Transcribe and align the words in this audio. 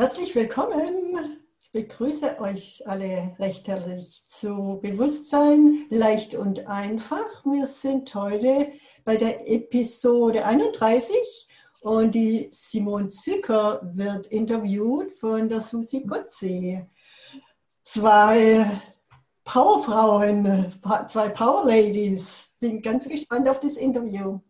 Herzlich 0.00 0.34
willkommen. 0.34 1.42
Ich 1.60 1.72
begrüße 1.72 2.40
euch 2.40 2.82
alle 2.86 3.36
recht 3.38 3.68
herzlich 3.68 4.26
zu 4.26 4.80
Bewusstsein 4.80 5.84
leicht 5.90 6.34
und 6.34 6.66
einfach. 6.66 7.44
Wir 7.44 7.66
sind 7.66 8.14
heute 8.14 8.68
bei 9.04 9.18
der 9.18 9.46
Episode 9.46 10.46
31 10.46 11.46
und 11.82 12.14
die 12.14 12.48
Simon 12.50 13.10
Zücker 13.10 13.82
wird 13.92 14.28
interviewt 14.28 15.12
von 15.20 15.50
der 15.50 15.60
Susi 15.60 16.00
Gotze. 16.00 16.86
Zwei 17.84 18.80
Powerfrauen, 19.44 20.72
zwei 21.08 21.28
Power 21.28 21.66
Ladies. 21.66 22.54
Bin 22.58 22.80
ganz 22.80 23.06
gespannt 23.06 23.46
auf 23.50 23.60
das 23.60 23.76
Interview. 23.76 24.40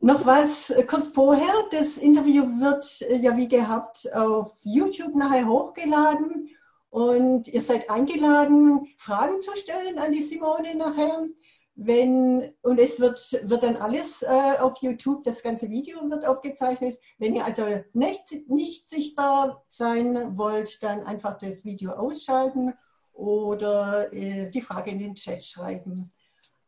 Noch 0.00 0.26
was 0.26 0.70
äh, 0.70 0.82
kurz 0.84 1.08
vorher. 1.08 1.52
Das 1.70 1.96
Interview 1.96 2.44
wird 2.60 3.02
äh, 3.02 3.16
ja 3.16 3.36
wie 3.36 3.48
gehabt 3.48 4.12
auf 4.12 4.52
YouTube 4.62 5.14
nachher 5.14 5.46
hochgeladen 5.46 6.48
und 6.90 7.48
ihr 7.48 7.62
seid 7.62 7.88
eingeladen, 7.88 8.86
Fragen 8.98 9.40
zu 9.40 9.56
stellen 9.56 9.98
an 9.98 10.12
die 10.12 10.22
Simone 10.22 10.74
nachher. 10.74 11.26
Wenn, 11.74 12.52
und 12.62 12.78
es 12.78 13.00
wird, 13.00 13.18
wird 13.48 13.62
dann 13.62 13.76
alles 13.76 14.20
äh, 14.20 14.58
auf 14.60 14.76
YouTube, 14.82 15.24
das 15.24 15.42
ganze 15.42 15.70
Video 15.70 15.98
wird 16.10 16.26
aufgezeichnet. 16.26 16.98
Wenn 17.18 17.34
ihr 17.34 17.46
also 17.46 17.64
nicht, 17.94 18.48
nicht 18.48 18.90
sichtbar 18.90 19.64
sein 19.70 20.36
wollt, 20.36 20.82
dann 20.82 21.00
einfach 21.04 21.38
das 21.38 21.64
Video 21.64 21.92
ausschalten 21.92 22.74
oder 23.14 24.12
äh, 24.12 24.50
die 24.50 24.60
Frage 24.60 24.90
in 24.90 24.98
den 24.98 25.14
Chat 25.14 25.42
schreiben. 25.44 26.12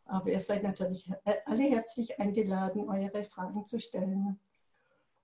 Aber 0.07 0.31
ihr 0.31 0.41
seid 0.41 0.63
natürlich 0.63 1.11
alle 1.47 1.65
herzlich 1.65 2.21
eingeladen, 2.21 2.89
eure 2.89 3.25
Fragen 3.25 3.65
zu 3.67 3.79
stellen. 3.81 4.39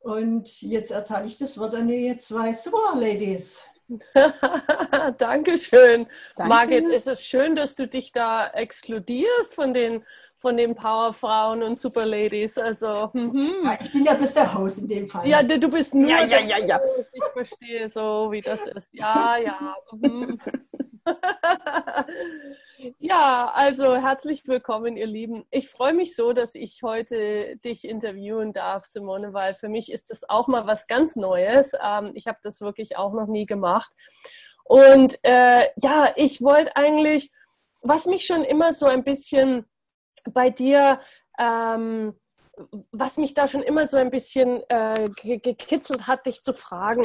Und 0.01 0.62
jetzt 0.62 0.91
erteile 0.91 1.27
ich 1.27 1.36
das 1.36 1.59
Wort 1.59 1.75
an 1.75 1.89
die 1.89 2.17
zwei 2.17 2.55
Super-Ladies. 2.55 3.62
Dankeschön. 5.19 6.06
Danke. 6.36 6.48
Margit, 6.48 6.86
ist 6.86 7.06
es 7.06 7.25
schön, 7.25 7.56
dass 7.56 7.75
du 7.75 7.89
dich 7.89 8.12
da 8.12 8.48
exkludierst 8.48 9.55
von 9.55 9.75
den, 9.75 10.05
von 10.39 10.56
den 10.56 10.75
Powerfrauen 10.75 11.62
und 11.62 11.78
Superladies. 11.78 12.56
Also, 12.56 13.11
mhm. 13.12 13.53
ja, 13.64 13.78
ich 13.81 13.92
bin 13.92 14.05
ja 14.05 14.14
bis 14.14 14.33
der 14.33 14.55
Haus 14.55 14.78
in 14.78 14.89
dem 14.89 15.08
Fall. 15.08 15.27
Ja, 15.27 15.42
du 15.42 15.69
bist 15.69 15.92
nur 15.92 16.08
ja, 16.08 16.25
ja, 16.25 16.41
ja, 16.41 16.58
ja. 16.58 16.81
Ich 17.12 17.25
verstehe 17.33 17.89
so, 17.89 18.28
wie 18.31 18.41
das 18.41 18.61
ist. 18.67 18.95
Ja, 18.95 19.36
ja. 19.36 19.75
Mhm. 19.92 20.41
Ja, 22.98 23.50
also 23.55 23.97
herzlich 23.97 24.47
willkommen, 24.47 24.97
ihr 24.97 25.06
Lieben. 25.06 25.45
Ich 25.50 25.69
freue 25.69 25.92
mich 25.92 26.17
so, 26.17 26.33
dass 26.33 26.55
ich 26.55 26.83
heute 26.83 27.56
dich 27.56 27.86
interviewen 27.86 28.55
darf, 28.55 28.86
Simone, 28.86 29.34
weil 29.34 29.55
für 29.55 29.69
mich 29.69 29.92
ist 29.92 30.11
das 30.11 30.28
auch 30.31 30.48
mal 30.48 30.67
was 30.67 30.86
ganz 30.86 31.14
Neues. 31.17 31.73
Ähm, 31.83 32.12
ich 32.14 32.27
habe 32.27 32.39
das 32.42 32.62
wirklich 32.62 32.97
auch 32.97 33.12
noch 33.12 33.27
nie 33.27 33.45
gemacht. 33.45 33.92
Und 34.64 35.19
äh, 35.25 35.69
ja, 35.77 36.12
ich 36.17 36.41
wollte 36.41 36.75
eigentlich, 36.75 37.31
was 37.83 38.06
mich 38.06 38.25
schon 38.25 38.45
immer 38.45 38.73
so 38.73 38.86
ein 38.86 39.05
bisschen 39.05 39.67
bei 40.33 40.48
dir 40.48 41.01
ähm, 41.39 42.14
was 42.92 43.17
mich 43.17 43.34
da 43.34 43.48
schon 43.48 43.62
immer 43.62 43.86
so 43.86 43.97
ein 43.97 44.11
bisschen 44.11 44.62
äh, 44.69 45.08
gekitzelt 45.14 46.06
hat, 46.06 46.27
dich 46.27 46.42
zu 46.42 46.53
fragen, 46.53 47.03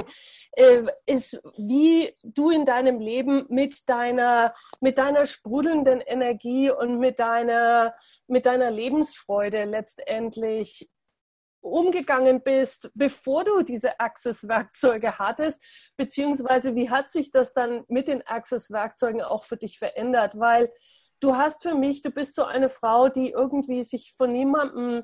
äh, 0.55 0.83
ist, 1.05 1.41
wie 1.57 2.15
du 2.23 2.49
in 2.49 2.65
deinem 2.65 2.99
Leben 2.99 3.45
mit 3.49 3.89
deiner, 3.89 4.53
mit 4.79 4.97
deiner 4.97 5.25
sprudelnden 5.25 6.01
Energie 6.01 6.71
und 6.71 6.99
mit 6.99 7.19
deiner, 7.19 7.93
mit 8.27 8.45
deiner 8.45 8.71
Lebensfreude 8.71 9.65
letztendlich 9.65 10.89
umgegangen 11.65 12.41
bist, 12.41 12.89
bevor 12.93 13.43
du 13.43 13.63
diese 13.63 13.99
Access-Werkzeuge 13.99 15.17
hattest, 15.17 15.59
beziehungsweise 15.97 16.75
wie 16.75 16.89
hat 16.89 17.11
sich 17.11 17.31
das 17.31 17.53
dann 17.53 17.83
mit 17.87 18.07
den 18.07 18.25
Access-Werkzeugen 18.25 19.21
auch 19.21 19.43
für 19.43 19.57
dich 19.57 19.79
verändert? 19.79 20.39
Weil 20.39 20.71
du 21.19 21.35
hast 21.35 21.63
für 21.63 21.75
mich, 21.75 22.01
du 22.01 22.11
bist 22.11 22.35
so 22.35 22.43
eine 22.43 22.69
Frau, 22.69 23.09
die 23.09 23.31
irgendwie 23.31 23.83
sich 23.83 24.13
von 24.15 24.31
niemandem 24.31 25.03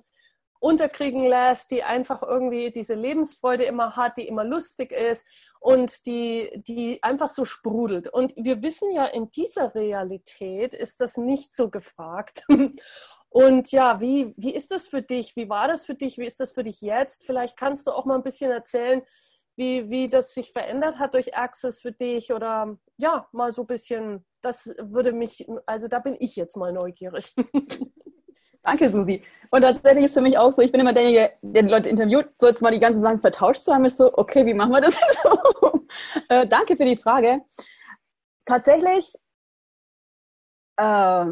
unterkriegen 0.62 1.26
lässt, 1.26 1.72
die 1.72 1.84
einfach 1.84 2.22
irgendwie 2.22 2.72
diese 2.72 2.94
Lebensfreude 2.94 3.64
immer 3.64 3.96
hat, 3.96 4.18
die 4.18 4.28
immer 4.28 4.44
lustig 4.44 4.92
ist 4.92 5.26
und 5.60 6.06
die, 6.06 6.52
die 6.68 7.02
einfach 7.02 7.30
so 7.30 7.46
sprudelt. 7.46 8.08
Und 8.08 8.34
wir 8.38 8.62
wissen 8.62 8.92
ja, 8.92 9.06
in 9.06 9.32
dieser 9.32 9.74
Realität 9.74 10.76
ist 10.76 11.02
das 11.02 11.18
nicht 11.18 11.56
so 11.56 11.70
gefragt. 11.70 12.46
Und 13.34 13.72
ja, 13.72 14.02
wie, 14.02 14.34
wie 14.36 14.54
ist 14.54 14.72
das 14.72 14.90
für 14.90 15.02
dich? 15.02 15.38
Wie 15.38 15.48
war 15.48 15.70
das 15.70 15.86
für 15.86 15.96
dich? 15.96 16.18
Wie 16.18 16.26
ist 16.26 16.42
das 16.42 16.52
für 16.52 16.64
dich 16.64 16.82
jetzt? 16.82 17.24
Vielleicht 17.24 17.56
kannst 17.56 17.88
du 17.88 17.92
auch 17.92 18.04
mal 18.04 18.16
ein 18.16 18.24
bisschen 18.24 18.52
erzählen, 18.52 19.04
wie, 19.56 19.90
wie 19.90 20.10
das 20.10 20.34
sich 20.34 20.52
verändert 20.52 21.00
hat 21.00 21.14
durch 21.14 21.38
Access 21.38 21.80
für 21.80 21.94
dich 21.94 22.34
oder 22.34 22.78
ja, 22.98 23.30
mal 23.32 23.54
so 23.54 23.62
ein 23.62 23.68
bisschen, 23.68 24.26
das 24.42 24.76
würde 24.82 25.14
mich, 25.14 25.48
also 25.66 25.88
da 25.88 26.00
bin 26.00 26.18
ich 26.20 26.36
jetzt 26.36 26.58
mal 26.58 26.74
neugierig. 26.74 27.34
Danke, 28.64 28.90
Susi. 28.90 29.24
Und 29.50 29.62
tatsächlich 29.64 30.06
ist 30.06 30.14
für 30.14 30.22
mich 30.22 30.38
auch 30.38 30.54
so, 30.54 30.62
ich 30.62 30.72
bin 30.72 30.82
immer 30.82 30.94
derjenige, 30.94 31.32
der 31.42 31.64
die 31.64 31.70
Leute 31.70 31.90
interviewt, 31.90 32.30
so 32.36 32.48
jetzt 32.48 32.62
mal 32.62 32.72
die 32.72 32.80
ganzen 32.80 33.04
Sachen 33.04 33.20
vertauscht 33.20 33.62
zu 33.64 33.74
haben, 33.74 33.86
ist 33.86 33.98
so, 33.98 34.16
okay, 34.18 34.46
wie 34.46 34.54
machen 34.54 34.72
wir 34.72 34.82
das 34.82 35.00
jetzt 35.00 35.24
so? 35.24 35.88
äh, 36.30 36.48
danke 36.48 36.78
für 36.78 36.86
die 36.86 36.96
Frage. 36.96 37.42
Tatsächlich, 38.46 39.16
äh, 40.78 41.26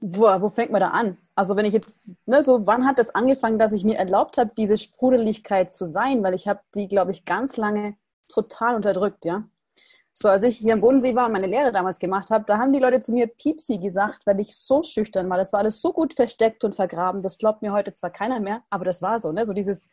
wo, 0.00 0.22
wo 0.40 0.50
fängt 0.50 0.72
man 0.72 0.80
da 0.80 0.88
an? 0.88 1.18
Also 1.34 1.56
wenn 1.56 1.64
ich 1.64 1.74
jetzt, 1.74 2.00
ne, 2.26 2.42
so 2.42 2.66
wann 2.66 2.86
hat 2.86 2.98
das 2.98 3.14
angefangen, 3.14 3.58
dass 3.58 3.72
ich 3.72 3.84
mir 3.84 3.96
erlaubt 3.96 4.36
habe, 4.38 4.50
diese 4.56 4.76
Sprudeligkeit 4.76 5.72
zu 5.72 5.84
sein? 5.86 6.22
Weil 6.22 6.34
ich 6.34 6.48
habe 6.48 6.60
die, 6.74 6.88
glaube 6.88 7.12
ich, 7.12 7.24
ganz 7.24 7.56
lange 7.56 7.96
total 8.28 8.74
unterdrückt, 8.74 9.24
ja. 9.24 9.44
So, 10.14 10.28
als 10.28 10.42
ich 10.42 10.58
hier 10.58 10.74
am 10.74 10.80
Bodensee 10.82 11.14
war 11.14 11.26
und 11.26 11.32
meine 11.32 11.46
Lehre 11.46 11.72
damals 11.72 11.98
gemacht 11.98 12.30
habe, 12.30 12.44
da 12.46 12.58
haben 12.58 12.72
die 12.72 12.78
Leute 12.78 13.00
zu 13.00 13.12
mir 13.12 13.26
Piepsi 13.26 13.78
gesagt, 13.78 14.26
weil 14.26 14.40
ich 14.40 14.54
so 14.54 14.82
schüchtern 14.82 15.28
war. 15.30 15.38
Das 15.38 15.52
war 15.54 15.60
alles 15.60 15.80
so 15.80 15.92
gut 15.92 16.12
versteckt 16.12 16.64
und 16.64 16.74
vergraben. 16.76 17.22
Das 17.22 17.38
glaubt 17.38 17.62
mir 17.62 17.72
heute 17.72 17.94
zwar 17.94 18.10
keiner 18.10 18.38
mehr, 18.38 18.62
aber 18.68 18.84
das 18.84 19.00
war 19.00 19.18
so, 19.18 19.32
ne? 19.32 19.46
So 19.46 19.54
dieses, 19.54 19.88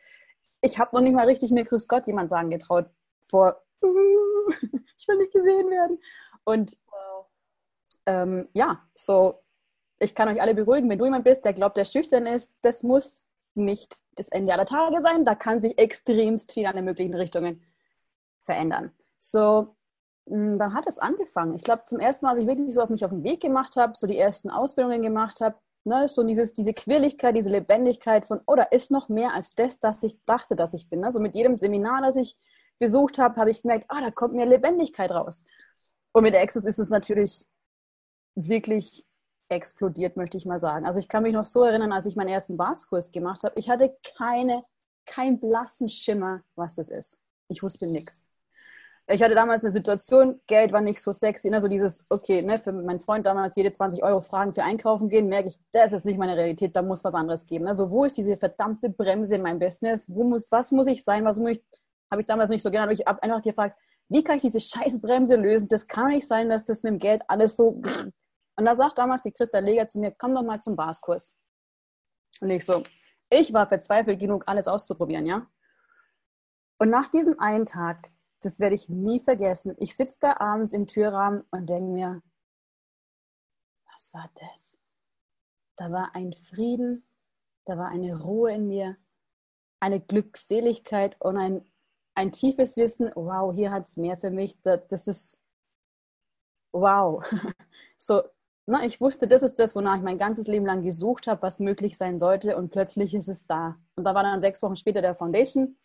ich 0.60 0.78
habe 0.78 0.94
noch 0.94 1.02
nicht 1.02 1.14
mal 1.14 1.26
richtig 1.26 1.50
mir 1.52 1.64
Grüß 1.64 1.88
Gott 1.88 2.06
jemand 2.06 2.28
sagen 2.28 2.50
getraut 2.50 2.90
vor, 3.30 3.62
ich 3.80 5.08
will 5.08 5.16
nicht 5.16 5.32
gesehen 5.32 5.70
werden. 5.70 5.98
Und 6.44 6.76
wow. 6.86 7.26
ähm, 8.04 8.48
ja, 8.52 8.82
so, 8.94 9.40
ich 9.98 10.14
kann 10.14 10.28
euch 10.28 10.40
alle 10.40 10.54
beruhigen, 10.54 10.90
wenn 10.90 10.98
du 10.98 11.06
jemand 11.06 11.24
bist, 11.24 11.46
der 11.46 11.54
glaubt, 11.54 11.78
der 11.78 11.86
schüchtern 11.86 12.26
ist, 12.26 12.54
das 12.60 12.82
muss 12.82 13.24
nicht 13.54 13.96
das 14.16 14.28
Ende 14.28 14.52
aller 14.52 14.66
Tage 14.66 15.00
sein. 15.00 15.24
Da 15.24 15.34
kann 15.34 15.62
sich 15.62 15.78
extremst 15.78 16.52
viel 16.52 16.66
an 16.66 16.76
den 16.76 16.84
möglichen 16.84 17.14
Richtungen 17.14 17.62
verändern. 18.44 18.92
So, 19.16 19.76
hm, 20.30 20.58
dann 20.58 20.74
hat 20.74 20.86
es 20.86 20.98
angefangen. 20.98 21.54
Ich 21.54 21.64
glaube, 21.64 21.82
zum 21.82 21.98
ersten 21.98 22.24
Mal, 22.24 22.30
als 22.30 22.38
ich 22.38 22.46
wirklich 22.46 22.72
so 22.72 22.80
auf 22.80 22.88
mich 22.88 23.04
auf 23.04 23.10
den 23.10 23.24
Weg 23.24 23.40
gemacht 23.40 23.76
habe, 23.76 23.94
so 23.96 24.06
die 24.06 24.16
ersten 24.16 24.48
Ausbildungen 24.48 25.02
gemacht 25.02 25.40
habe, 25.40 25.56
ne, 25.84 26.06
so 26.06 26.22
dieses, 26.22 26.52
diese 26.52 26.72
Quirligkeit, 26.72 27.36
diese 27.36 27.50
Lebendigkeit 27.50 28.26
von, 28.26 28.40
oh, 28.46 28.54
da 28.54 28.62
ist 28.62 28.92
noch 28.92 29.08
mehr 29.08 29.34
als 29.34 29.50
das, 29.50 29.80
das 29.80 30.02
ich 30.04 30.24
dachte, 30.26 30.54
dass 30.54 30.72
ich 30.72 30.88
bin. 30.88 31.00
Ne? 31.00 31.10
So 31.10 31.18
mit 31.18 31.34
jedem 31.34 31.56
Seminar, 31.56 32.02
das 32.02 32.14
ich 32.16 32.38
besucht 32.78 33.18
habe, 33.18 33.40
habe 33.40 33.50
ich 33.50 33.62
gemerkt, 33.62 33.86
ah, 33.88 33.96
oh, 33.98 34.04
da 34.04 34.10
kommt 34.12 34.34
mehr 34.34 34.46
Lebendigkeit 34.46 35.10
raus. 35.10 35.44
Und 36.12 36.22
mit 36.22 36.36
Access 36.36 36.64
ist 36.64 36.78
es 36.78 36.90
natürlich 36.90 37.46
wirklich 38.36 39.04
explodiert, 39.48 40.16
möchte 40.16 40.36
ich 40.36 40.46
mal 40.46 40.60
sagen. 40.60 40.86
Also 40.86 41.00
ich 41.00 41.08
kann 41.08 41.24
mich 41.24 41.34
noch 41.34 41.44
so 41.44 41.64
erinnern, 41.64 41.92
als 41.92 42.06
ich 42.06 42.14
meinen 42.14 42.28
ersten 42.28 42.56
Barskurs 42.56 43.10
gemacht 43.10 43.42
habe, 43.42 43.58
ich 43.58 43.68
hatte 43.68 43.96
keine, 44.16 44.64
keinen 45.06 45.40
blassen 45.40 45.88
Schimmer, 45.88 46.42
was 46.54 46.78
es 46.78 46.88
ist. 46.88 47.20
Ich 47.48 47.64
wusste 47.64 47.88
nichts 47.88 48.30
ich 49.12 49.22
hatte 49.22 49.34
damals 49.34 49.64
eine 49.64 49.72
Situation, 49.72 50.40
Geld 50.46 50.72
war 50.72 50.80
nicht 50.80 51.00
so 51.02 51.10
sexy, 51.10 51.50
ne? 51.50 51.60
so 51.60 51.68
dieses, 51.68 52.06
okay, 52.10 52.42
ne, 52.42 52.58
für 52.58 52.72
meinen 52.72 53.00
Freund 53.00 53.26
damals 53.26 53.56
jede 53.56 53.72
20 53.72 54.02
Euro 54.04 54.20
fragen 54.20 54.52
für 54.52 54.62
Einkaufen 54.62 55.08
gehen, 55.08 55.26
merke 55.26 55.48
ich, 55.48 55.58
das 55.72 55.92
ist 55.92 56.04
nicht 56.04 56.18
meine 56.18 56.36
Realität, 56.36 56.76
da 56.76 56.82
muss 56.82 57.02
was 57.02 57.14
anderes 57.14 57.46
geben. 57.46 57.66
Also 57.66 57.90
wo 57.90 58.04
ist 58.04 58.16
diese 58.16 58.36
verdammte 58.36 58.88
Bremse 58.88 59.34
in 59.36 59.42
meinem 59.42 59.58
Business? 59.58 60.06
Wo 60.08 60.22
muss, 60.22 60.50
was 60.52 60.70
muss 60.70 60.86
ich 60.86 61.02
sein? 61.02 61.24
Was 61.24 61.40
muss 61.40 61.52
ich, 61.52 61.64
habe 62.10 62.22
ich 62.22 62.26
damals 62.26 62.50
nicht 62.50 62.62
so 62.62 62.70
gerne, 62.70 62.82
habe 62.82 62.92
ich 62.92 63.06
einfach 63.06 63.42
gefragt, 63.42 63.76
wie 64.08 64.22
kann 64.22 64.36
ich 64.36 64.42
diese 64.42 64.60
scheiß 64.60 65.00
Bremse 65.00 65.36
lösen? 65.36 65.68
Das 65.68 65.86
kann 65.86 66.08
nicht 66.08 66.26
sein, 66.26 66.48
dass 66.48 66.64
das 66.64 66.82
mit 66.82 66.92
dem 66.92 66.98
Geld 66.98 67.22
alles 67.28 67.56
so... 67.56 67.82
Und 68.56 68.66
da 68.66 68.76
sagt 68.76 68.98
damals 68.98 69.22
die 69.22 69.32
Christa 69.32 69.58
Leger 69.60 69.88
zu 69.88 69.98
mir, 70.00 70.14
komm 70.16 70.34
doch 70.34 70.42
mal 70.42 70.60
zum 70.60 70.76
Barskurs. 70.76 71.38
Und 72.40 72.50
ich 72.50 72.66
so, 72.66 72.82
ich 73.30 73.52
war 73.54 73.66
verzweifelt 73.66 74.20
genug, 74.20 74.44
alles 74.46 74.68
auszuprobieren, 74.68 75.24
ja. 75.24 75.46
Und 76.78 76.90
nach 76.90 77.08
diesem 77.08 77.38
einen 77.40 77.64
Tag 77.64 78.10
das 78.40 78.60
werde 78.60 78.74
ich 78.74 78.88
nie 78.88 79.20
vergessen. 79.20 79.74
Ich 79.78 79.96
sitze 79.96 80.18
da 80.20 80.36
abends 80.38 80.72
im 80.72 80.86
Türrahmen 80.86 81.44
und 81.50 81.68
denke 81.68 81.90
mir, 81.92 82.22
was 83.92 84.12
war 84.14 84.30
das? 84.40 84.78
Da 85.76 85.90
war 85.92 86.14
ein 86.14 86.32
Frieden, 86.34 87.04
da 87.64 87.76
war 87.76 87.88
eine 87.88 88.20
Ruhe 88.20 88.52
in 88.52 88.66
mir, 88.66 88.96
eine 89.80 90.00
Glückseligkeit 90.00 91.16
und 91.20 91.36
ein, 91.36 91.64
ein 92.14 92.32
tiefes 92.32 92.76
Wissen, 92.76 93.10
wow, 93.14 93.54
hier 93.54 93.70
hat 93.70 93.86
es 93.86 93.96
mehr 93.96 94.16
für 94.16 94.30
mich. 94.30 94.60
Das 94.60 95.06
ist 95.06 95.42
wow. 96.72 97.24
So, 98.02 98.22
na, 98.64 98.82
ich 98.86 98.98
wusste, 99.02 99.28
das 99.28 99.42
ist 99.42 99.58
das, 99.58 99.76
wonach 99.76 99.96
ich 99.96 100.02
mein 100.02 100.16
ganzes 100.16 100.46
Leben 100.46 100.64
lang 100.64 100.82
gesucht 100.82 101.26
habe, 101.26 101.42
was 101.42 101.58
möglich 101.58 101.98
sein 101.98 102.16
sollte 102.16 102.56
und 102.56 102.70
plötzlich 102.70 103.14
ist 103.14 103.28
es 103.28 103.46
da. 103.46 103.76
Und 103.94 104.04
da 104.04 104.14
war 104.14 104.22
dann 104.22 104.40
sechs 104.40 104.62
Wochen 104.62 104.76
später 104.76 105.02
der 105.02 105.14
Foundation 105.14 105.76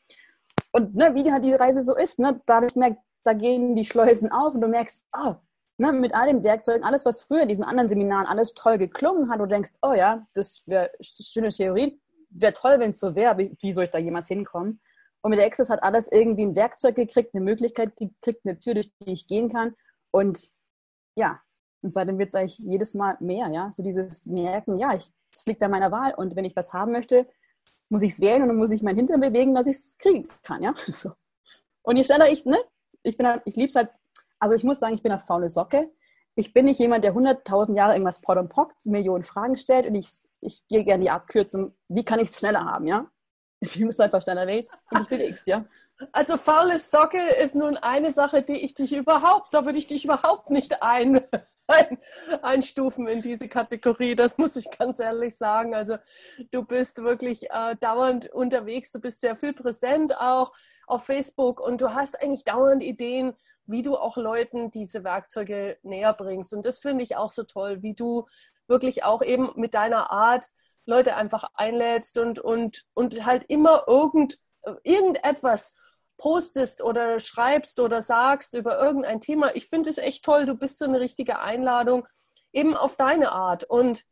und 0.76 0.94
ne, 0.94 1.16
wie 1.16 1.32
halt 1.32 1.46
die 1.46 1.54
Reise 1.54 1.82
so 1.82 1.96
ist, 1.96 2.20
ne, 2.20 2.42
da 2.46 2.56
habe 2.56 2.66
ich 2.66 2.74
gemerkt, 2.74 2.98
da 3.24 3.32
gehen 3.32 3.76
die 3.78 3.86
Schleusen 3.86 4.30
auf 4.30 4.54
und 4.54 4.60
du 4.60 4.68
merkst, 4.68 5.06
oh, 5.18 5.36
ne, 5.78 5.94
mit 5.94 6.14
all 6.14 6.28
den 6.28 6.44
Werkzeugen, 6.44 6.84
alles, 6.84 7.06
was 7.06 7.24
früher 7.24 7.44
in 7.44 7.48
diesen 7.48 7.64
anderen 7.64 7.88
Seminaren 7.88 8.28
alles 8.28 8.54
toll 8.56 8.78
geklungen 8.78 9.30
hat, 9.30 9.40
und 9.40 9.48
du 9.48 9.56
denkst, 9.56 9.72
oh 9.82 9.94
ja, 9.94 10.28
das 10.34 10.64
wäre 10.66 10.92
schöne 11.00 11.48
Theorie, 11.48 11.98
wäre 12.30 12.52
toll, 12.52 12.78
wenn 12.80 12.92
es 12.92 13.00
so 13.00 13.16
wäre, 13.16 13.32
aber 13.32 13.44
wie 13.62 13.72
soll 13.72 13.86
ich 13.86 13.92
da 13.92 14.00
jemals 14.00 14.28
hinkommen? 14.28 14.82
Und 15.22 15.30
mit 15.30 15.40
der 15.40 15.46
Access 15.46 15.70
hat 15.70 15.82
alles 15.82 16.12
irgendwie 16.12 16.46
ein 16.46 16.58
Werkzeug 16.58 16.96
gekriegt, 16.96 17.34
eine 17.34 17.44
Möglichkeit 17.46 17.96
gekriegt, 17.96 18.42
eine 18.44 18.60
Tür, 18.60 18.74
durch 18.74 18.92
die 19.00 19.14
ich 19.14 19.28
gehen 19.28 19.50
kann. 19.50 19.76
Und 20.12 20.50
ja, 21.16 21.40
und 21.82 21.94
seitdem 21.94 22.20
wird 22.20 22.30
es 22.30 22.36
eigentlich 22.36 22.60
jedes 22.60 22.96
Mal 22.96 23.16
mehr, 23.22 23.48
ja. 23.48 23.72
So 23.72 23.82
dieses 23.82 24.26
Merken, 24.26 24.78
ja, 24.78 24.94
es 24.94 25.46
liegt 25.46 25.64
an 25.64 25.72
meiner 25.72 25.92
Wahl. 25.94 26.14
Und 26.14 26.36
wenn 26.36 26.44
ich 26.44 26.56
was 26.56 26.74
haben 26.74 26.92
möchte, 26.92 27.26
muss 27.90 28.04
ich 28.04 28.14
es 28.14 28.22
wählen 28.22 28.42
und 28.42 28.50
dann 28.50 28.58
muss 28.58 28.72
ich 28.72 28.84
mein 28.84 28.96
Hintern 28.96 29.22
bewegen, 29.22 29.54
dass 29.54 29.68
ich 29.68 29.76
es 29.76 29.98
kriegen 29.98 30.28
kann, 30.44 30.64
ja. 30.64 30.74
So. 30.88 31.12
Und 31.84 31.98
je 31.98 32.04
schneller 32.04 32.30
ich, 32.30 32.46
ne, 32.46 32.58
ich 33.04 33.18
bin 33.18 33.28
ich 33.46 33.56
liebe 33.56 33.68
es 33.68 33.76
halt, 33.76 33.90
also 34.40 34.56
ich 34.56 34.64
muss 34.64 34.80
sagen, 34.80 34.96
ich 34.96 35.04
bin 35.04 35.12
eine 35.12 35.22
faule 35.22 35.50
Socke. 35.50 35.90
Ich 36.38 36.52
bin 36.52 36.66
nicht 36.66 36.80
jemand, 36.80 37.04
der 37.06 37.16
100.000 37.16 37.76
Jahre 37.78 37.94
irgendwas 37.94 38.20
pot 38.20 38.38
und 38.38 38.50
pockt, 38.50 38.86
Millionen 38.86 39.24
Fragen 39.24 39.56
stellt 39.56 39.88
und 39.88 39.96
ich, 39.96 40.10
ich 40.42 40.68
gehe 40.68 40.84
gerne 40.84 41.04
die 41.04 41.10
Abkürzung, 41.10 41.74
wie 41.88 42.04
kann 42.04 42.20
ich 42.20 42.30
es 42.30 42.40
schneller 42.40 42.66
haben, 42.66 42.88
ja? 42.88 43.08
Ich 43.62 43.80
muss 43.80 44.00
einfach 44.00 44.22
schneller 44.22 44.46
willst 44.46 44.84
und 44.92 45.02
ich 45.02 45.08
bewegst, 45.08 45.48
ja. 45.48 45.66
Also 46.12 46.36
faule 46.36 46.78
Socke 46.78 47.22
ist 47.42 47.56
nun 47.56 47.78
eine 47.78 48.12
Sache, 48.12 48.42
die 48.42 48.58
ich 48.58 48.74
dich 48.74 48.94
überhaupt, 48.94 49.54
da 49.54 49.66
würde 49.66 49.78
ich 49.78 49.88
dich 49.88 50.04
überhaupt 50.04 50.50
nicht 50.50 50.84
ein, 50.84 51.22
ein, 51.68 51.98
einstufen 52.42 53.08
in 53.08 53.22
diese 53.22 53.48
Kategorie. 53.48 54.16
Das 54.16 54.38
muss 54.38 54.56
ich 54.56 54.70
ganz 54.78 55.00
ehrlich 55.00 55.38
sagen. 55.38 55.74
Also 55.74 55.98
du 56.52 56.64
bist 56.64 57.02
wirklich 57.04 57.50
äh, 57.52 57.76
dauernd 57.80 58.32
unterwegs, 58.32 58.92
du 58.92 59.00
bist 59.00 59.22
sehr 59.22 59.36
viel 59.36 59.54
präsent 59.54 60.18
auch 60.18 60.54
auf 60.88 61.06
Facebook 61.06 61.60
und 61.60 61.82
du 61.82 61.94
hast 61.94 62.22
eigentlich 62.22 62.44
dauernd 62.44 62.84
Ideen, 62.84 63.34
wie 63.66 63.82
du 63.82 63.98
auch 63.98 64.18
Leuten 64.18 64.70
diese 64.72 65.04
Werkzeuge 65.04 65.78
näher 65.82 66.14
bringst. 66.14 66.54
Und 66.54 66.66
das 66.66 66.80
finde 66.80 67.04
ich 67.04 67.16
auch 67.16 67.32
so 67.32 67.44
toll, 67.44 67.82
wie 67.82 67.96
du 67.96 68.28
wirklich 68.68 69.04
auch 69.04 69.22
eben 69.22 69.52
mit 69.56 69.74
deiner 69.74 70.12
Art 70.12 70.50
Leute 70.86 71.16
einfach 71.16 71.50
einlädst 71.56 72.18
und, 72.18 72.40
und, 72.40 72.86
und 72.94 73.26
halt 73.26 73.46
immer 73.48 73.86
irgend, 73.88 74.40
irgendetwas 74.84 75.76
postest 76.18 76.82
oder 76.82 77.20
schreibst 77.20 77.80
oder 77.80 78.02
sagst 78.02 78.56
über 78.56 78.80
irgendein 78.80 79.22
Thema. 79.22 79.56
Ich 79.56 79.68
finde 79.68 79.90
es 79.90 79.98
echt 79.98 80.24
toll. 80.24 80.46
Du 80.46 80.56
bist 80.56 80.80
so 80.80 80.86
eine 80.86 81.00
richtige 81.00 81.40
Einladung 81.40 82.08
eben 82.54 82.76
auf 82.76 82.96
deine 82.96 83.32
Art. 83.32 83.64
Und 83.66 84.04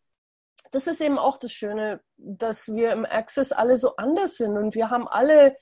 das 0.72 0.88
ist 0.88 1.02
eben 1.02 1.18
auch 1.18 1.38
das 1.38 1.52
Schöne, 1.52 2.02
dass 2.18 2.74
wir 2.74 2.92
im 2.92 3.06
Access 3.06 3.52
alle 3.52 3.78
so 3.78 3.96
anders 3.96 4.38
sind 4.38 4.58
und 4.58 4.76
wir 4.76 4.90
haben 4.90 5.08
alle 5.08 5.56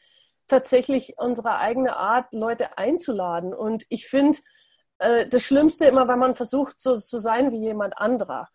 tatsächlich 0.47 1.15
unsere 1.17 1.57
eigene 1.57 1.95
Art, 1.95 2.33
Leute 2.33 2.77
einzuladen. 2.77 3.53
Und 3.53 3.85
ich 3.89 4.07
finde 4.07 4.37
äh, 4.99 5.27
das 5.27 5.43
Schlimmste 5.43 5.85
immer, 5.85 6.07
wenn 6.07 6.19
man 6.19 6.35
versucht, 6.35 6.79
so 6.79 6.97
zu 6.97 7.19
sein 7.19 7.51
wie 7.51 7.59
jemand 7.59 7.97
anderer. 7.97 8.49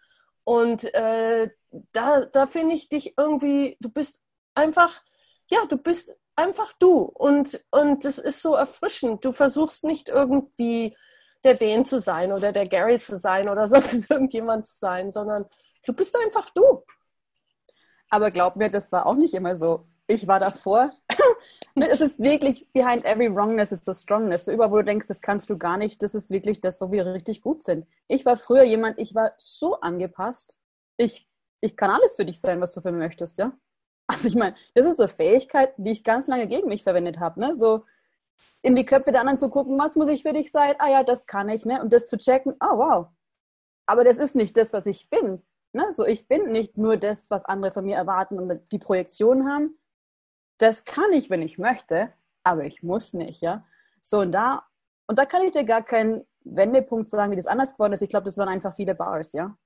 Und 0.44 0.84
äh, 0.94 1.50
da, 1.92 2.24
da 2.26 2.46
finde 2.46 2.74
ich 2.74 2.88
dich 2.88 3.14
irgendwie, 3.16 3.76
du 3.80 3.90
bist 3.90 4.20
einfach, 4.54 5.02
ja, 5.48 5.64
du 5.66 5.76
bist 5.76 6.16
einfach 6.36 6.72
du. 6.74 6.98
Und, 6.98 7.60
und 7.70 8.04
das 8.04 8.18
ist 8.18 8.42
so 8.42 8.54
erfrischend. 8.54 9.24
Du 9.24 9.32
versuchst 9.32 9.84
nicht 9.84 10.08
irgendwie 10.08 10.96
der 11.44 11.54
Dan 11.54 11.84
zu 11.84 11.98
sein 11.98 12.32
oder 12.32 12.52
der 12.52 12.66
Gary 12.66 13.00
zu 13.00 13.16
sein 13.16 13.48
oder 13.48 13.66
sonst 13.68 14.10
irgendjemand 14.10 14.66
zu 14.66 14.78
sein, 14.78 15.10
sondern 15.10 15.46
du 15.84 15.92
bist 15.92 16.16
einfach 16.16 16.50
du. 16.50 16.84
Aber 18.10 18.30
glaub 18.30 18.56
mir, 18.56 18.70
das 18.70 18.92
war 18.92 19.06
auch 19.06 19.14
nicht 19.14 19.34
immer 19.34 19.56
so. 19.56 19.86
Ich 20.06 20.26
war 20.28 20.38
davor. 20.38 20.92
Es 21.78 22.00
ist 22.00 22.18
wirklich 22.18 22.66
behind 22.72 23.04
every 23.04 23.28
wrongness 23.28 23.70
is 23.70 23.86
a 23.86 23.92
strongness. 23.92 24.46
So 24.46 24.52
über 24.52 24.70
wo 24.70 24.76
du 24.76 24.84
denkst, 24.84 25.08
das 25.08 25.20
kannst 25.20 25.50
du 25.50 25.58
gar 25.58 25.76
nicht. 25.76 26.02
Das 26.02 26.14
ist 26.14 26.30
wirklich 26.30 26.62
das, 26.62 26.80
wo 26.80 26.90
wir 26.90 27.04
richtig 27.04 27.42
gut 27.42 27.62
sind. 27.62 27.86
Ich 28.08 28.24
war 28.24 28.38
früher 28.38 28.62
jemand, 28.62 28.98
ich 28.98 29.14
war 29.14 29.32
so 29.36 29.78
angepasst. 29.80 30.58
Ich, 30.96 31.28
ich 31.60 31.76
kann 31.76 31.90
alles 31.90 32.16
für 32.16 32.24
dich 32.24 32.40
sein, 32.40 32.62
was 32.62 32.72
du 32.72 32.80
für 32.80 32.92
mich 32.92 33.00
möchtest, 33.00 33.36
ja. 33.36 33.52
Also 34.06 34.28
ich 34.28 34.36
meine, 34.36 34.54
das 34.74 34.86
ist 34.86 35.00
eine 35.00 35.08
Fähigkeit, 35.08 35.74
die 35.76 35.90
ich 35.90 36.04
ganz 36.04 36.28
lange 36.28 36.46
gegen 36.46 36.68
mich 36.68 36.82
verwendet 36.84 37.18
habe. 37.18 37.40
Ne? 37.40 37.54
So 37.54 37.84
in 38.62 38.76
die 38.76 38.86
Köpfe 38.86 39.12
der 39.12 39.20
anderen 39.20 39.38
zu 39.38 39.48
gucken, 39.48 39.78
was 39.78 39.96
muss 39.96 40.08
ich 40.08 40.22
für 40.22 40.32
dich 40.32 40.50
sein? 40.50 40.74
Ah 40.78 40.88
ja, 40.88 41.02
das 41.02 41.26
kann 41.26 41.48
ich. 41.48 41.64
Ne? 41.64 41.80
Und 41.82 41.92
das 41.92 42.08
zu 42.08 42.18
checken, 42.18 42.54
oh 42.60 42.78
wow. 42.78 43.06
Aber 43.86 44.04
das 44.04 44.18
ist 44.18 44.36
nicht 44.36 44.56
das, 44.56 44.72
was 44.72 44.86
ich 44.86 45.08
bin. 45.10 45.42
Ne? 45.72 45.92
So, 45.92 46.06
ich 46.06 46.28
bin 46.28 46.52
nicht 46.52 46.76
nur 46.76 46.96
das, 46.96 47.30
was 47.30 47.44
andere 47.44 47.72
von 47.72 47.84
mir 47.84 47.96
erwarten 47.96 48.38
und 48.38 48.72
die 48.72 48.78
Projektion 48.78 49.48
haben. 49.48 49.78
Das 50.58 50.84
kann 50.84 51.12
ich, 51.12 51.30
wenn 51.30 51.42
ich 51.42 51.58
möchte, 51.58 52.12
aber 52.42 52.64
ich 52.64 52.82
muss 52.82 53.12
nicht, 53.12 53.42
ja. 53.42 53.66
So, 54.00 54.20
und 54.20 54.32
da, 54.32 54.64
und 55.06 55.18
da 55.18 55.26
kann 55.26 55.42
ich 55.42 55.52
dir 55.52 55.64
gar 55.64 55.82
keinen 55.82 56.26
Wendepunkt 56.44 57.10
sagen, 57.10 57.32
wie 57.32 57.36
das 57.36 57.46
anders 57.46 57.72
geworden 57.72 57.92
ist. 57.92 58.02
Ich 58.02 58.08
glaube, 58.08 58.24
das 58.24 58.38
waren 58.38 58.48
einfach 58.48 58.74
viele 58.74 58.94
Bars, 58.94 59.32
ja. 59.32 59.56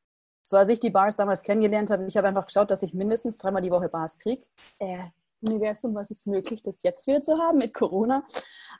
So 0.42 0.56
als 0.56 0.68
ich 0.68 0.80
die 0.80 0.90
Bars 0.90 1.16
damals 1.16 1.42
kennengelernt 1.42 1.90
habe, 1.90 2.06
ich 2.06 2.16
habe 2.16 2.28
einfach 2.28 2.46
geschaut, 2.46 2.70
dass 2.70 2.82
ich 2.82 2.94
mindestens 2.94 3.38
dreimal 3.38 3.62
die 3.62 3.70
Woche 3.70 3.88
Bars 3.88 4.18
kriege. 4.18 4.46
Äh, 4.78 5.04
Universum, 5.40 5.94
was 5.94 6.10
ist 6.10 6.26
möglich, 6.26 6.62
das 6.62 6.82
jetzt 6.82 7.06
wieder 7.06 7.22
zu 7.22 7.38
haben 7.38 7.58
mit 7.58 7.74
Corona? 7.74 8.24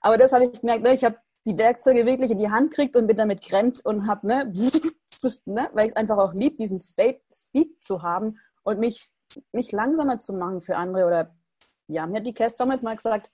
Aber 0.01 0.19
das 0.19 0.33
habe 0.33 0.47
ich 0.47 0.61
gemerkt, 0.61 0.83
ne? 0.83 0.93
ich 0.93 1.05
habe 1.05 1.17
die 1.47 1.57
Werkzeuge 1.57 2.05
wirklich 2.07 2.31
in 2.31 2.39
die 2.39 2.51
Hand 2.51 2.71
gekriegt 2.71 2.97
und 2.97 3.07
bin 3.07 3.17
damit 3.17 3.43
gerannt 3.43 3.85
und 3.85 4.07
habe, 4.07 4.27
ne, 4.27 4.53
ne, 5.47 5.71
weil 5.73 5.87
ich 5.87 5.93
es 5.93 5.97
einfach 5.97 6.19
auch 6.19 6.35
lieb, 6.35 6.57
diesen 6.57 6.79
Speed 6.79 7.83
zu 7.83 8.03
haben 8.03 8.39
und 8.63 8.79
mich, 8.79 9.11
mich 9.53 9.73
langsamer 9.73 10.19
zu 10.19 10.35
machen 10.35 10.61
für 10.61 10.77
andere. 10.77 11.07
Oder 11.07 11.35
ja, 11.87 12.07
mir 12.07 12.19
hat 12.19 12.27
die 12.27 12.35
Cass 12.35 12.57
damals 12.57 12.83
mal 12.83 12.97
gesagt, 12.97 13.31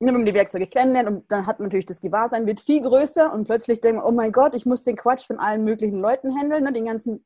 wenn 0.00 0.14
man 0.14 0.26
die 0.26 0.34
Werkzeuge 0.34 0.66
kennenlernt 0.66 1.08
und 1.08 1.32
dann 1.32 1.46
hat 1.46 1.58
man 1.58 1.68
natürlich 1.68 1.86
das 1.86 2.00
Gewahrsein, 2.00 2.46
wird 2.46 2.60
viel 2.60 2.80
größer 2.82 3.32
und 3.32 3.44
plötzlich 3.44 3.80
denkt 3.80 4.00
man, 4.00 4.06
oh 4.06 4.12
mein 4.12 4.32
Gott, 4.32 4.54
ich 4.54 4.64
muss 4.64 4.84
den 4.84 4.96
Quatsch 4.96 5.26
von 5.26 5.38
allen 5.38 5.64
möglichen 5.64 6.00
Leuten 6.00 6.38
handeln, 6.38 6.64
ne, 6.64 6.72
den 6.72 6.84
ganzen 6.84 7.24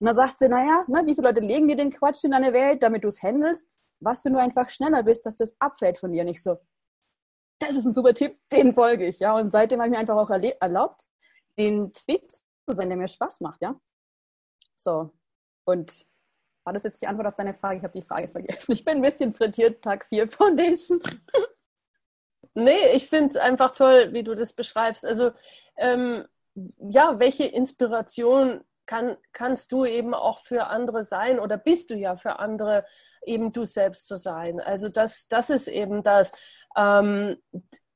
und 0.00 0.06
dann 0.08 0.16
sagt 0.16 0.38
sie, 0.38 0.48
naja, 0.48 0.84
ne, 0.88 1.02
wie 1.06 1.14
viele 1.14 1.28
Leute 1.28 1.40
legen 1.40 1.68
dir 1.68 1.76
den 1.76 1.92
Quatsch 1.92 2.24
in 2.24 2.32
deine 2.32 2.52
Welt, 2.52 2.82
damit 2.82 3.04
du 3.04 3.08
es 3.08 3.22
handelst, 3.22 3.80
was 4.00 4.24
wenn 4.24 4.34
du 4.34 4.40
einfach 4.40 4.68
schneller 4.68 5.02
bist, 5.02 5.24
dass 5.24 5.36
das 5.36 5.56
abfällt 5.60 5.98
von 5.98 6.12
dir 6.12 6.24
nicht 6.24 6.42
so. 6.42 6.58
Das 7.60 7.74
ist 7.74 7.86
ein 7.86 7.92
super 7.92 8.12
Tipp, 8.12 8.38
den 8.52 8.74
folge 8.74 9.06
ich, 9.06 9.20
ja. 9.20 9.36
Und 9.36 9.50
seitdem 9.50 9.78
habe 9.78 9.88
ich 9.88 9.92
mir 9.92 9.98
einfach 9.98 10.16
auch 10.16 10.28
erlaubt, 10.28 11.04
den 11.58 11.92
Tweet 11.92 12.28
zu 12.28 12.42
sein, 12.74 12.88
der 12.88 12.98
mir 12.98 13.08
Spaß 13.08 13.40
macht, 13.40 13.62
ja. 13.62 13.80
So. 14.74 15.12
Und 15.66 16.04
war 16.64 16.72
das 16.72 16.82
jetzt 16.84 17.00
die 17.02 17.06
Antwort 17.06 17.28
auf 17.28 17.36
deine 17.36 17.54
Frage? 17.54 17.78
Ich 17.78 17.84
habe 17.84 17.92
die 17.92 18.06
Frage 18.06 18.28
vergessen. 18.28 18.72
Ich 18.72 18.84
bin 18.84 18.96
ein 18.96 19.02
bisschen 19.02 19.34
frittiert, 19.34 19.82
Tag 19.82 20.06
4 20.08 20.28
Foundation. 20.28 21.00
Nee, 22.56 22.92
ich 22.94 23.08
finde 23.08 23.30
es 23.30 23.36
einfach 23.36 23.72
toll, 23.72 24.12
wie 24.12 24.22
du 24.22 24.36
das 24.36 24.52
beschreibst. 24.52 25.04
Also, 25.04 25.32
ähm, 25.76 26.24
ja, 26.78 27.18
welche 27.18 27.46
Inspiration 27.46 28.62
kann, 28.86 29.16
kannst 29.32 29.72
du 29.72 29.84
eben 29.84 30.14
auch 30.14 30.38
für 30.38 30.68
andere 30.68 31.02
sein 31.02 31.40
oder 31.40 31.56
bist 31.56 31.90
du 31.90 31.96
ja 31.96 32.14
für 32.14 32.38
andere 32.38 32.84
eben 33.24 33.50
du 33.50 33.64
selbst 33.64 34.06
zu 34.06 34.16
sein? 34.16 34.60
Also, 34.60 34.88
das, 34.88 35.26
das 35.26 35.50
ist 35.50 35.66
eben 35.66 36.04
das. 36.04 36.30
Ähm, 36.76 37.38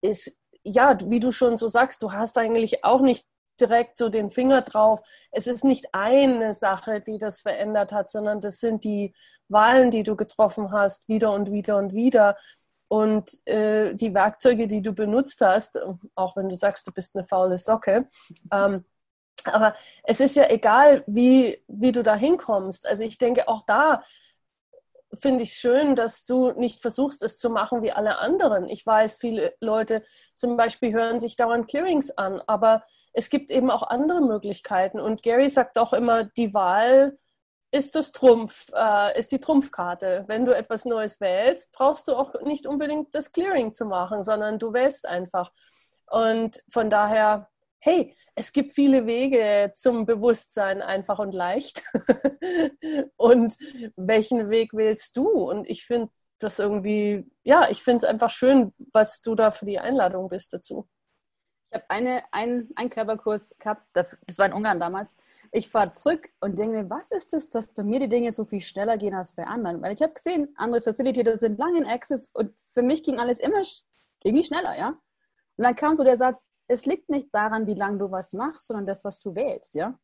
ist, 0.00 0.36
ja, 0.64 0.98
wie 1.04 1.20
du 1.20 1.30
schon 1.30 1.56
so 1.56 1.68
sagst, 1.68 2.02
du 2.02 2.12
hast 2.12 2.36
eigentlich 2.36 2.84
auch 2.84 3.00
nicht 3.00 3.26
direkt 3.60 3.98
so 3.98 4.08
den 4.08 4.30
Finger 4.30 4.62
drauf. 4.62 5.00
Es 5.30 5.46
ist 5.46 5.64
nicht 5.64 5.86
eine 5.92 6.54
Sache, 6.54 7.00
die 7.00 7.18
das 7.18 7.40
verändert 7.40 7.92
hat, 7.92 8.08
sondern 8.08 8.40
das 8.40 8.60
sind 8.60 8.84
die 8.84 9.14
Wahlen, 9.48 9.90
die 9.90 10.02
du 10.02 10.16
getroffen 10.16 10.72
hast, 10.72 11.08
wieder 11.08 11.32
und 11.32 11.50
wieder 11.50 11.76
und 11.76 11.94
wieder. 11.94 12.36
Und 12.88 13.30
äh, 13.46 13.94
die 13.94 14.14
Werkzeuge, 14.14 14.66
die 14.66 14.80
du 14.80 14.92
benutzt 14.92 15.40
hast, 15.42 15.78
auch 16.14 16.36
wenn 16.36 16.48
du 16.48 16.56
sagst, 16.56 16.86
du 16.86 16.92
bist 16.92 17.16
eine 17.16 17.26
faule 17.26 17.58
Socke, 17.58 18.08
ähm, 18.50 18.84
aber 19.44 19.74
es 20.02 20.20
ist 20.20 20.36
ja 20.36 20.48
egal, 20.50 21.04
wie, 21.06 21.62
wie 21.68 21.92
du 21.92 22.02
da 22.02 22.14
hinkommst. 22.14 22.86
Also 22.86 23.04
ich 23.04 23.18
denke, 23.18 23.48
auch 23.48 23.62
da 23.66 24.02
finde 25.20 25.44
ich 25.44 25.54
schön, 25.54 25.94
dass 25.94 26.24
du 26.24 26.52
nicht 26.52 26.80
versuchst, 26.80 27.22
es 27.22 27.38
zu 27.38 27.50
machen 27.50 27.82
wie 27.82 27.92
alle 27.92 28.18
anderen. 28.18 28.68
Ich 28.68 28.84
weiß, 28.84 29.18
viele 29.18 29.54
Leute 29.60 30.04
zum 30.34 30.56
Beispiel 30.56 30.92
hören 30.92 31.20
sich 31.20 31.36
dauernd 31.36 31.68
Clearings 31.68 32.10
an, 32.10 32.42
aber 32.46 32.82
es 33.12 33.30
gibt 33.30 33.50
eben 33.50 33.70
auch 33.70 33.82
andere 33.82 34.20
Möglichkeiten. 34.20 35.00
Und 35.00 35.22
Gary 35.22 35.48
sagt 35.48 35.78
auch 35.78 35.92
immer, 35.92 36.24
die 36.24 36.54
Wahl 36.54 37.18
ist 37.70 37.94
das 37.94 38.12
Trumpf, 38.12 38.66
äh, 38.74 39.18
ist 39.18 39.32
die 39.32 39.40
Trumpfkarte. 39.40 40.24
Wenn 40.26 40.46
du 40.46 40.56
etwas 40.56 40.84
Neues 40.84 41.20
wählst, 41.20 41.72
brauchst 41.72 42.08
du 42.08 42.16
auch 42.16 42.40
nicht 42.42 42.66
unbedingt 42.66 43.14
das 43.14 43.32
Clearing 43.32 43.72
zu 43.72 43.84
machen, 43.84 44.22
sondern 44.22 44.58
du 44.58 44.72
wählst 44.72 45.06
einfach. 45.06 45.52
Und 46.06 46.62
von 46.70 46.88
daher 46.88 47.48
hey, 47.80 48.16
es 48.34 48.52
gibt 48.52 48.72
viele 48.72 49.06
Wege 49.06 49.72
zum 49.74 50.06
Bewusstsein, 50.06 50.80
einfach 50.80 51.18
und 51.18 51.34
leicht. 51.34 51.82
und 53.16 53.56
welchen 53.96 54.48
Weg 54.50 54.74
wählst 54.74 55.16
du? 55.16 55.28
Und 55.28 55.68
ich 55.68 55.84
finde 55.84 56.10
das 56.38 56.58
irgendwie, 56.58 57.28
ja, 57.42 57.68
ich 57.68 57.82
finde 57.82 57.98
es 57.98 58.04
einfach 58.04 58.30
schön, 58.30 58.72
was 58.92 59.22
du 59.22 59.34
da 59.34 59.50
für 59.50 59.66
die 59.66 59.80
Einladung 59.80 60.28
bist 60.28 60.52
dazu. 60.52 60.88
Ich 61.64 61.74
habe 61.74 61.84
eine, 61.90 62.22
ein, 62.32 62.68
einen 62.76 62.88
Körperkurs 62.88 63.54
gehabt, 63.58 63.82
das 63.92 64.38
war 64.38 64.46
in 64.46 64.54
Ungarn 64.54 64.80
damals. 64.80 65.18
Ich 65.50 65.68
fahre 65.68 65.92
zurück 65.92 66.30
und 66.40 66.58
denke 66.58 66.78
mir, 66.78 66.90
was 66.90 67.10
ist 67.10 67.32
das, 67.32 67.50
dass 67.50 67.74
bei 67.74 67.82
mir 67.82 68.00
die 68.00 68.08
Dinge 68.08 68.32
so 68.32 68.46
viel 68.46 68.62
schneller 68.62 68.96
gehen 68.96 69.14
als 69.14 69.34
bei 69.34 69.46
anderen? 69.46 69.82
Weil 69.82 69.94
ich 69.94 70.00
habe 70.00 70.14
gesehen, 70.14 70.54
andere 70.56 70.80
Facilitator 70.80 71.36
sind 71.36 71.58
lange 71.58 71.78
in 71.78 71.86
Access 71.86 72.30
und 72.32 72.54
für 72.72 72.82
mich 72.82 73.02
ging 73.02 73.18
alles 73.18 73.40
immer 73.40 73.62
irgendwie 74.24 74.46
schneller, 74.46 74.78
ja. 74.78 74.88
Und 75.56 75.64
dann 75.64 75.74
kam 75.74 75.96
so 75.96 76.04
der 76.04 76.16
Satz, 76.16 76.48
es 76.68 76.86
liegt 76.86 77.08
nicht 77.08 77.34
daran, 77.34 77.66
wie 77.66 77.74
lange 77.74 77.98
du 77.98 78.10
was 78.10 78.32
machst, 78.34 78.66
sondern 78.66 78.86
das, 78.86 79.04
was 79.04 79.20
du 79.20 79.34
wählst, 79.34 79.74
ja. 79.74 79.98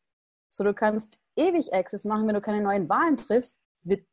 So, 0.49 0.63
du 0.63 0.73
kannst 0.73 1.21
ewig 1.35 1.73
Access 1.73 2.05
machen, 2.05 2.27
wenn 2.27 2.35
du 2.35 2.41
keine 2.41 2.61
neuen 2.61 2.89
Wahlen 2.89 3.17
triffst, 3.17 3.61
wird 3.83 4.05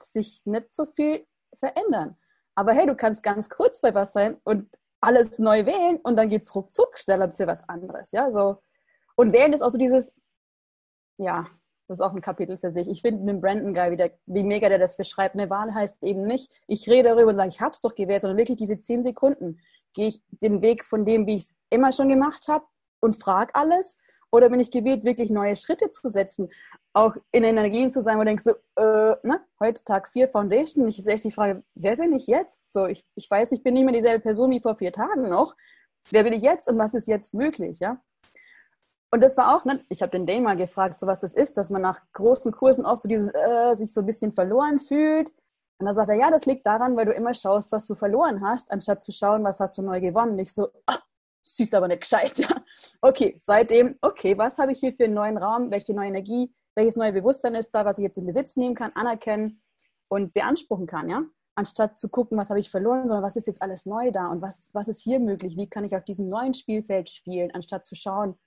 sich 0.00 0.42
nicht 0.44 0.72
so 0.72 0.86
viel 0.86 1.26
verändern. 1.58 2.16
Aber 2.54 2.72
hey, 2.72 2.86
du 2.86 2.94
kannst 2.94 3.22
ganz 3.22 3.48
kurz 3.48 3.80
bei 3.80 3.94
was 3.94 4.12
sein 4.12 4.36
und 4.44 4.68
alles 5.00 5.38
neu 5.38 5.66
wählen 5.66 5.96
und 5.98 6.16
dann 6.16 6.28
geht 6.28 6.42
es 6.42 6.54
ruckzuck 6.54 6.98
schneller 6.98 7.32
für 7.32 7.46
was 7.46 7.68
anderes. 7.68 8.12
Ja, 8.12 8.30
so. 8.30 8.62
Und 9.16 9.32
wählen 9.32 9.52
ist 9.52 9.62
auch 9.62 9.70
so 9.70 9.78
dieses, 9.78 10.20
ja, 11.18 11.46
das 11.88 11.98
ist 11.98 12.02
auch 12.02 12.14
ein 12.14 12.20
Kapitel 12.20 12.56
für 12.56 12.70
sich. 12.70 12.88
Ich 12.88 13.02
finde 13.02 13.24
mit 13.24 13.40
Brandon 13.40 13.74
geil, 13.74 13.90
wie, 13.90 13.96
der, 13.96 14.12
wie 14.26 14.44
mega 14.44 14.68
der 14.68 14.78
das 14.78 14.96
beschreibt. 14.96 15.34
Eine 15.34 15.50
Wahl 15.50 15.74
heißt 15.74 16.04
eben 16.04 16.22
nicht, 16.22 16.52
ich 16.66 16.88
rede 16.88 17.08
darüber 17.08 17.30
und 17.30 17.36
sage, 17.36 17.48
ich 17.48 17.60
habe 17.60 17.72
es 17.72 17.80
doch 17.80 17.94
gewählt, 17.94 18.20
sondern 18.20 18.38
wirklich 18.38 18.58
diese 18.58 18.78
zehn 18.78 19.02
Sekunden 19.02 19.60
gehe 19.94 20.08
ich 20.08 20.22
den 20.30 20.62
Weg 20.62 20.84
von 20.84 21.04
dem, 21.04 21.26
wie 21.26 21.36
ich 21.36 21.42
es 21.42 21.56
immer 21.70 21.92
schon 21.92 22.08
gemacht 22.08 22.48
habe 22.48 22.64
und 23.00 23.22
frage 23.22 23.54
alles 23.54 23.98
oder 24.32 24.48
bin 24.48 24.60
ich 24.60 24.70
gewählt, 24.70 25.04
wirklich 25.04 25.30
neue 25.30 25.56
Schritte 25.56 25.90
zu 25.90 26.08
setzen? 26.08 26.50
Auch 26.92 27.16
in 27.32 27.44
Energien 27.44 27.90
zu 27.90 28.00
sein, 28.00 28.16
wo 28.16 28.20
du 28.20 28.26
denkst, 28.26 28.44
so, 28.44 28.52
äh, 28.76 29.16
ne, 29.22 29.40
heute 29.58 29.84
Tag 29.84 30.08
4 30.08 30.28
Foundation. 30.28 30.86
Ich 30.88 30.96
sehe 30.96 31.14
echt 31.14 31.24
die 31.24 31.32
Frage, 31.32 31.62
wer 31.74 31.96
bin 31.96 32.12
ich 32.12 32.26
jetzt? 32.26 32.72
So, 32.72 32.86
ich, 32.86 33.04
ich 33.16 33.28
weiß, 33.28 33.52
ich 33.52 33.62
bin 33.62 33.74
nicht 33.74 33.84
mehr 33.84 33.94
dieselbe 33.94 34.20
Person 34.20 34.50
wie 34.50 34.60
vor 34.60 34.76
vier 34.76 34.92
Tagen 34.92 35.28
noch. 35.28 35.56
Wer 36.10 36.24
bin 36.24 36.32
ich 36.32 36.42
jetzt 36.42 36.68
und 36.68 36.78
was 36.78 36.94
ist 36.94 37.08
jetzt 37.08 37.34
möglich? 37.34 37.80
Ja? 37.80 38.00
Und 39.12 39.22
das 39.22 39.36
war 39.36 39.56
auch, 39.56 39.64
ne, 39.64 39.84
ich 39.88 40.02
habe 40.02 40.12
den 40.12 40.26
Dane 40.26 40.40
mal 40.40 40.56
gefragt, 40.56 40.98
so 40.98 41.06
was 41.06 41.18
das 41.18 41.34
ist, 41.34 41.56
dass 41.56 41.70
man 41.70 41.82
nach 41.82 42.00
großen 42.12 42.52
Kursen 42.52 42.86
oft 42.86 43.02
so 43.02 43.08
dieses, 43.08 43.32
äh, 43.34 43.74
sich 43.74 43.92
so 43.92 44.00
ein 44.00 44.06
bisschen 44.06 44.32
verloren 44.32 44.78
fühlt. 44.78 45.32
Und 45.80 45.86
da 45.86 45.94
sagt 45.94 46.10
er, 46.10 46.16
ja, 46.16 46.30
das 46.30 46.44
liegt 46.44 46.66
daran, 46.66 46.94
weil 46.94 47.06
du 47.06 47.12
immer 47.12 47.32
schaust, 47.32 47.72
was 47.72 47.86
du 47.86 47.94
verloren 47.94 48.42
hast, 48.42 48.70
anstatt 48.70 49.00
zu 49.00 49.12
schauen, 49.12 49.42
was 49.44 49.60
hast 49.60 49.78
du 49.78 49.82
neu 49.82 49.98
gewonnen. 49.98 50.34
Nicht 50.34 50.52
so, 50.52 50.68
ach, 50.84 51.00
süß, 51.42 51.72
aber 51.74 51.88
nicht 51.88 52.02
gescheit. 52.02 52.34
Okay, 53.02 53.34
seitdem, 53.38 53.98
okay, 54.02 54.36
was 54.36 54.58
habe 54.58 54.72
ich 54.72 54.80
hier 54.80 54.92
für 54.92 55.04
einen 55.04 55.14
neuen 55.14 55.38
Raum, 55.38 55.70
welche 55.70 55.94
neue 55.94 56.08
Energie, 56.08 56.54
welches 56.74 56.96
neue 56.96 57.12
Bewusstsein 57.12 57.54
ist 57.54 57.74
da, 57.74 57.84
was 57.84 57.98
ich 57.98 58.02
jetzt 58.02 58.18
in 58.18 58.26
Besitz 58.26 58.56
nehmen 58.56 58.74
kann, 58.74 58.92
anerkennen 58.92 59.62
und 60.08 60.34
beanspruchen 60.34 60.86
kann, 60.86 61.08
ja? 61.08 61.24
Anstatt 61.54 61.96
zu 61.96 62.10
gucken, 62.10 62.36
was 62.36 62.50
habe 62.50 62.60
ich 62.60 62.70
verloren, 62.70 63.08
sondern 63.08 63.24
was 63.24 63.36
ist 63.36 63.46
jetzt 63.46 63.62
alles 63.62 63.86
neu 63.86 64.12
da 64.12 64.28
und 64.28 64.42
was, 64.42 64.70
was 64.74 64.88
ist 64.88 65.00
hier 65.00 65.18
möglich, 65.18 65.56
wie 65.56 65.68
kann 65.68 65.84
ich 65.84 65.96
auf 65.96 66.04
diesem 66.04 66.28
neuen 66.28 66.52
Spielfeld 66.52 67.08
spielen, 67.08 67.50
anstatt 67.52 67.86
zu 67.86 67.94
schauen, 67.94 68.38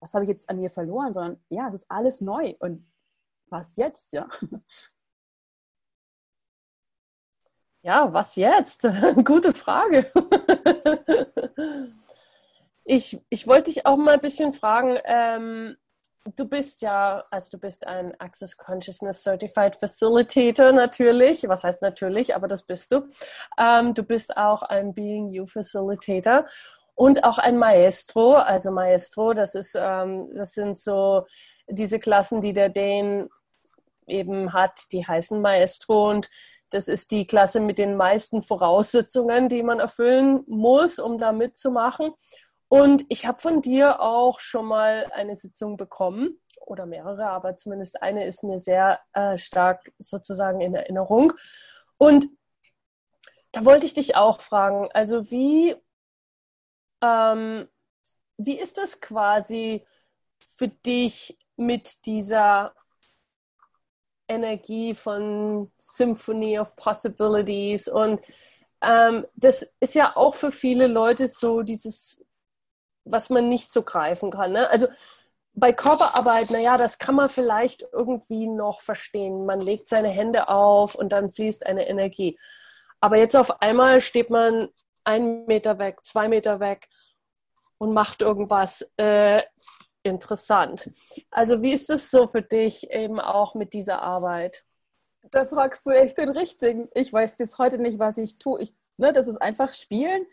was 0.00 0.12
habe 0.12 0.24
ich 0.24 0.28
jetzt 0.28 0.50
an 0.50 0.60
mir 0.60 0.70
verloren, 0.70 1.14
sondern 1.14 1.42
ja, 1.48 1.68
es 1.68 1.74
ist 1.74 1.90
alles 1.90 2.20
neu 2.20 2.54
und 2.60 2.86
was 3.48 3.76
jetzt, 3.76 4.12
ja? 4.12 4.28
Ja, 7.84 8.10
was 8.14 8.36
jetzt? 8.36 8.88
Gute 9.24 9.52
Frage. 9.52 10.10
Ich, 12.86 13.20
ich 13.28 13.46
wollte 13.46 13.64
dich 13.64 13.84
auch 13.84 13.98
mal 13.98 14.14
ein 14.14 14.20
bisschen 14.20 14.54
fragen, 14.54 14.98
ähm, 15.04 15.76
du 16.34 16.46
bist 16.48 16.80
ja, 16.80 17.24
also 17.30 17.50
du 17.52 17.58
bist 17.58 17.86
ein 17.86 18.18
Access 18.18 18.56
Consciousness 18.56 19.22
Certified 19.22 19.76
Facilitator 19.76 20.72
natürlich, 20.72 21.46
was 21.46 21.64
heißt 21.64 21.82
natürlich, 21.82 22.34
aber 22.34 22.48
das 22.48 22.62
bist 22.62 22.90
du. 22.90 23.06
Ähm, 23.58 23.92
du 23.92 24.02
bist 24.02 24.34
auch 24.38 24.62
ein 24.62 24.94
Being 24.94 25.30
You 25.30 25.46
Facilitator 25.46 26.46
und 26.94 27.22
auch 27.22 27.36
ein 27.36 27.58
Maestro. 27.58 28.34
Also 28.36 28.70
Maestro, 28.70 29.34
das 29.34 29.54
ist, 29.54 29.76
ähm, 29.78 30.30
das 30.34 30.52
sind 30.52 30.78
so 30.78 31.26
diese 31.68 31.98
Klassen, 31.98 32.40
die 32.40 32.54
der 32.54 32.70
Dane 32.70 33.28
eben 34.06 34.54
hat, 34.54 34.92
die 34.92 35.06
heißen 35.06 35.40
Maestro 35.40 36.10
und 36.10 36.30
das 36.74 36.88
ist 36.88 37.12
die 37.12 37.26
Klasse 37.26 37.60
mit 37.60 37.78
den 37.78 37.96
meisten 37.96 38.42
Voraussetzungen, 38.42 39.48
die 39.48 39.62
man 39.62 39.78
erfüllen 39.78 40.42
muss, 40.48 40.98
um 40.98 41.18
da 41.18 41.30
mitzumachen. 41.30 42.12
Und 42.68 43.04
ich 43.08 43.26
habe 43.26 43.40
von 43.40 43.62
dir 43.62 44.00
auch 44.00 44.40
schon 44.40 44.66
mal 44.66 45.06
eine 45.12 45.36
Sitzung 45.36 45.76
bekommen 45.76 46.40
oder 46.60 46.86
mehrere, 46.86 47.28
aber 47.28 47.56
zumindest 47.56 48.02
eine 48.02 48.26
ist 48.26 48.42
mir 48.42 48.58
sehr 48.58 48.98
äh, 49.12 49.36
stark 49.36 49.92
sozusagen 49.98 50.60
in 50.60 50.74
Erinnerung. 50.74 51.32
Und 51.96 52.26
da 53.52 53.64
wollte 53.64 53.86
ich 53.86 53.94
dich 53.94 54.16
auch 54.16 54.40
fragen, 54.40 54.88
also 54.92 55.30
wie, 55.30 55.76
ähm, 57.00 57.68
wie 58.36 58.58
ist 58.58 58.78
das 58.78 59.00
quasi 59.00 59.86
für 60.56 60.66
dich 60.66 61.38
mit 61.56 62.06
dieser 62.06 62.74
Energie 64.34 64.94
von 64.94 65.70
Symphony 65.78 66.58
of 66.58 66.76
Possibilities 66.76 67.88
und 67.88 68.20
ähm, 68.82 69.26
das 69.34 69.66
ist 69.80 69.94
ja 69.94 70.16
auch 70.16 70.34
für 70.34 70.50
viele 70.50 70.86
Leute 70.86 71.26
so 71.28 71.62
dieses 71.62 72.24
was 73.04 73.30
man 73.30 73.48
nicht 73.48 73.72
so 73.72 73.82
greifen 73.82 74.30
kann. 74.30 74.52
Ne? 74.52 74.68
Also 74.68 74.88
bei 75.52 75.72
Körperarbeit, 75.72 76.50
naja, 76.50 76.76
das 76.76 76.98
kann 76.98 77.14
man 77.14 77.28
vielleicht 77.28 77.86
irgendwie 77.92 78.46
noch 78.46 78.80
verstehen. 78.80 79.46
Man 79.46 79.60
legt 79.60 79.88
seine 79.88 80.08
Hände 80.08 80.48
auf 80.48 80.94
und 80.94 81.12
dann 81.12 81.30
fließt 81.30 81.64
eine 81.66 81.86
Energie. 81.88 82.38
Aber 83.00 83.16
jetzt 83.16 83.36
auf 83.36 83.60
einmal 83.60 84.00
steht 84.00 84.30
man 84.30 84.68
einen 85.04 85.46
Meter 85.46 85.78
weg, 85.78 86.02
zwei 86.02 86.28
Meter 86.28 86.58
weg 86.60 86.88
und 87.78 87.92
macht 87.92 88.22
irgendwas 88.22 88.90
äh, 88.96 89.42
interessant. 90.04 90.90
Also 91.30 91.62
wie 91.62 91.72
ist 91.72 91.90
es 91.90 92.10
so 92.10 92.28
für 92.28 92.42
dich 92.42 92.90
eben 92.90 93.18
auch 93.18 93.54
mit 93.54 93.72
dieser 93.72 94.02
Arbeit? 94.02 94.64
Da 95.30 95.46
fragst 95.46 95.86
du 95.86 95.90
echt 95.90 96.18
den 96.18 96.28
Richtigen. 96.28 96.88
Ich 96.94 97.12
weiß 97.12 97.38
bis 97.38 97.58
heute 97.58 97.78
nicht, 97.78 97.98
was 97.98 98.18
ich 98.18 98.38
tue. 98.38 98.62
Ich, 98.62 98.76
ne, 98.98 99.12
das 99.12 99.26
ist 99.26 99.38
einfach 99.38 99.72
Spielen 99.72 100.26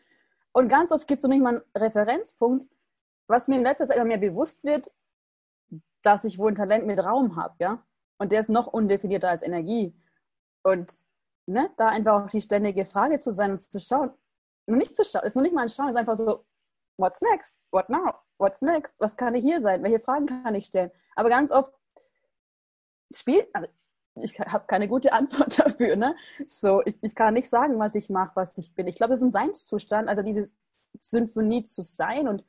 und 0.52 0.68
ganz 0.68 0.92
oft 0.92 1.08
gibt 1.08 1.20
es 1.20 1.24
noch 1.24 1.30
nicht 1.30 1.42
mal 1.42 1.56
einen 1.56 1.64
Referenzpunkt, 1.76 2.68
was 3.28 3.48
mir 3.48 3.56
in 3.56 3.64
letzter 3.64 3.88
Zeit 3.88 3.96
immer 3.96 4.06
mehr 4.06 4.18
bewusst 4.18 4.64
wird, 4.64 4.92
dass 6.02 6.26
ich 6.26 6.38
wohl 6.38 6.52
ein 6.52 6.56
Talent 6.56 6.86
mit 6.86 7.00
Raum 7.00 7.36
habe, 7.36 7.56
ja. 7.60 7.86
Und 8.18 8.32
der 8.32 8.42
ist 8.42 8.50
noch 8.50 8.68
undefinierter 8.68 9.30
als 9.30 9.44
Energie. 9.44 9.96
Und 10.64 11.00
ne, 11.46 11.72
da 11.78 11.88
einfach 11.88 12.24
auch 12.24 12.30
die 12.30 12.42
ständige 12.42 12.86
Frage 12.86 13.20
zu 13.20 13.32
sein 13.32 13.52
und 13.52 13.62
zu 13.62 13.80
schauen, 13.80 14.12
nur 14.68 14.78
nicht 14.78 14.96
zu 14.96 15.04
schauen, 15.04 15.24
ist 15.24 15.36
noch 15.36 15.42
nicht 15.44 15.56
mal 15.56 15.64
ein 15.64 15.70
Schauen, 15.70 15.90
ist 15.90 15.96
einfach 15.96 16.16
so, 16.16 16.46
what's 16.98 17.22
next? 17.22 17.60
What 17.72 17.90
now? 17.90 18.16
What's 18.38 18.62
next? 18.62 18.96
Was 19.00 19.16
kann 19.16 19.36
ich 19.36 19.44
hier 19.44 19.62
sein? 19.62 19.84
Welche 19.84 20.00
Fragen 20.00 20.26
kann 20.26 20.56
ich 20.56 20.66
stellen? 20.66 20.92
Aber 21.16 21.30
ganz 21.30 21.52
oft 21.52 21.74
spielt, 23.14 23.48
also 23.54 23.68
ich 24.16 24.40
habe 24.40 24.66
keine 24.68 24.88
gute 24.88 25.14
Antwort 25.14 25.60
dafür. 25.60 25.96
Ne? 25.96 26.16
So, 26.46 26.82
ich, 26.86 26.98
ich 27.02 27.16
kann 27.16 27.34
nicht 27.34 27.50
sagen, 27.50 27.80
was 27.80 27.96
ich 27.96 28.10
mache, 28.10 28.32
was 28.36 28.58
ich 28.58 28.74
bin. 28.76 28.88
Ich 28.88 28.96
glaube, 28.96 29.14
es 29.14 29.20
ist 29.20 29.26
ein 29.26 29.32
Seinszustand, 29.32 30.10
also 30.10 30.22
diese 30.22 30.52
Symphonie 30.98 31.64
zu 31.64 31.84
sein 31.84 32.28
und 32.28 32.46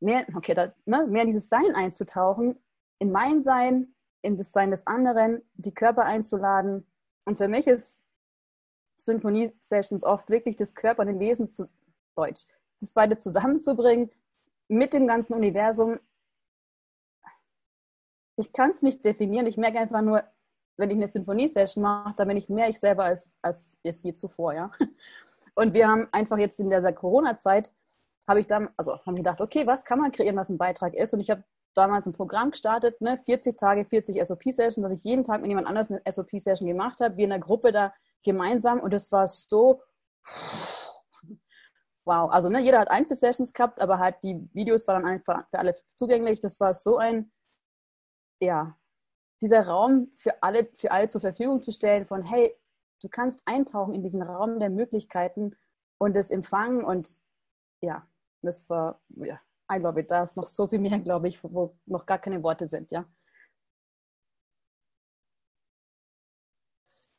mehr, 0.00 0.26
okay, 0.34 0.54
da, 0.54 0.74
ne, 0.84 1.06
mehr 1.06 1.22
in 1.22 1.28
dieses 1.28 1.48
Sein 1.48 1.74
einzutauchen, 1.74 2.58
in 2.98 3.10
mein 3.10 3.42
Sein, 3.42 3.94
in 4.22 4.36
das 4.36 4.52
Sein 4.52 4.70
des 4.70 4.86
anderen, 4.86 5.42
die 5.54 5.74
Körper 5.74 6.04
einzuladen. 6.04 6.86
Und 7.24 7.36
für 7.38 7.48
mich 7.48 7.66
ist 7.66 8.06
Symphonie-Sessions 8.96 10.04
oft 10.04 10.28
wirklich 10.28 10.56
das 10.56 10.74
Körper 10.74 11.02
und 11.02 11.08
den 11.08 11.20
Wesen 11.20 11.48
zu 11.48 11.66
Deutsch, 12.14 12.46
das 12.80 12.94
beide 12.94 13.16
zusammenzubringen 13.16 14.10
mit 14.68 14.94
dem 14.94 15.06
ganzen 15.06 15.34
Universum. 15.34 15.98
Ich 18.36 18.52
kann 18.52 18.70
es 18.70 18.82
nicht 18.82 19.04
definieren. 19.04 19.46
Ich 19.46 19.56
merke 19.56 19.78
einfach 19.78 20.02
nur, 20.02 20.24
wenn 20.76 20.90
ich 20.90 20.96
eine 20.96 21.08
Sinfonie-Session 21.08 21.82
mache, 21.82 22.14
dann 22.16 22.28
bin 22.28 22.36
ich 22.36 22.48
mehr 22.48 22.68
ich 22.68 22.80
selber 22.80 23.04
als, 23.04 23.36
als 23.42 23.78
je 23.82 24.12
zuvor, 24.12 24.54
ja. 24.54 24.70
Und 25.54 25.72
wir 25.72 25.86
haben 25.86 26.08
einfach 26.10 26.38
jetzt 26.38 26.58
in 26.58 26.68
dieser 26.68 26.92
Corona-Zeit, 26.92 27.72
habe 28.26 28.40
ich 28.40 28.46
dann, 28.46 28.70
also 28.76 28.98
haben 29.06 29.14
gedacht, 29.14 29.40
okay, 29.40 29.66
was 29.66 29.84
kann 29.84 30.00
man 30.00 30.10
kreieren, 30.10 30.36
was 30.36 30.48
ein 30.48 30.58
Beitrag 30.58 30.94
ist? 30.94 31.14
Und 31.14 31.20
ich 31.20 31.30
habe 31.30 31.44
damals 31.74 32.06
ein 32.06 32.12
Programm 32.12 32.50
gestartet, 32.50 33.00
ne, 33.00 33.18
40 33.18 33.56
Tage, 33.56 33.84
40 33.84 34.24
SOP-Sessions, 34.24 34.82
dass 34.82 34.92
ich 34.92 35.04
jeden 35.04 35.24
Tag 35.24 35.40
mit 35.40 35.48
jemand 35.48 35.66
anders 35.66 35.90
eine 35.90 36.00
SOP-Session 36.08 36.66
gemacht 36.66 37.00
habe, 37.00 37.16
wir 37.16 37.24
in 37.24 37.30
der 37.30 37.38
Gruppe 37.38 37.72
da 37.72 37.92
gemeinsam 38.22 38.80
und 38.80 38.94
es 38.94 39.12
war 39.12 39.26
so 39.26 39.82
wow. 42.04 42.30
Also 42.30 42.48
ne, 42.48 42.60
jeder 42.60 42.80
hat 42.80 42.90
Einzelsessions 42.90 43.52
gehabt, 43.52 43.80
aber 43.80 43.98
halt 43.98 44.16
die 44.22 44.48
Videos 44.52 44.86
waren 44.88 45.04
einfach 45.04 45.48
für 45.48 45.58
alle 45.58 45.74
zugänglich. 45.94 46.40
Das 46.40 46.60
war 46.60 46.74
so 46.74 46.98
ein, 46.98 47.32
ja, 48.40 48.76
dieser 49.42 49.66
Raum 49.66 50.10
für 50.14 50.42
alle, 50.42 50.70
für 50.76 50.90
alle 50.90 51.08
zur 51.08 51.20
Verfügung 51.20 51.62
zu 51.62 51.72
stellen 51.72 52.06
von, 52.06 52.22
hey, 52.22 52.54
du 53.02 53.08
kannst 53.08 53.42
eintauchen 53.46 53.94
in 53.94 54.02
diesen 54.02 54.22
Raum 54.22 54.58
der 54.60 54.70
Möglichkeiten 54.70 55.56
und 55.98 56.16
es 56.16 56.30
empfangen 56.30 56.84
und 56.84 57.16
ja, 57.82 58.06
das 58.42 58.68
war, 58.70 59.00
ja, 59.08 59.40
I 59.72 59.78
love 59.78 60.00
it. 60.00 60.10
Da 60.10 60.22
ist 60.22 60.36
noch 60.36 60.46
so 60.46 60.66
viel 60.66 60.78
mehr, 60.78 60.98
glaube 61.00 61.28
ich, 61.28 61.42
wo 61.42 61.76
noch 61.86 62.06
gar 62.06 62.18
keine 62.18 62.42
Worte 62.42 62.66
sind, 62.66 62.90
ja. 62.90 63.04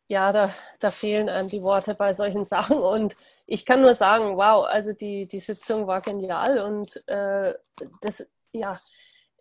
Ja, 0.08 0.32
da, 0.32 0.54
da 0.80 0.92
fehlen 0.92 1.30
einem 1.30 1.50
die 1.50 1.63
Worte 1.63 1.96
bei 1.96 2.13
solchen 2.13 2.44
Sachen 2.46 2.77
und 2.77 3.15
ich 3.48 3.66
kann 3.66 3.82
nur 3.82 3.94
sagen, 3.94 4.38
wow, 4.38 4.66
also 4.66 4.94
die, 4.94 5.28
die 5.28 5.40
Sitzung 5.40 5.88
war 5.88 6.02
genial 6.02 6.60
und 6.60 7.08
äh, 7.08 7.54
das, 8.02 8.25
ja, 8.52 8.80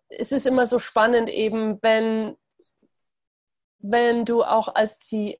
es 0.08 0.32
ist 0.32 0.46
immer 0.46 0.66
so 0.66 0.78
spannend 0.78 1.28
eben, 1.28 1.82
wenn, 1.82 2.36
wenn 3.78 4.24
du 4.24 4.42
auch 4.42 4.74
als 4.74 4.98
die, 4.98 5.38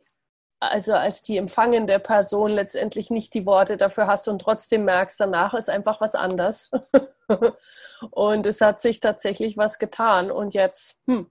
also 0.61 0.95
als 0.95 1.23
die 1.23 1.37
empfangende 1.37 1.99
Person 1.99 2.53
letztendlich 2.53 3.11
nicht 3.11 3.35
die 3.35 3.47
Worte 3.47 3.77
dafür 3.77 4.07
hast 4.07 4.29
und 4.29 4.41
trotzdem 4.41 4.85
merkst, 4.85 5.21
danach 5.21 5.55
ist 5.55 5.69
einfach 5.69 6.01
was 6.01 6.15
anders. 6.15 6.71
und 8.11 8.47
es 8.47 8.61
hat 8.61 8.81
sich 8.81 9.01
tatsächlich 9.01 9.57
was 9.57 9.79
getan. 9.79 10.31
Und 10.31 10.55
jetzt, 10.55 11.01
hm, 11.07 11.31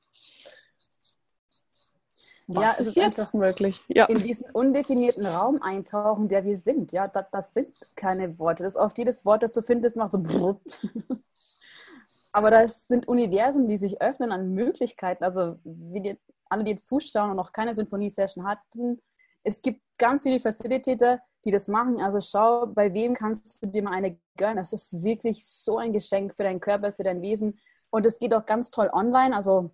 was 2.48 2.80
ja, 2.80 2.86
ist 2.86 2.96
jetzt 2.96 3.34
möglich? 3.34 3.82
Ja. 3.88 4.06
In 4.06 4.20
diesen 4.20 4.50
undefinierten 4.52 5.26
Raum 5.26 5.62
eintauchen, 5.62 6.28
der 6.28 6.44
wir 6.44 6.58
sind. 6.58 6.92
Ja, 6.92 7.08
das, 7.08 7.26
das 7.32 7.54
sind 7.54 7.70
keine 7.96 8.38
Worte. 8.40 8.64
Das 8.64 8.76
ist 8.76 8.80
oft 8.80 8.98
jedes 8.98 9.26
Wort, 9.26 9.44
das 9.44 9.52
du 9.52 9.62
findest, 9.62 9.96
macht 9.96 10.12
so. 10.12 10.62
Aber 12.32 12.52
das 12.52 12.88
sind 12.88 13.08
Universen, 13.08 13.68
die 13.68 13.78
sich 13.78 14.02
öffnen 14.02 14.32
an 14.32 14.54
Möglichkeiten. 14.54 15.24
Also, 15.24 15.60
wie 15.64 16.02
die, 16.02 16.20
alle, 16.50 16.64
die 16.64 16.72
jetzt 16.72 16.88
zuschauen 16.88 17.30
und 17.30 17.38
noch 17.38 17.52
keine 17.52 17.74
Symphonie-Session 17.74 18.46
hatten, 18.46 19.00
es 19.44 19.62
gibt 19.62 19.82
ganz 19.98 20.24
viele 20.24 20.40
Facilitator, 20.40 21.20
die 21.46 21.52
das 21.52 21.68
machen. 21.68 22.00
Also 22.00 22.22
schau, 22.22 22.68
bei 22.68 22.94
wem 22.94 23.14
kannst 23.14 23.62
du 23.62 23.68
dir 23.68 23.84
mal 23.84 23.92
eine 23.92 24.18
gönnen. 24.38 24.58
Das 24.58 24.74
ist 24.74 25.04
wirklich 25.04 25.46
so 25.46 25.78
ein 25.78 25.94
Geschenk 25.94 26.36
für 26.36 26.44
deinen 26.44 26.62
Körper, 26.62 26.94
für 26.94 27.04
dein 27.04 27.22
Wesen. 27.22 27.60
Und 27.90 28.06
es 28.06 28.20
geht 28.20 28.34
auch 28.34 28.46
ganz 28.46 28.72
toll 28.72 28.90
online. 28.92 29.36
Also 29.36 29.72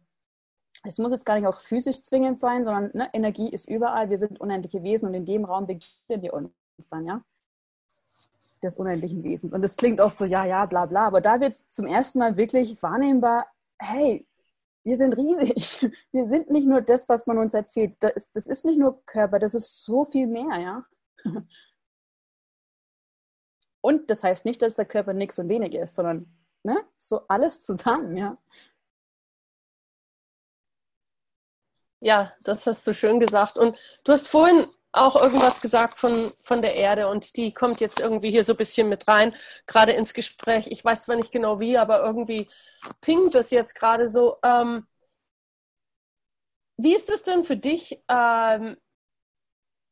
es 0.83 0.97
muss 0.97 1.11
jetzt 1.11 1.25
gar 1.25 1.35
nicht 1.37 1.47
auch 1.47 1.59
physisch 1.59 2.03
zwingend 2.03 2.39
sein, 2.39 2.63
sondern 2.63 2.91
ne, 2.93 3.09
Energie 3.13 3.49
ist 3.49 3.67
überall. 3.67 4.09
Wir 4.09 4.17
sind 4.17 4.39
unendliche 4.39 4.83
Wesen 4.83 5.07
und 5.07 5.13
in 5.13 5.25
dem 5.25 5.45
Raum 5.45 5.67
begegnen 5.67 6.21
wir 6.21 6.33
uns 6.33 6.51
dann, 6.89 7.05
ja, 7.05 7.21
des 8.63 8.77
unendlichen 8.77 9.23
Wesens. 9.23 9.53
Und 9.53 9.61
das 9.61 9.75
klingt 9.75 9.99
oft 10.01 10.17
so, 10.17 10.25
ja, 10.25 10.45
ja, 10.45 10.65
bla, 10.65 10.85
bla. 10.85 11.07
Aber 11.07 11.21
da 11.21 11.39
wird 11.39 11.53
es 11.53 11.67
zum 11.67 11.85
ersten 11.85 12.19
Mal 12.19 12.37
wirklich 12.37 12.81
wahrnehmbar, 12.81 13.47
hey, 13.79 14.25
wir 14.83 14.95
sind 14.95 15.17
riesig. 15.17 15.91
Wir 16.11 16.25
sind 16.25 16.49
nicht 16.49 16.67
nur 16.67 16.81
das, 16.81 17.07
was 17.09 17.27
man 17.27 17.37
uns 17.37 17.53
erzählt. 17.53 17.95
Das 17.99 18.13
ist, 18.13 18.35
das 18.35 18.45
ist 18.45 18.65
nicht 18.65 18.79
nur 18.79 19.05
Körper, 19.05 19.37
das 19.37 19.53
ist 19.53 19.83
so 19.83 20.05
viel 20.05 20.25
mehr, 20.25 20.57
ja. 20.57 20.85
Und 23.81 24.09
das 24.09 24.23
heißt 24.23 24.45
nicht, 24.45 24.61
dass 24.61 24.75
der 24.75 24.85
Körper 24.85 25.13
nichts 25.13 25.39
und 25.39 25.47
wenig 25.47 25.73
ist, 25.73 25.95
sondern 25.95 26.25
ne, 26.63 26.83
so 26.97 27.21
alles 27.27 27.63
zusammen, 27.63 28.17
ja. 28.17 28.37
Ja, 32.01 32.31
das 32.43 32.65
hast 32.65 32.87
du 32.87 32.93
schön 32.93 33.19
gesagt. 33.19 33.57
Und 33.57 33.77
du 34.03 34.11
hast 34.13 34.27
vorhin 34.27 34.67
auch 34.91 35.15
irgendwas 35.21 35.61
gesagt 35.61 35.95
von, 35.99 36.31
von 36.41 36.61
der 36.61 36.75
Erde 36.75 37.09
und 37.09 37.35
die 37.37 37.53
kommt 37.53 37.79
jetzt 37.81 37.99
irgendwie 37.99 38.31
hier 38.31 38.43
so 38.43 38.53
ein 38.53 38.57
bisschen 38.57 38.89
mit 38.89 39.07
rein, 39.07 39.35
gerade 39.67 39.91
ins 39.91 40.13
Gespräch. 40.13 40.67
Ich 40.71 40.83
weiß 40.83 41.03
zwar 41.03 41.15
nicht 41.15 41.31
genau 41.31 41.59
wie, 41.59 41.77
aber 41.77 42.01
irgendwie 42.03 42.47
pinkt 43.01 43.35
das 43.35 43.51
jetzt 43.51 43.75
gerade 43.75 44.07
so. 44.07 44.37
Ähm, 44.43 44.87
wie 46.77 46.95
ist 46.95 47.09
es 47.09 47.23
denn 47.23 47.43
für 47.43 47.57
dich? 47.57 48.01
Ähm, 48.09 48.77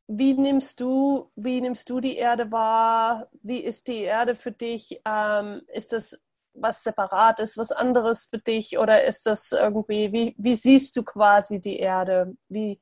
wie 0.06 0.34
nimmst 0.34 0.80
du, 0.80 1.30
wie 1.36 1.60
nimmst 1.60 1.90
du 1.90 2.00
die 2.00 2.16
Erde 2.16 2.50
wahr? 2.50 3.28
Wie 3.42 3.58
ist 3.60 3.88
die 3.88 4.00
Erde 4.02 4.34
für 4.34 4.52
dich? 4.52 5.00
Ähm, 5.04 5.62
ist 5.68 5.92
das 5.92 6.18
was 6.60 6.82
Separates, 6.82 7.56
was 7.56 7.72
anderes 7.72 8.26
für 8.26 8.38
dich? 8.38 8.78
Oder 8.78 9.04
ist 9.04 9.26
das 9.26 9.52
irgendwie, 9.52 10.12
wie, 10.12 10.34
wie 10.38 10.54
siehst 10.54 10.96
du 10.96 11.02
quasi 11.02 11.60
die 11.60 11.78
Erde? 11.78 12.36
Wie? 12.48 12.80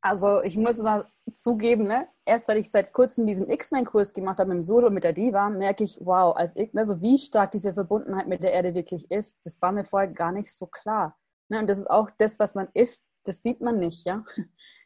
Also 0.00 0.42
ich 0.42 0.56
muss 0.56 0.78
mal 0.78 1.06
zugeben, 1.30 1.84
ne? 1.84 2.08
erst 2.24 2.46
seit 2.46 2.56
ich 2.58 2.70
seit 2.70 2.92
kurzem 2.92 3.26
diesen 3.26 3.48
X-Men-Kurs 3.48 4.12
gemacht 4.12 4.38
habe 4.38 4.48
mit 4.48 4.56
dem 4.56 4.62
Solo 4.62 4.90
mit 4.90 5.04
der 5.04 5.12
Diva, 5.12 5.48
merke 5.50 5.84
ich, 5.84 5.98
wow, 6.00 6.36
als 6.36 6.56
ich, 6.56 6.76
also 6.76 7.00
wie 7.00 7.18
stark 7.18 7.52
diese 7.52 7.74
Verbundenheit 7.74 8.28
mit 8.28 8.42
der 8.42 8.52
Erde 8.52 8.74
wirklich 8.74 9.10
ist, 9.10 9.44
das 9.46 9.60
war 9.62 9.72
mir 9.72 9.84
vorher 9.84 10.10
gar 10.10 10.32
nicht 10.32 10.50
so 10.50 10.66
klar. 10.66 11.16
Ne? 11.48 11.58
Und 11.58 11.68
das 11.68 11.78
ist 11.78 11.90
auch 11.90 12.10
das, 12.18 12.38
was 12.38 12.54
man 12.54 12.68
ist, 12.74 13.08
das 13.24 13.42
sieht 13.42 13.60
man 13.60 13.78
nicht, 13.78 14.06
ja. 14.06 14.24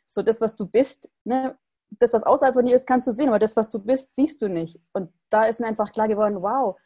So 0.08 0.22
das, 0.22 0.40
was 0.40 0.54
du 0.54 0.66
bist, 0.68 1.10
ne? 1.24 1.58
das, 1.90 2.12
was 2.12 2.22
außerhalb 2.22 2.54
von 2.54 2.64
dir 2.64 2.76
ist, 2.76 2.86
kannst 2.86 3.08
du 3.08 3.12
sehen, 3.12 3.28
aber 3.28 3.40
das, 3.40 3.56
was 3.56 3.68
du 3.70 3.84
bist, 3.84 4.14
siehst 4.14 4.40
du 4.40 4.48
nicht. 4.48 4.80
Und 4.92 5.12
da 5.30 5.46
ist 5.46 5.58
mir 5.58 5.66
einfach 5.66 5.92
klar 5.92 6.06
geworden, 6.06 6.42
wow, 6.42 6.76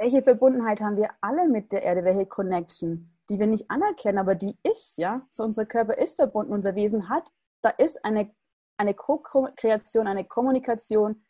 welche 0.00 0.22
Verbundenheit 0.22 0.80
haben 0.80 0.96
wir 0.96 1.10
alle 1.20 1.46
mit 1.48 1.72
der 1.72 1.82
Erde, 1.82 2.04
welche 2.04 2.24
Connection, 2.24 3.12
die 3.28 3.38
wir 3.38 3.46
nicht 3.46 3.70
anerkennen, 3.70 4.18
aber 4.18 4.34
die 4.34 4.56
ist, 4.62 4.96
ja. 4.96 5.26
So 5.30 5.44
unser 5.44 5.66
Körper 5.66 5.98
ist 5.98 6.16
verbunden, 6.16 6.54
unser 6.54 6.74
Wesen 6.74 7.10
hat, 7.10 7.30
da 7.60 7.68
ist 7.68 8.02
eine, 8.02 8.34
eine 8.78 8.94
Co-Kreation, 8.94 10.06
eine 10.06 10.24
Kommunikation, 10.24 11.22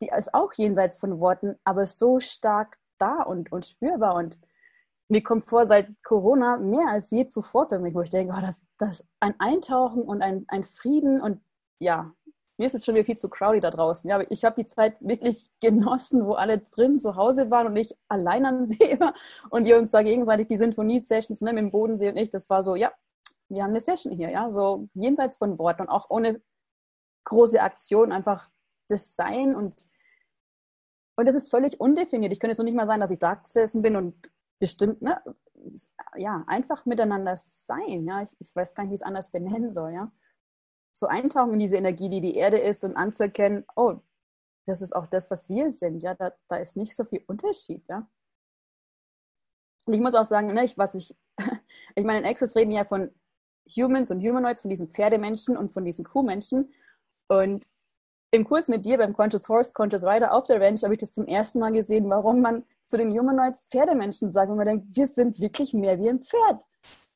die 0.00 0.08
ist 0.16 0.32
auch 0.32 0.54
jenseits 0.54 0.96
von 0.96 1.20
Worten, 1.20 1.56
aber 1.64 1.84
so 1.84 2.18
stark 2.18 2.78
da 2.96 3.22
und, 3.22 3.52
und 3.52 3.66
spürbar. 3.66 4.14
Und 4.14 4.40
mir 5.08 5.22
kommt 5.22 5.44
vor, 5.44 5.66
seit 5.66 5.90
Corona 6.02 6.56
mehr 6.56 6.88
als 6.88 7.10
je 7.10 7.26
zuvor 7.26 7.68
für 7.68 7.78
mich, 7.78 7.94
wo 7.94 8.00
ich 8.00 8.10
denke, 8.10 8.34
oh, 8.34 8.40
das, 8.40 8.66
das 8.78 9.06
ein 9.20 9.38
Eintauchen 9.38 10.02
und 10.02 10.22
ein, 10.22 10.46
ein 10.48 10.64
Frieden 10.64 11.20
und 11.20 11.42
ja, 11.78 12.14
mir 12.58 12.66
ist 12.66 12.74
es 12.74 12.84
schon 12.84 12.94
wieder 12.96 13.04
viel 13.04 13.16
zu 13.16 13.28
crowdy 13.28 13.60
da 13.60 13.70
draußen. 13.70 14.08
Ja, 14.10 14.16
aber 14.16 14.30
ich 14.30 14.44
habe 14.44 14.56
die 14.56 14.66
Zeit 14.66 14.96
wirklich 15.00 15.50
genossen, 15.60 16.26
wo 16.26 16.34
alle 16.34 16.58
drin 16.58 16.98
zu 16.98 17.16
Hause 17.16 17.50
waren 17.50 17.68
und 17.68 17.76
ich 17.76 17.96
allein 18.08 18.44
am 18.44 18.64
See 18.64 18.98
war 19.00 19.14
und 19.50 19.64
wir 19.64 19.78
uns 19.78 19.90
da 19.92 20.02
gegenseitig 20.02 20.48
die 20.48 20.56
Sinfonie-Sessions 20.56 21.40
ne, 21.40 21.52
mit 21.52 21.62
dem 21.62 21.70
Bodensee 21.70 22.10
und 22.10 22.16
ich, 22.16 22.30
das 22.30 22.50
war 22.50 22.62
so, 22.62 22.74
ja, 22.74 22.92
wir 23.48 23.62
haben 23.62 23.70
eine 23.70 23.80
Session 23.80 24.12
hier, 24.12 24.30
ja, 24.30 24.50
so 24.50 24.88
jenseits 24.94 25.36
von 25.36 25.58
Worten 25.58 25.82
und 25.82 25.88
auch 25.88 26.10
ohne 26.10 26.42
große 27.24 27.62
Aktion, 27.62 28.12
einfach 28.12 28.50
das 28.88 29.16
Sein 29.16 29.54
und 29.54 29.86
und 31.16 31.26
das 31.26 31.34
ist 31.34 31.50
völlig 31.50 31.80
undefiniert. 31.80 32.32
Ich 32.32 32.38
könnte 32.38 32.52
es 32.52 32.58
noch 32.58 32.64
nicht 32.64 32.76
mal 32.76 32.86
sein, 32.86 33.00
dass 33.00 33.10
ich 33.10 33.18
da 33.18 33.34
gesessen 33.34 33.82
bin 33.82 33.96
und 33.96 34.14
bestimmt, 34.60 35.02
ne, 35.02 35.20
ja, 36.16 36.44
einfach 36.46 36.86
miteinander 36.86 37.34
sein, 37.36 38.06
ja, 38.06 38.22
ich, 38.22 38.36
ich 38.38 38.54
weiß 38.54 38.74
gar 38.76 38.84
nicht, 38.84 38.90
wie 38.90 38.94
ich 38.94 39.00
es 39.00 39.06
anders 39.06 39.32
benennen 39.32 39.72
soll, 39.72 39.92
ja 39.92 40.12
so 40.98 41.06
eintauchen 41.06 41.54
in 41.54 41.58
diese 41.58 41.76
Energie, 41.76 42.08
die 42.08 42.20
die 42.20 42.34
Erde 42.34 42.58
ist 42.58 42.84
und 42.84 42.96
anzuerkennen, 42.96 43.64
oh, 43.76 44.00
das 44.66 44.82
ist 44.82 44.94
auch 44.94 45.06
das, 45.06 45.30
was 45.30 45.48
wir 45.48 45.70
sind. 45.70 46.02
Ja, 46.02 46.14
da, 46.14 46.32
da 46.48 46.56
ist 46.56 46.76
nicht 46.76 46.94
so 46.94 47.04
viel 47.04 47.22
Unterschied. 47.26 47.84
Ja. 47.88 48.08
Und 49.86 49.94
ich 49.94 50.00
muss 50.00 50.14
auch 50.14 50.24
sagen, 50.24 50.52
ne, 50.52 50.64
ich, 50.64 50.76
was 50.76 50.94
ich, 50.94 51.16
ich 51.94 52.04
meine, 52.04 52.20
in 52.20 52.26
Access 52.26 52.54
reden 52.54 52.72
ja 52.72 52.84
von 52.84 53.10
Humans 53.76 54.10
und 54.10 54.20
Humanoids, 54.20 54.60
von 54.60 54.70
diesen 54.70 54.88
Pferdemenschen 54.88 55.56
und 55.56 55.72
von 55.72 55.84
diesen 55.84 56.04
Kuhmenschen. 56.04 56.72
Und 57.28 57.66
im 58.30 58.44
Kurs 58.44 58.68
mit 58.68 58.84
dir 58.84 58.98
beim 58.98 59.14
Conscious 59.14 59.48
Horse, 59.48 59.72
Conscious 59.72 60.04
Rider 60.04 60.32
auf 60.32 60.44
der 60.44 60.60
Ranch 60.60 60.82
habe 60.82 60.94
ich 60.94 61.00
das 61.00 61.14
zum 61.14 61.26
ersten 61.26 61.60
Mal 61.60 61.72
gesehen, 61.72 62.08
warum 62.10 62.42
man 62.42 62.64
zu 62.84 62.98
den 62.98 63.10
Humanoids 63.10 63.64
Pferdemenschen 63.70 64.32
sagt, 64.32 64.50
und 64.50 64.56
man 64.56 64.66
denkt, 64.66 64.86
wir 64.96 65.06
sind 65.06 65.40
wirklich 65.40 65.72
mehr 65.72 65.98
wie 65.98 66.10
ein 66.10 66.20
Pferd. 66.20 66.62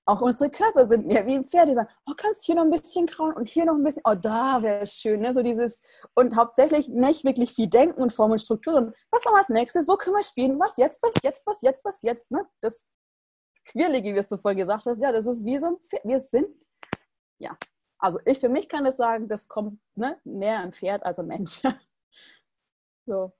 Auch 0.04 0.20
unsere 0.20 0.50
Körper 0.50 0.84
sind 0.84 1.06
mehr 1.06 1.26
wie 1.26 1.34
ein 1.34 1.44
Pferd, 1.44 1.68
die 1.68 1.74
sagen, 1.74 1.88
oh, 2.06 2.14
kannst 2.16 2.44
hier 2.44 2.56
noch 2.56 2.64
ein 2.64 2.70
bisschen 2.70 3.06
krauen 3.06 3.34
und 3.34 3.48
hier 3.48 3.64
noch 3.64 3.74
ein 3.74 3.84
bisschen, 3.84 4.02
oh, 4.04 4.14
da 4.14 4.60
wäre 4.62 4.80
es 4.80 4.94
schön, 4.94 5.20
ne? 5.20 5.32
so 5.32 5.42
dieses, 5.42 5.84
und 6.14 6.34
hauptsächlich 6.34 6.88
nicht 6.88 7.24
wirklich 7.24 7.54
viel 7.54 7.68
Denken 7.68 8.02
und 8.02 8.12
Form 8.12 8.32
und 8.32 8.40
Struktur, 8.40 8.72
sondern 8.72 8.94
was 9.12 9.24
wir 9.24 9.36
als 9.36 9.48
nächstes, 9.48 9.86
wo 9.86 9.96
können 9.96 10.16
wir 10.16 10.24
spielen, 10.24 10.58
was 10.58 10.76
jetzt, 10.76 11.00
was 11.02 11.14
jetzt, 11.22 11.46
was 11.46 11.62
jetzt, 11.62 11.84
was 11.84 12.02
jetzt, 12.02 12.30
ne? 12.32 12.44
das 12.60 12.84
Quirlige, 13.64 14.12
wie 14.14 14.20
du 14.20 14.38
vorhin 14.38 14.58
gesagt 14.58 14.86
hast, 14.86 15.00
ja, 15.00 15.12
das 15.12 15.26
ist 15.26 15.44
wie 15.44 15.58
so 15.58 15.68
ein 15.68 15.76
Pferd, 15.78 16.04
wir 16.04 16.18
sind, 16.18 16.48
ja, 17.38 17.56
also 17.98 18.18
ich 18.24 18.40
für 18.40 18.48
mich 18.48 18.68
kann 18.68 18.82
das 18.82 18.96
sagen, 18.96 19.28
das 19.28 19.46
kommt 19.46 19.80
ne, 19.94 20.20
näher 20.24 20.60
am 20.60 20.72
Pferd 20.72 21.04
als 21.04 21.20
am 21.20 21.28
Mensch. 21.28 21.62
so. 23.06 23.32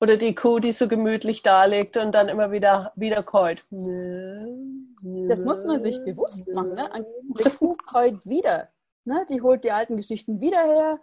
Oder 0.00 0.16
die 0.16 0.34
Kuh, 0.34 0.58
die 0.58 0.72
so 0.72 0.88
gemütlich 0.88 1.42
da 1.42 1.64
liegt 1.64 1.96
und 1.96 2.14
dann 2.14 2.28
immer 2.28 2.50
wieder, 2.52 2.92
wieder 2.96 3.22
keult. 3.22 3.64
Das 3.70 5.44
muss 5.44 5.64
man 5.64 5.80
sich 5.80 6.02
bewusst 6.04 6.48
machen. 6.48 6.74
Ne? 6.74 7.06
Die 7.38 7.50
Kuh 7.50 7.74
keult 7.86 8.26
wieder. 8.26 8.68
Ne? 9.04 9.26
Die 9.28 9.40
holt 9.40 9.64
die 9.64 9.72
alten 9.72 9.96
Geschichten 9.96 10.40
wieder 10.40 10.62
her 10.64 11.00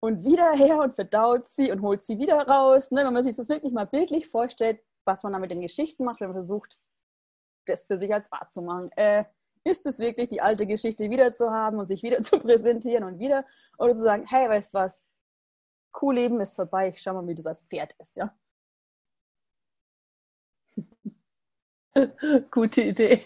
und 0.00 0.24
wieder 0.24 0.52
her 0.52 0.78
und 0.78 0.94
verdaut 0.94 1.48
sie 1.48 1.70
und 1.70 1.82
holt 1.82 2.02
sie 2.04 2.18
wieder 2.18 2.36
raus. 2.46 2.90
Ne? 2.90 3.04
Wenn 3.04 3.12
man 3.12 3.24
sich 3.24 3.36
das 3.36 3.48
wirklich 3.48 3.72
mal 3.72 3.86
bildlich 3.86 4.28
vorstellt, 4.28 4.80
was 5.04 5.22
man 5.22 5.32
da 5.32 5.38
mit 5.38 5.50
den 5.50 5.60
Geschichten 5.60 6.04
macht, 6.04 6.20
wenn 6.20 6.28
man 6.28 6.36
versucht, 6.36 6.78
das 7.66 7.84
für 7.84 7.96
sich 7.96 8.12
als 8.12 8.30
wahr 8.30 8.46
zu 8.48 8.62
machen. 8.62 8.90
Äh, 8.96 9.24
ist 9.64 9.84
es 9.86 9.98
wirklich, 9.98 10.28
die 10.28 10.40
alte 10.40 10.66
Geschichte 10.66 11.10
wieder 11.10 11.32
zu 11.32 11.50
haben 11.50 11.78
und 11.78 11.86
sich 11.86 12.02
wieder 12.02 12.22
zu 12.22 12.38
präsentieren 12.38 13.04
und 13.04 13.18
wieder? 13.18 13.44
Oder 13.78 13.94
zu 13.94 14.02
sagen, 14.02 14.24
hey, 14.26 14.48
weißt 14.48 14.74
du 14.74 14.78
was, 14.78 15.04
Kuhleben 15.92 16.40
ist 16.40 16.56
vorbei, 16.56 16.88
ich 16.88 17.00
schau 17.02 17.14
mal, 17.14 17.26
wie 17.26 17.34
das 17.34 17.46
als 17.46 17.62
Pferd 17.62 17.94
ist, 17.98 18.16
ja. 18.16 18.34
Gute 22.50 22.82
Idee. 22.82 23.24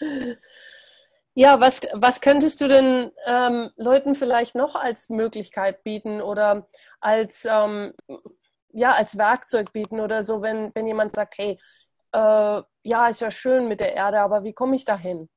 ja, 1.34 1.60
was, 1.60 1.82
was 1.92 2.20
könntest 2.20 2.60
du 2.60 2.68
denn 2.68 3.12
ähm, 3.26 3.70
Leuten 3.76 4.14
vielleicht 4.14 4.54
noch 4.54 4.74
als 4.74 5.08
Möglichkeit 5.08 5.82
bieten 5.84 6.20
oder 6.20 6.66
als, 7.00 7.44
ähm, 7.44 7.94
ja, 8.72 8.92
als 8.92 9.16
Werkzeug 9.18 9.72
bieten 9.72 10.00
oder 10.00 10.22
so, 10.22 10.42
wenn, 10.42 10.74
wenn 10.74 10.86
jemand 10.86 11.14
sagt, 11.14 11.38
hey, 11.38 11.58
äh, 12.12 12.62
ja, 12.82 13.08
ist 13.08 13.20
ja 13.20 13.30
schön 13.30 13.68
mit 13.68 13.80
der 13.80 13.94
Erde, 13.94 14.20
aber 14.20 14.44
wie 14.44 14.52
komme 14.52 14.76
ich 14.76 14.84
dahin? 14.84 15.28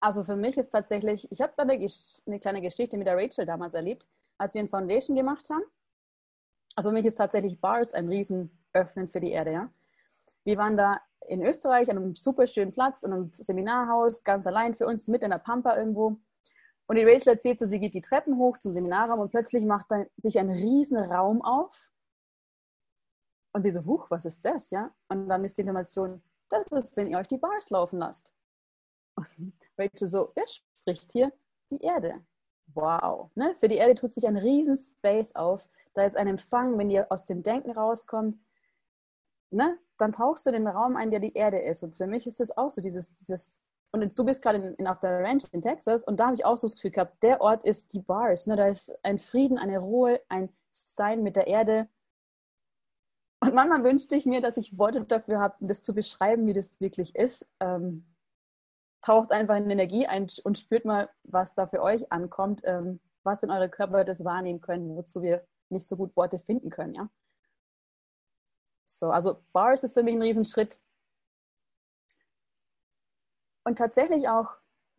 Also 0.00 0.24
für 0.24 0.36
mich 0.36 0.56
ist 0.56 0.70
tatsächlich, 0.70 1.30
ich 1.30 1.42
habe 1.42 1.52
da 1.56 1.62
eine, 1.62 1.74
eine, 1.74 2.40
kleine 2.40 2.60
Geschichte 2.62 2.96
mit 2.96 3.06
der 3.06 3.16
Rachel 3.16 3.44
damals 3.44 3.74
erlebt, 3.74 4.08
als 4.38 4.54
wir 4.54 4.62
ein 4.62 4.68
Foundation 4.68 5.14
gemacht 5.14 5.50
haben. 5.50 5.62
Also 6.74 6.88
für 6.88 6.94
mich 6.94 7.04
ist 7.04 7.16
tatsächlich 7.16 7.60
Bars 7.60 7.92
ein 7.92 8.08
Riesenöffnen 8.08 9.08
für 9.08 9.20
die 9.20 9.30
Erde. 9.30 9.52
Ja? 9.52 9.70
Wir 10.44 10.56
waren 10.56 10.78
da 10.78 11.00
in 11.28 11.44
Österreich 11.44 11.90
an 11.90 11.98
einem 11.98 12.16
super 12.16 12.46
schönen 12.46 12.72
Platz, 12.72 13.02
in 13.02 13.12
einem 13.12 13.32
Seminarhaus, 13.34 14.24
ganz 14.24 14.46
allein 14.46 14.74
für 14.74 14.86
uns, 14.86 15.06
mit 15.06 15.22
in 15.22 15.30
der 15.30 15.38
Pampa 15.38 15.76
irgendwo. 15.76 16.16
Und 16.86 16.96
die 16.96 17.04
Rachel 17.04 17.34
erzählt 17.34 17.58
so, 17.58 17.66
sie 17.66 17.78
geht 17.78 17.94
die 17.94 18.00
Treppen 18.00 18.38
hoch 18.38 18.58
zum 18.58 18.72
Seminarraum 18.72 19.20
und 19.20 19.30
plötzlich 19.30 19.64
macht 19.64 19.90
da 19.90 20.06
sich 20.16 20.38
ein 20.38 20.48
riesen 20.48 20.96
Raum 20.96 21.42
auf. 21.42 21.90
Und 23.52 23.62
sie 23.62 23.70
so, 23.70 23.84
huch, 23.84 24.10
was 24.10 24.24
ist 24.24 24.44
das, 24.44 24.70
ja? 24.70 24.94
Und 25.08 25.28
dann 25.28 25.44
ist 25.44 25.58
die 25.58 25.62
Information, 25.62 26.22
das 26.48 26.68
ist, 26.68 26.96
wenn 26.96 27.06
ihr 27.06 27.18
euch 27.18 27.28
die 27.28 27.38
Bars 27.38 27.70
laufen 27.70 27.98
lasst. 27.98 28.32
Rachel 29.78 30.06
so, 30.06 30.32
wer 30.34 30.44
spricht 30.46 31.12
hier? 31.12 31.32
Die 31.70 31.80
Erde. 31.80 32.24
Wow. 32.74 33.30
Ne? 33.34 33.54
Für 33.60 33.68
die 33.68 33.76
Erde 33.76 33.94
tut 33.94 34.12
sich 34.12 34.26
ein 34.26 34.36
riesen 34.36 34.76
Space 34.76 35.34
auf. 35.34 35.68
Da 35.94 36.04
ist 36.04 36.16
ein 36.16 36.28
Empfang, 36.28 36.78
wenn 36.78 36.90
ihr 36.90 37.10
aus 37.10 37.24
dem 37.24 37.42
Denken 37.42 37.72
rauskommt, 37.72 38.38
ne? 39.50 39.78
dann 39.98 40.12
tauchst 40.12 40.46
du 40.46 40.50
in 40.50 40.64
den 40.64 40.68
Raum 40.68 40.96
ein, 40.96 41.10
der 41.10 41.20
die 41.20 41.34
Erde 41.34 41.58
ist. 41.58 41.82
Und 41.82 41.96
für 41.96 42.06
mich 42.06 42.26
ist 42.26 42.40
das 42.40 42.56
auch 42.56 42.70
so, 42.70 42.80
dieses, 42.80 43.12
dieses 43.12 43.62
und 43.92 44.18
du 44.18 44.24
bist 44.24 44.42
gerade 44.42 44.58
in, 44.58 44.74
in, 44.74 44.86
auf 44.86 45.00
der 45.00 45.20
Ranch 45.20 45.44
in 45.52 45.62
Texas 45.62 46.04
und 46.04 46.20
da 46.20 46.26
habe 46.26 46.36
ich 46.36 46.44
auch 46.44 46.56
so 46.56 46.66
das 46.66 46.76
Gefühl 46.76 46.92
gehabt, 46.92 47.22
der 47.22 47.40
Ort 47.40 47.64
ist 47.64 47.92
die 47.92 48.00
Bars. 48.00 48.46
Ne? 48.46 48.56
Da 48.56 48.66
ist 48.66 48.92
ein 49.04 49.18
Frieden, 49.18 49.58
eine 49.58 49.78
Ruhe, 49.78 50.20
ein 50.28 50.48
Sein 50.70 51.22
mit 51.22 51.36
der 51.36 51.48
Erde. 51.48 51.88
Und 53.40 53.54
manchmal 53.54 53.82
wünschte 53.82 54.16
ich 54.16 54.26
mir, 54.26 54.40
dass 54.40 54.56
ich 54.56 54.78
Worte 54.78 55.02
dafür 55.04 55.40
habe, 55.40 55.56
das 55.60 55.82
zu 55.82 55.94
beschreiben, 55.94 56.46
wie 56.46 56.52
das 56.52 56.80
wirklich 56.80 57.16
ist. 57.16 57.50
Ähm, 57.58 58.04
taucht 59.02 59.32
einfach 59.32 59.56
in 59.56 59.70
Energie 59.70 60.06
ein 60.06 60.26
und 60.44 60.58
spürt 60.58 60.84
mal, 60.84 61.08
was 61.24 61.54
da 61.54 61.66
für 61.66 61.82
euch 61.82 62.10
ankommt, 62.12 62.62
ähm, 62.64 63.00
was 63.22 63.42
in 63.42 63.50
eure 63.50 63.68
Körper 63.68 64.04
das 64.04 64.24
wahrnehmen 64.24 64.60
können, 64.60 64.96
wozu 64.96 65.22
wir 65.22 65.44
nicht 65.68 65.86
so 65.86 65.96
gut 65.96 66.14
Worte 66.16 66.38
finden 66.40 66.70
können, 66.70 66.94
ja. 66.94 67.08
So, 68.86 69.10
also 69.10 69.42
Bars 69.52 69.84
ist 69.84 69.94
für 69.94 70.02
mich 70.02 70.14
ein 70.14 70.22
Riesenschritt. 70.22 70.80
Und 73.64 73.78
tatsächlich 73.78 74.28
auch 74.28 74.48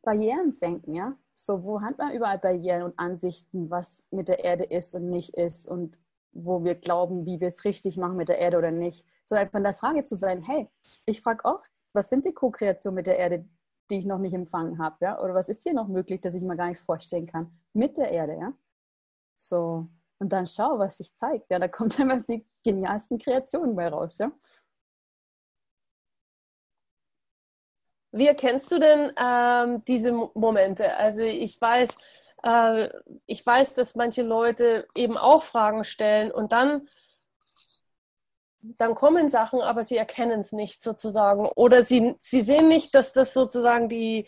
Barrieren 0.02 0.52
senken, 0.52 0.96
ja. 0.96 1.18
So, 1.34 1.64
wo 1.64 1.82
hat 1.82 1.98
man 1.98 2.14
überall 2.14 2.40
Barrieren 2.40 2.84
und 2.84 2.98
Ansichten, 2.98 3.70
was 3.70 4.08
mit 4.12 4.30
der 4.30 4.44
Erde 4.44 4.64
ist 4.64 4.96
und 4.96 5.10
nicht 5.10 5.36
ist 5.36 5.68
und 5.68 5.98
wo 6.34 6.64
wir 6.64 6.76
glauben, 6.76 7.26
wie 7.26 7.40
wir 7.40 7.48
es 7.48 7.66
richtig 7.66 7.98
machen 7.98 8.16
mit 8.16 8.30
der 8.30 8.38
Erde 8.38 8.58
oder 8.58 8.72
nicht. 8.72 9.06
So 9.26 9.36
einfach 9.36 9.58
in 9.58 9.64
der 9.64 9.76
Frage 9.76 10.04
zu 10.04 10.16
sein, 10.16 10.42
hey, 10.44 10.70
ich 11.06 11.22
frage 11.22 11.44
oft, 11.46 11.70
was 11.94 12.10
sind 12.10 12.26
die 12.26 12.34
Co-Kreationen 12.34 12.96
mit 12.96 13.08
der 13.08 13.18
Erde, 13.18 13.46
die 13.92 14.00
ich 14.00 14.06
noch 14.06 14.20
nicht 14.20 14.34
empfangen 14.34 14.80
habe, 14.80 14.98
ja? 15.02 15.20
Oder 15.22 15.34
was 15.34 15.50
ist 15.50 15.64
hier 15.64 15.74
noch 15.74 15.88
möglich, 15.88 16.22
das 16.22 16.36
ich 16.36 16.44
mir 16.44 16.58
gar 16.58 16.70
nicht 16.70 16.82
vorstellen 16.82 17.28
kann 17.28 17.52
mit 17.74 17.98
der 17.98 18.12
Erde, 18.12 18.38
ja? 18.40 18.54
So 19.36 19.88
und 20.22 20.30
dann 20.32 20.46
schau, 20.46 20.78
was 20.78 20.98
sich 20.98 21.16
zeigt, 21.16 21.50
ja, 21.50 21.58
da 21.58 21.68
kommt 21.68 22.00
einfach 22.00 22.24
die 22.28 22.46
genialsten 22.64 23.18
Kreationen 23.18 23.76
bei 23.76 23.88
raus, 23.88 24.20
ja? 24.20 24.32
Wie 28.14 28.28
erkennst 28.28 28.72
du 28.72 28.78
denn 28.78 29.12
ähm, 29.18 29.84
diese 29.86 30.12
Momente? 30.12 30.96
Also 30.98 31.24
ich 31.24 31.60
weiß, 31.60 31.98
äh, 32.44 32.90
ich 33.26 33.44
weiß, 33.44 33.74
dass 33.74 33.96
manche 33.96 34.22
Leute 34.22 34.88
eben 34.96 35.18
auch 35.18 35.44
Fragen 35.44 35.84
stellen 35.86 36.32
und 36.32 36.52
dann 36.52 36.88
dann 38.62 38.96
kommen 38.96 39.30
Sachen, 39.30 39.62
aber 39.62 39.84
sie 39.84 39.98
erkennen 39.98 40.40
es 40.40 40.52
nicht 40.52 40.84
sozusagen. 40.84 41.48
Oder 41.56 41.84
sie, 41.84 42.16
sie 42.20 42.42
sehen 42.42 42.68
nicht, 42.68 42.94
dass 42.96 43.14
das 43.14 43.34
sozusagen 43.34 43.90
die, 43.90 44.28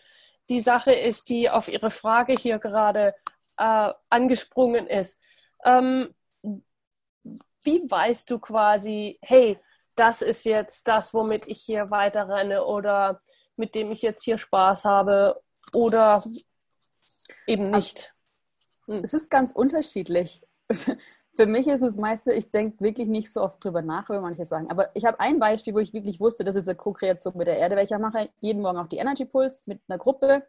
die 0.49 0.59
Sache 0.59 0.93
ist, 0.93 1.29
die 1.29 1.49
auf 1.49 1.67
ihre 1.67 1.91
Frage 1.91 2.33
hier 2.33 2.59
gerade 2.59 3.13
äh, 3.57 3.89
angesprungen 4.09 4.87
ist. 4.87 5.19
Ähm, 5.63 6.13
wie 7.63 7.89
weißt 7.89 8.29
du 8.29 8.39
quasi, 8.39 9.19
hey, 9.21 9.59
das 9.95 10.21
ist 10.21 10.43
jetzt 10.45 10.87
das, 10.87 11.13
womit 11.13 11.47
ich 11.47 11.61
hier 11.61 11.91
weiter 11.91 12.27
renne 12.27 12.65
oder 12.65 13.21
mit 13.55 13.75
dem 13.75 13.91
ich 13.91 14.01
jetzt 14.01 14.23
hier 14.23 14.37
Spaß 14.37 14.85
habe 14.85 15.41
oder 15.73 16.23
eben 17.45 17.69
nicht? 17.69 18.13
Hm. 18.87 19.01
Es 19.03 19.13
ist 19.13 19.29
ganz 19.29 19.51
unterschiedlich. 19.51 20.41
Für 21.35 21.47
mich 21.47 21.67
ist 21.67 21.81
es 21.81 21.97
meistens, 21.97 22.35
ich 22.35 22.51
denke 22.51 22.79
wirklich 22.83 23.07
nicht 23.07 23.31
so 23.33 23.41
oft 23.41 23.63
drüber 23.63 23.81
nach, 23.81 24.07
wie 24.09 24.19
manche 24.19 24.45
sagen. 24.45 24.69
Aber 24.69 24.95
ich 24.95 25.05
habe 25.05 25.19
ein 25.19 25.39
Beispiel, 25.39 25.73
wo 25.73 25.79
ich 25.79 25.91
wirklich 25.91 26.19
wusste, 26.19 26.43
das 26.43 26.55
ist 26.55 26.67
eine 26.67 26.75
Co-Kreation 26.75 27.33
mit 27.35 27.47
der 27.47 27.57
Erde, 27.57 27.75
weil 27.75 27.85
ich 27.85 27.97
mache 27.97 28.29
jeden 28.39 28.61
Morgen 28.61 28.77
auch 28.77 28.87
die 28.87 28.97
Energy 28.97 29.25
Pulse 29.25 29.63
mit 29.65 29.81
einer 29.87 29.97
Gruppe. 29.97 30.43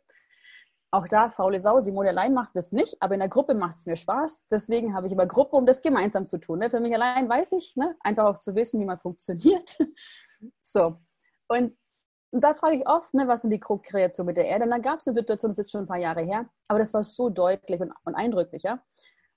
Auch 0.91 1.09
da, 1.09 1.31
faule 1.31 1.59
Sau, 1.59 1.81
Simone 1.81 2.11
allein 2.11 2.35
macht 2.35 2.55
das 2.55 2.71
nicht, 2.71 3.01
aber 3.01 3.15
in 3.15 3.21
der 3.21 3.31
Gruppe 3.31 3.55
macht 3.55 3.79
es 3.79 3.87
mir 3.87 3.97
Spaß. 3.97 4.47
Deswegen 4.51 4.95
habe 4.95 5.07
ich 5.07 5.13
immer 5.13 5.27
Gruppe, 5.27 5.57
um 5.57 5.65
das 5.65 5.81
gemeinsam 5.81 6.27
zu 6.27 6.39
tun. 6.39 6.59
Ne? 6.59 6.71
Für 6.71 6.81
mich 6.81 6.95
allein 6.95 7.29
weiß 7.29 7.53
ich, 7.53 7.75
ne? 7.77 7.97
einfach 8.01 8.27
auch 8.27 8.39
zu 8.39 8.55
wissen, 8.55 8.79
wie 8.79 8.85
man 8.85 9.01
funktioniert. 9.01 9.79
so. 10.63 10.99
Und, 11.49 11.77
und 12.31 12.45
da 12.45 12.53
frage 12.53 12.77
ich 12.77 12.87
oft, 12.87 13.15
ne, 13.15 13.27
was 13.27 13.43
sind 13.43 13.51
die 13.51 13.59
Co-Kreationen 13.59 14.27
mit 14.27 14.37
der 14.37 14.47
Erde? 14.47 14.65
Und 14.65 14.71
dann 14.71 14.83
gab 14.83 14.99
es 14.99 15.07
eine 15.07 15.15
Situation, 15.15 15.51
das 15.51 15.59
ist 15.59 15.73
schon 15.73 15.83
ein 15.83 15.87
paar 15.87 15.99
Jahre 15.99 16.23
her, 16.23 16.49
aber 16.69 16.79
das 16.79 16.93
war 16.93 17.03
so 17.03 17.31
deutlich 17.31 17.81
und, 17.81 17.93
und 18.05 18.15
eindrücklich. 18.15 18.63
Ja? 18.63 18.83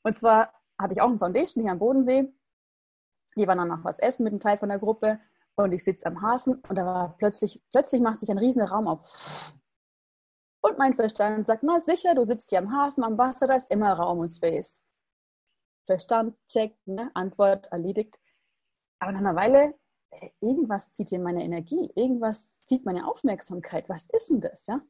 Und 0.04 0.18
zwar 0.18 0.52
hatte 0.80 0.94
ich 0.94 1.02
auch 1.02 1.10
ein 1.10 1.20
Foundation 1.20 1.64
hier 1.64 1.72
am 1.72 1.80
Bodensee. 1.80 2.32
Die 3.36 3.48
waren 3.48 3.58
dann 3.58 3.68
noch 3.68 3.84
was 3.84 4.00
essen 4.00 4.24
mit 4.24 4.34
einem 4.34 4.40
Teil 4.40 4.58
von 4.58 4.70
der 4.70 4.80
Gruppe 4.80 5.20
und 5.56 5.72
ich 5.72 5.84
sitze 5.84 6.08
am 6.08 6.22
Hafen 6.22 6.56
und 6.56 6.76
da 6.76 6.86
war 6.86 7.18
plötzlich, 7.18 7.62
plötzlich 7.72 8.02
macht 8.02 8.20
sich 8.20 8.30
ein 8.30 8.38
riesen 8.38 8.64
Raum 8.64 8.88
auf. 8.88 9.56
Und 10.62 10.78
mein 10.78 10.94
Verstand 10.94 11.48
sagt, 11.48 11.64
na 11.64 11.80
sicher, 11.80 12.14
du 12.16 12.24
sitzt 12.24 12.50
hier 12.50 12.60
am 12.60 12.72
Hafen, 12.72 13.04
am 13.04 13.18
Wasser, 13.18 13.48
da 13.48 13.56
ist 13.56 13.72
immer 13.72 13.94
Raum 13.94 14.20
und 14.20 14.30
Space. 14.30 14.84
Verstand, 15.86 16.36
check, 16.46 16.76
ne? 16.86 17.10
Antwort 17.14 17.68
erledigt. 17.68 18.20
Aber 19.00 19.14
nach 19.14 19.20
einer 19.20 19.36
Weile, 19.36 19.76
äh, 20.12 20.30
irgendwas 20.42 20.92
zieht 20.94 21.12
in 21.12 21.24
meine 21.24 21.44
Energie, 21.44 21.90
irgendwas 21.96 22.60
zieht 22.66 22.86
meine 22.86 23.08
Aufmerksamkeit. 23.08 23.88
Was 23.88 24.10
ist 24.10 24.30
denn 24.30 24.42
das, 24.42 24.68
ja? 24.68 24.82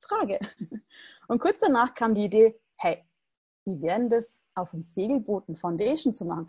Frage. 0.00 0.40
Und 1.28 1.38
kurz 1.38 1.60
danach 1.60 1.94
kam 1.94 2.14
die 2.14 2.24
Idee, 2.24 2.60
hey, 2.76 3.04
wie 3.64 3.80
werden 3.82 4.08
das 4.08 4.40
auf 4.54 4.70
dem 4.70 4.82
Segelboot 4.82 5.48
ein 5.48 5.56
Foundation 5.56 6.14
zu 6.14 6.24
machen. 6.24 6.48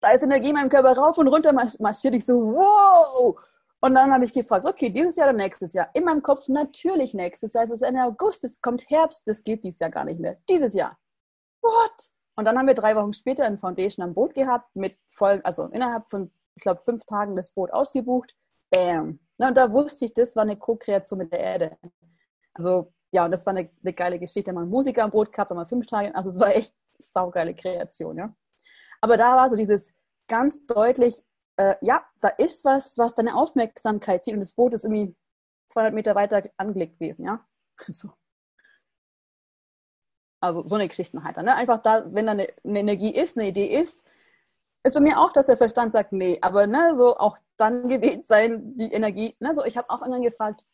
Da 0.00 0.10
ist 0.10 0.22
Energie 0.22 0.48
in 0.48 0.56
meinem 0.56 0.68
Körper 0.68 0.96
rauf 0.96 1.16
und 1.18 1.28
runter 1.28 1.52
marschiert. 1.52 2.14
Ich 2.14 2.26
so, 2.26 2.34
wow! 2.34 3.38
Und 3.80 3.94
dann 3.94 4.12
habe 4.12 4.24
ich 4.24 4.32
gefragt, 4.32 4.64
okay, 4.64 4.90
dieses 4.90 5.16
Jahr 5.16 5.28
oder 5.28 5.36
nächstes 5.36 5.72
Jahr? 5.72 5.88
In 5.94 6.04
meinem 6.04 6.22
Kopf 6.22 6.48
natürlich 6.48 7.14
nächstes 7.14 7.52
Jahr. 7.52 7.64
Es 7.64 7.70
ist 7.70 7.82
Ende 7.82 8.02
August, 8.02 8.44
es 8.44 8.60
kommt 8.60 8.88
Herbst, 8.88 9.26
das 9.26 9.42
geht 9.42 9.64
dieses 9.64 9.80
Jahr 9.80 9.90
gar 9.90 10.04
nicht 10.04 10.20
mehr. 10.20 10.38
Dieses 10.48 10.74
Jahr. 10.74 10.98
What? 11.62 12.10
Und 12.36 12.44
dann 12.44 12.56
haben 12.58 12.66
wir 12.66 12.74
drei 12.74 12.96
Wochen 12.96 13.12
später 13.12 13.44
ein 13.44 13.58
Foundation 13.58 14.04
am 14.04 14.14
Boot 14.14 14.34
gehabt, 14.34 14.74
mit 14.74 14.96
voll, 15.08 15.40
also 15.44 15.66
innerhalb 15.66 16.08
von, 16.08 16.32
ich 16.56 16.62
glaube, 16.62 16.80
fünf 16.82 17.04
Tagen 17.04 17.36
das 17.36 17.50
Boot 17.50 17.72
ausgebucht. 17.72 18.34
Bam. 18.70 19.20
Und 19.38 19.56
da 19.56 19.72
wusste 19.72 20.04
ich, 20.04 20.14
das 20.14 20.36
war 20.36 20.44
eine 20.44 20.56
Co-Kreation 20.56 21.18
mit 21.18 21.32
der 21.32 21.40
Erde. 21.40 21.78
Also 22.54 22.92
ja, 23.12 23.26
und 23.26 23.30
das 23.30 23.44
war 23.46 23.54
eine, 23.54 23.70
eine 23.82 23.92
geile 23.92 24.18
Geschichte. 24.18 24.52
Mal 24.52 24.66
Musiker 24.66 25.04
am 25.04 25.10
Boot 25.10 25.32
gehabt, 25.32 25.50
mal 25.50 25.66
fünf 25.66 25.86
Tage. 25.86 26.14
Also 26.14 26.30
es 26.30 26.38
war 26.38 26.54
echt 26.54 26.74
saugeile 26.98 27.54
Kreation, 27.54 28.16
ja. 28.16 28.34
Aber 29.00 29.16
da 29.16 29.36
war 29.36 29.48
so 29.50 29.56
dieses 29.56 29.94
ganz 30.28 30.64
deutlich, 30.66 31.22
äh, 31.56 31.76
ja, 31.82 32.04
da 32.20 32.28
ist 32.28 32.64
was, 32.64 32.96
was 32.96 33.14
deine 33.14 33.36
Aufmerksamkeit 33.36 34.24
zieht 34.24 34.34
und 34.34 34.40
das 34.40 34.54
Boot 34.54 34.72
ist 34.72 34.84
irgendwie 34.84 35.14
200 35.66 35.94
Meter 35.94 36.14
weiter 36.14 36.42
angelegt 36.56 36.98
gewesen, 36.98 37.26
ja. 37.26 37.46
So. 37.88 38.10
Also 40.40 40.66
so 40.66 40.74
eine 40.74 40.88
Geschichte 40.88 41.22
halt. 41.22 41.36
Ne? 41.36 41.54
Einfach 41.54 41.82
da, 41.82 42.04
wenn 42.12 42.26
da 42.26 42.32
eine, 42.32 42.48
eine, 42.64 42.80
Energie 42.80 43.14
ist, 43.14 43.38
eine 43.38 43.48
Idee 43.48 43.78
ist, 43.78 44.08
ist 44.82 44.94
bei 44.94 45.00
mir 45.00 45.20
auch, 45.20 45.32
dass 45.32 45.46
der 45.46 45.56
Verstand 45.56 45.92
sagt, 45.92 46.12
nee, 46.12 46.38
aber 46.40 46.66
ne, 46.66 46.96
so 46.96 47.16
auch 47.16 47.38
dann 47.56 47.88
gewählt 47.88 48.26
sein, 48.26 48.76
die 48.76 48.92
Energie. 48.92 49.36
Ne, 49.38 49.54
so 49.54 49.64
ich 49.64 49.76
habe 49.76 49.88
auch 49.90 50.00
irgendwann 50.00 50.22
gefragt, 50.22 50.64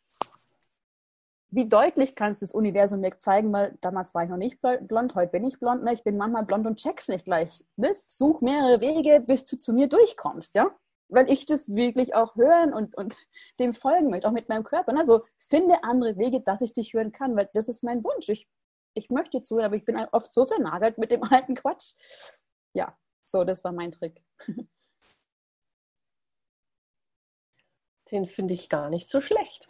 wie 1.51 1.67
deutlich 1.67 2.15
kannst 2.15 2.43
du 2.43 2.47
das 2.47 2.53
Universum 2.53 3.01
mir 3.01 3.17
zeigen, 3.19 3.53
weil 3.53 3.77
damals 3.81 4.15
war 4.15 4.25
ich 4.25 4.31
noch 4.31 4.37
nicht 4.37 4.61
blond, 4.61 5.15
heute 5.15 5.33
bin 5.33 5.45
ich 5.45 5.59
blond, 5.59 5.83
ne? 5.83 5.95
ich 5.95 6.05
bin 6.05 6.19
manchmal 6.19 6.45
blond 6.45 6.67
und 6.67 6.79
check's 6.79 7.09
nicht 7.09 7.25
gleich. 7.25 7.65
Ne? 7.77 7.97
Such 8.07 8.43
mehrere 8.43 8.81
Wege, 8.81 9.21
bis 9.21 9.47
du 9.47 9.57
zu 9.57 9.73
mir 9.73 9.89
durchkommst, 9.89 10.55
ja? 10.55 10.71
Weil 11.11 11.31
ich 11.31 11.47
das 11.47 11.75
wirklich 11.75 12.15
auch 12.15 12.37
hören 12.37 12.75
und, 12.75 12.95
und 12.97 13.17
dem 13.59 13.73
folgen 13.73 14.11
möchte, 14.11 14.29
auch 14.29 14.33
mit 14.33 14.51
meinem 14.51 14.65
Körper. 14.65 14.93
Ne? 14.93 15.01
Also 15.01 15.25
finde 15.39 15.83
andere 15.85 16.19
Wege, 16.19 16.43
dass 16.43 16.61
ich 16.61 16.75
dich 16.75 16.93
hören 16.93 17.13
kann, 17.13 17.35
weil 17.35 17.49
das 17.55 17.69
ist 17.69 17.83
mein 17.83 18.05
Wunsch. 18.05 18.29
Ich, 18.29 18.47
ich 18.93 19.09
möchte 19.09 19.41
zuhören, 19.41 19.67
aber 19.67 19.77
ich 19.77 19.87
bin 19.87 19.97
oft 20.13 20.33
so 20.33 20.45
vernagelt 20.45 20.99
mit 20.99 21.11
dem 21.11 21.23
alten 21.33 21.55
Quatsch. 21.55 21.95
Ja, 22.75 22.95
so, 23.25 23.45
das 23.45 23.65
war 23.65 23.73
mein 23.73 23.93
Trick. 23.93 24.23
Den 28.11 28.27
finde 28.27 28.55
ich 28.55 28.69
gar 28.71 28.89
nicht 28.89 29.11
so 29.11 29.21
schlecht. 29.21 29.69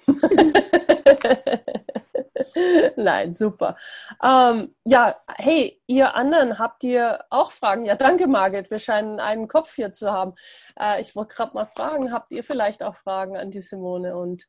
Nein, 2.97 3.35
super. 3.35 3.77
Ähm, 4.23 4.75
ja, 4.85 5.17
hey, 5.37 5.81
ihr 5.87 6.15
anderen, 6.15 6.59
habt 6.59 6.85
ihr 6.85 7.25
auch 7.31 7.51
Fragen? 7.51 7.85
Ja, 7.85 7.97
danke, 7.97 8.27
Margit. 8.27 8.71
Wir 8.71 8.79
scheinen 8.79 9.21
einen 9.21 9.49
Kopf 9.49 9.75
hier 9.75 9.93
zu 9.93 10.13
haben. 10.13 10.35
Äh, 10.79 11.01
ich 11.01 11.15
wollte 11.17 11.35
gerade 11.35 11.55
mal 11.55 11.67
fragen, 11.67 12.13
habt 12.13 12.33
ihr 12.33 12.45
vielleicht 12.45 12.83
auch 12.83 12.97
Fragen 12.97 13.37
an 13.37 13.51
die 13.51 13.61
Simone? 13.61 14.17
Und 14.17 14.47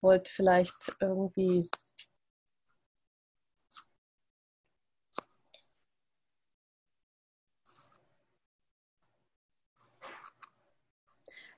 wollte 0.00 0.30
vielleicht 0.30 0.74
irgendwie 1.00 1.68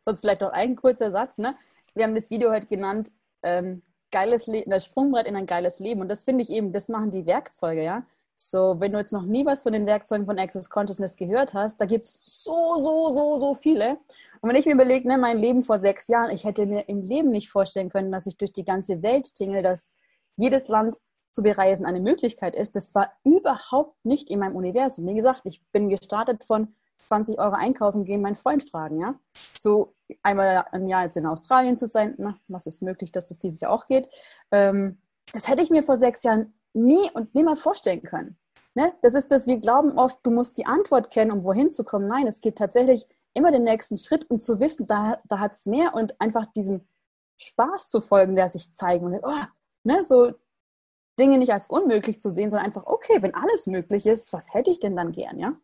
Sonst 0.06 0.20
vielleicht 0.20 0.40
noch 0.40 0.52
ein 0.52 0.76
kurzer 0.76 1.10
Satz. 1.10 1.38
Ne? 1.38 1.56
Wir 1.94 2.04
haben 2.04 2.14
das 2.14 2.30
Video 2.30 2.52
heute 2.52 2.68
genannt, 2.68 3.10
ähm, 3.42 3.82
geiles 4.10 4.46
Le 4.46 4.64
das 4.66 4.84
Sprungbrett 4.84 5.26
in 5.26 5.36
ein 5.36 5.46
geiles 5.46 5.78
Leben. 5.78 6.00
Und 6.00 6.08
das 6.08 6.24
finde 6.24 6.42
ich 6.42 6.50
eben, 6.50 6.72
das 6.72 6.88
machen 6.88 7.10
die 7.10 7.26
Werkzeuge, 7.26 7.82
ja. 7.82 8.04
So, 8.38 8.78
wenn 8.80 8.92
du 8.92 8.98
jetzt 8.98 9.12
noch 9.12 9.24
nie 9.24 9.46
was 9.46 9.62
von 9.62 9.72
den 9.72 9.86
Werkzeugen 9.86 10.26
von 10.26 10.38
Access 10.38 10.68
Consciousness 10.68 11.16
gehört 11.16 11.54
hast, 11.54 11.80
da 11.80 11.86
gibt 11.86 12.04
es 12.04 12.20
so, 12.24 12.76
so, 12.76 13.12
so, 13.12 13.38
so 13.38 13.54
viele. 13.54 13.98
Und 14.40 14.50
wenn 14.50 14.56
ich 14.56 14.66
mir 14.66 14.74
überlege, 14.74 15.08
ne, 15.08 15.16
mein 15.16 15.38
Leben 15.38 15.64
vor 15.64 15.78
sechs 15.78 16.06
Jahren, 16.08 16.30
ich 16.30 16.44
hätte 16.44 16.66
mir 16.66 16.86
im 16.88 17.08
Leben 17.08 17.30
nicht 17.30 17.50
vorstellen 17.50 17.88
können, 17.88 18.12
dass 18.12 18.26
ich 18.26 18.36
durch 18.36 18.52
die 18.52 18.64
ganze 18.64 19.02
Welt 19.02 19.32
tingle, 19.34 19.62
dass 19.62 19.96
jedes 20.36 20.68
Land 20.68 20.96
zu 21.32 21.42
bereisen 21.42 21.86
eine 21.86 22.00
Möglichkeit 22.00 22.54
ist. 22.54 22.76
Das 22.76 22.94
war 22.94 23.12
überhaupt 23.24 24.04
nicht 24.04 24.28
in 24.28 24.40
meinem 24.40 24.56
Universum. 24.56 25.06
Wie 25.06 25.14
gesagt, 25.14 25.42
ich 25.44 25.62
bin 25.72 25.88
gestartet 25.88 26.44
von 26.44 26.74
20 27.08 27.38
Euro 27.38 27.54
einkaufen 27.54 28.04
gehen, 28.04 28.22
meinen 28.22 28.36
Freund 28.36 28.64
fragen, 28.68 29.00
ja. 29.00 29.14
So 29.56 29.94
einmal 30.22 30.64
im 30.72 30.88
Jahr 30.88 31.04
jetzt 31.04 31.16
in 31.16 31.26
Australien 31.26 31.76
zu 31.76 31.86
sein, 31.86 32.14
na, 32.18 32.36
was 32.48 32.66
ist 32.66 32.82
möglich, 32.82 33.12
dass 33.12 33.26
das 33.26 33.38
dieses 33.38 33.60
Jahr 33.60 33.72
auch 33.72 33.86
geht. 33.86 34.08
Ähm, 34.50 34.98
das 35.32 35.48
hätte 35.48 35.62
ich 35.62 35.70
mir 35.70 35.82
vor 35.82 35.96
sechs 35.96 36.22
Jahren 36.22 36.54
nie 36.72 37.10
und 37.14 37.34
niemals 37.34 37.60
vorstellen 37.60 38.02
können. 38.02 38.38
Ne? 38.74 38.92
Das 39.02 39.14
ist 39.14 39.30
das, 39.32 39.46
wir 39.46 39.58
glauben 39.58 39.98
oft, 39.98 40.18
du 40.22 40.30
musst 40.30 40.58
die 40.58 40.66
Antwort 40.66 41.10
kennen, 41.10 41.30
um 41.30 41.44
wohin 41.44 41.70
zu 41.70 41.84
kommen. 41.84 42.08
Nein, 42.08 42.26
es 42.26 42.40
geht 42.40 42.58
tatsächlich 42.58 43.06
immer 43.32 43.50
den 43.50 43.64
nächsten 43.64 43.98
Schritt 43.98 44.28
und 44.30 44.40
zu 44.40 44.60
wissen, 44.60 44.86
da, 44.86 45.20
da 45.28 45.38
hat 45.38 45.54
es 45.54 45.66
mehr 45.66 45.94
und 45.94 46.20
einfach 46.20 46.46
diesem 46.52 46.86
Spaß 47.40 47.90
zu 47.90 48.00
folgen, 48.00 48.36
der 48.36 48.48
sich 48.48 48.74
zeigt 48.74 49.02
und 49.02 49.14
oh, 49.22 49.44
ne, 49.84 50.02
so 50.04 50.32
Dinge 51.18 51.38
nicht 51.38 51.52
als 51.52 51.68
unmöglich 51.68 52.20
zu 52.20 52.30
sehen, 52.30 52.50
sondern 52.50 52.66
einfach, 52.66 52.86
okay, 52.86 53.22
wenn 53.22 53.34
alles 53.34 53.66
möglich 53.66 54.06
ist, 54.06 54.32
was 54.32 54.52
hätte 54.52 54.70
ich 54.70 54.80
denn 54.80 54.96
dann 54.96 55.12
gern, 55.12 55.38
ja? 55.38 55.56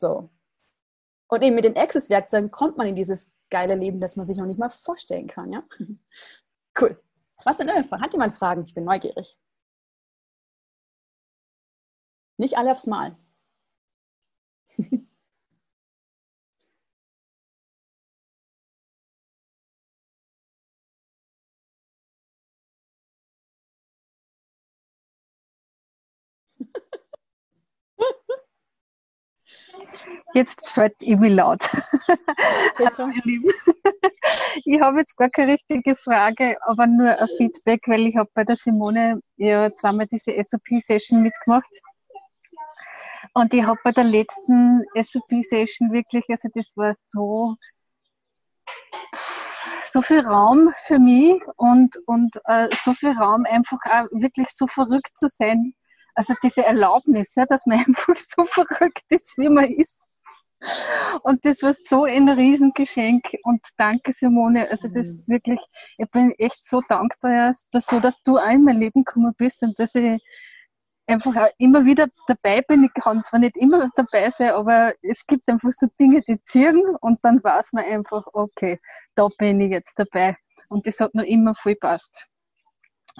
So, 0.00 0.30
und 1.28 1.42
eben 1.42 1.54
mit 1.54 1.64
den 1.64 1.76
Access-Werkzeugen 1.76 2.50
kommt 2.50 2.76
man 2.76 2.86
in 2.86 2.96
dieses 2.96 3.32
geile 3.50 3.74
Leben, 3.74 4.00
das 4.00 4.16
man 4.16 4.26
sich 4.26 4.36
noch 4.36 4.46
nicht 4.46 4.58
mal 4.58 4.70
vorstellen 4.70 5.26
kann. 5.26 5.52
Ja? 5.52 5.62
Cool. 6.76 7.00
Was 7.44 7.58
sind 7.58 7.70
eure 7.70 7.84
Fragen? 7.84 8.02
Hat 8.02 8.12
jemand 8.12 8.34
Fragen? 8.34 8.64
Ich 8.64 8.74
bin 8.74 8.82
neugierig. 8.82 9.38
Nicht 12.36 12.58
alle 12.58 12.72
aufs 12.72 12.88
Mal. 12.88 13.16
Jetzt 30.34 30.68
schaut 30.68 30.92
Emil 31.00 31.34
laut. 31.34 31.60
Hallo, 32.78 33.10
ihr 33.10 33.22
Lieben. 33.24 33.50
Ich 34.64 34.80
habe 34.80 34.98
jetzt 34.98 35.16
gar 35.16 35.30
keine 35.30 35.52
richtige 35.52 35.96
Frage, 35.96 36.56
aber 36.66 36.86
nur 36.86 37.18
ein 37.18 37.28
Feedback, 37.36 37.82
weil 37.86 38.06
ich 38.06 38.16
habe 38.16 38.30
bei 38.34 38.44
der 38.44 38.56
Simone 38.56 39.20
ja 39.36 39.72
zweimal 39.74 40.06
diese 40.06 40.32
SOP-Session 40.32 41.22
mitgemacht. 41.22 41.70
Und 43.32 43.52
ich 43.54 43.64
habe 43.64 43.78
bei 43.82 43.92
der 43.92 44.04
letzten 44.04 44.84
SOP-Session 44.94 45.92
wirklich, 45.92 46.24
also 46.28 46.48
das 46.54 46.72
war 46.76 46.94
so, 47.10 47.56
so 49.90 50.02
viel 50.02 50.20
Raum 50.20 50.72
für 50.84 50.98
mich 50.98 51.42
und, 51.56 51.96
und 52.06 52.36
äh, 52.46 52.68
so 52.84 52.92
viel 52.92 53.12
Raum 53.12 53.44
einfach 53.44 53.78
auch 53.86 54.06
wirklich 54.12 54.48
so 54.50 54.66
verrückt 54.66 55.16
zu 55.16 55.28
sein. 55.28 55.74
Also 56.14 56.34
diese 56.42 56.64
Erlaubnis, 56.64 57.34
ja, 57.34 57.46
dass 57.46 57.66
man 57.66 57.78
einfach 57.86 58.16
so 58.16 58.46
verrückt 58.46 59.04
ist, 59.10 59.36
wie 59.38 59.48
man 59.48 59.64
ist. 59.64 60.00
Und 61.22 61.44
das 61.44 61.62
war 61.62 61.74
so 61.74 62.04
ein 62.04 62.28
Riesengeschenk. 62.28 63.36
Und 63.42 63.60
danke, 63.76 64.12
Simone. 64.12 64.70
Also 64.70 64.88
das 64.88 65.08
ist 65.08 65.28
mhm. 65.28 65.32
wirklich, 65.34 65.60
ich 65.98 66.10
bin 66.10 66.32
echt 66.38 66.64
so 66.66 66.80
dankbar, 66.88 67.52
dass 67.72 67.86
so, 67.86 68.00
dass 68.00 68.22
du 68.22 68.38
auch 68.38 68.50
in 68.50 68.64
mein 68.64 68.78
Leben 68.78 69.04
gekommen 69.04 69.34
bist 69.36 69.62
und 69.62 69.78
dass 69.78 69.94
ich 69.94 70.20
einfach 71.06 71.36
auch 71.36 71.50
immer 71.58 71.84
wieder 71.84 72.08
dabei 72.26 72.62
bin. 72.62 72.84
Ich 72.84 72.94
kann 72.94 73.24
zwar 73.24 73.40
nicht 73.40 73.56
immer 73.56 73.90
dabei 73.94 74.30
sein, 74.30 74.50
aber 74.50 74.94
es 75.02 75.26
gibt 75.26 75.48
einfach 75.48 75.70
so 75.72 75.86
Dinge, 76.00 76.22
die 76.22 76.42
ziehen 76.44 76.82
und 77.00 77.18
dann 77.22 77.42
weiß 77.42 77.72
man 77.72 77.84
einfach, 77.84 78.26
okay, 78.32 78.80
da 79.14 79.28
bin 79.38 79.60
ich 79.60 79.70
jetzt 79.70 79.98
dabei. 79.98 80.36
Und 80.68 80.86
das 80.86 81.00
hat 81.00 81.14
noch 81.14 81.24
immer 81.24 81.54
voll 81.54 81.76
passt. 81.76 82.26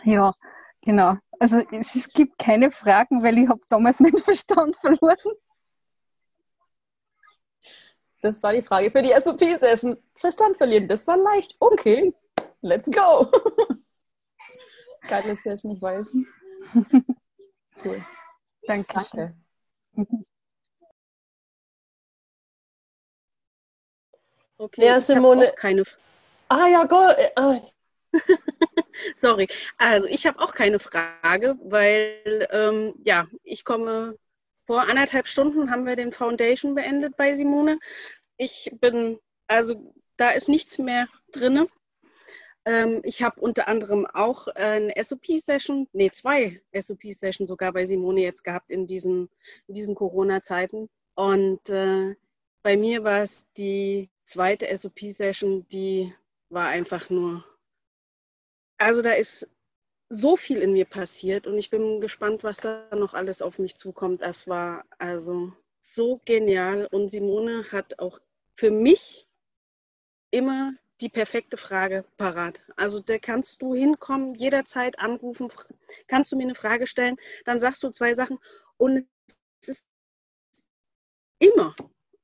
Ja, 0.02 0.34
genau. 0.80 1.16
Also 1.38 1.58
es 1.70 2.08
gibt 2.10 2.38
keine 2.38 2.70
Fragen, 2.70 3.22
weil 3.22 3.38
ich 3.38 3.48
habe 3.48 3.60
damals 3.68 4.00
meinen 4.00 4.18
Verstand 4.18 4.76
verloren. 4.76 5.16
Das 8.22 8.42
war 8.42 8.52
die 8.52 8.62
Frage 8.62 8.90
für 8.90 9.02
die 9.02 9.12
SOP-Session. 9.12 9.98
Verstand 10.14 10.56
verlieren, 10.56 10.88
das 10.88 11.06
war 11.06 11.16
leicht. 11.16 11.56
Okay, 11.58 12.14
let's 12.62 12.90
go. 12.90 13.30
Geile 15.08 15.36
Session, 15.36 15.72
ich 15.72 15.82
weiß. 15.82 16.16
Cool. 17.84 18.04
Danke. 18.66 18.94
Danke. 18.94 19.36
Okay, 24.56 24.86
ja, 24.86 25.00
Simone. 25.00 25.52
keine 25.56 25.82
Ah 26.48 26.68
ja, 26.68 26.84
go. 26.84 27.08
Ah. 27.36 27.58
Sorry. 29.16 29.48
Also 29.76 30.06
ich 30.06 30.26
habe 30.26 30.38
auch 30.40 30.54
keine 30.54 30.78
Frage, 30.78 31.56
weil 31.62 32.48
ähm, 32.50 32.94
ja, 33.04 33.26
ich 33.42 33.64
komme 33.64 34.16
vor 34.66 34.82
anderthalb 34.82 35.28
Stunden 35.28 35.70
haben 35.70 35.86
wir 35.86 35.96
den 35.96 36.12
Foundation 36.12 36.74
beendet 36.74 37.16
bei 37.16 37.34
Simone. 37.34 37.78
Ich 38.36 38.70
bin, 38.80 39.18
also 39.46 39.92
da 40.16 40.30
ist 40.30 40.48
nichts 40.48 40.78
mehr 40.78 41.08
drin. 41.32 41.66
Ähm, 42.64 43.00
ich 43.04 43.22
habe 43.22 43.40
unter 43.40 43.68
anderem 43.68 44.06
auch 44.06 44.48
eine 44.48 44.92
SOP-Session, 44.96 45.86
nee, 45.92 46.10
zwei 46.10 46.62
SOP-Sessions 46.72 47.48
sogar 47.48 47.72
bei 47.72 47.84
Simone 47.84 48.22
jetzt 48.22 48.42
gehabt 48.42 48.70
in 48.70 48.86
diesen, 48.86 49.28
in 49.68 49.74
diesen 49.74 49.94
Corona-Zeiten. 49.94 50.88
Und 51.14 51.68
äh, 51.68 52.14
bei 52.62 52.76
mir 52.76 53.04
war 53.04 53.22
es 53.22 53.46
die 53.56 54.08
zweite 54.24 54.74
SOP-Session, 54.76 55.68
die 55.68 56.14
war 56.48 56.68
einfach 56.68 57.10
nur, 57.10 57.44
also 58.84 59.00
da 59.00 59.12
ist 59.12 59.48
so 60.10 60.36
viel 60.36 60.58
in 60.58 60.72
mir 60.74 60.84
passiert 60.84 61.46
und 61.46 61.56
ich 61.56 61.70
bin 61.70 62.02
gespannt, 62.02 62.44
was 62.44 62.58
da 62.58 62.86
noch 62.94 63.14
alles 63.14 63.40
auf 63.40 63.58
mich 63.58 63.76
zukommt. 63.76 64.20
Das 64.20 64.46
war 64.46 64.84
also 64.98 65.54
so 65.80 66.20
genial 66.26 66.86
und 66.92 67.08
Simone 67.08 67.64
hat 67.72 67.98
auch 67.98 68.20
für 68.56 68.70
mich 68.70 69.26
immer 70.30 70.74
die 71.00 71.08
perfekte 71.08 71.56
Frage 71.56 72.04
parat. 72.18 72.60
Also 72.76 73.00
da 73.00 73.18
kannst 73.18 73.62
du 73.62 73.74
hinkommen, 73.74 74.34
jederzeit 74.34 74.98
anrufen, 74.98 75.50
kannst 76.06 76.30
du 76.30 76.36
mir 76.36 76.42
eine 76.44 76.54
Frage 76.54 76.86
stellen, 76.86 77.16
dann 77.46 77.60
sagst 77.60 77.82
du 77.82 77.88
zwei 77.88 78.14
Sachen 78.14 78.38
und 78.76 79.08
es 79.62 79.68
ist 79.68 79.88
immer. 81.38 81.74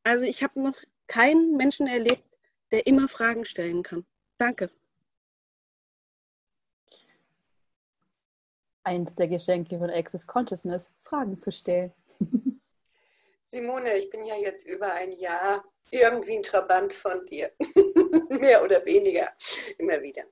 Also 0.04 0.26
ich 0.26 0.42
habe 0.42 0.60
noch 0.60 0.76
keinen 1.06 1.56
Menschen 1.56 1.86
erlebt, 1.86 2.24
der 2.70 2.86
immer 2.86 3.08
Fragen 3.08 3.46
stellen 3.46 3.82
kann. 3.82 4.04
Danke. 4.36 4.70
Eins 8.82 9.14
der 9.14 9.28
Geschenke 9.28 9.78
von 9.78 9.90
Access 9.90 10.26
Consciousness, 10.26 10.92
Fragen 11.04 11.38
zu 11.38 11.52
stellen. 11.52 11.92
Simone, 13.50 13.96
ich 13.98 14.10
bin 14.10 14.24
ja 14.24 14.36
jetzt 14.36 14.66
über 14.66 14.92
ein 14.92 15.12
Jahr 15.12 15.64
irgendwie 15.90 16.36
ein 16.36 16.42
Trabant 16.42 16.94
von 16.94 17.24
dir. 17.26 17.50
Mehr 18.28 18.62
oder 18.62 18.84
weniger, 18.86 19.32
immer 19.78 20.00
wieder. 20.00 20.22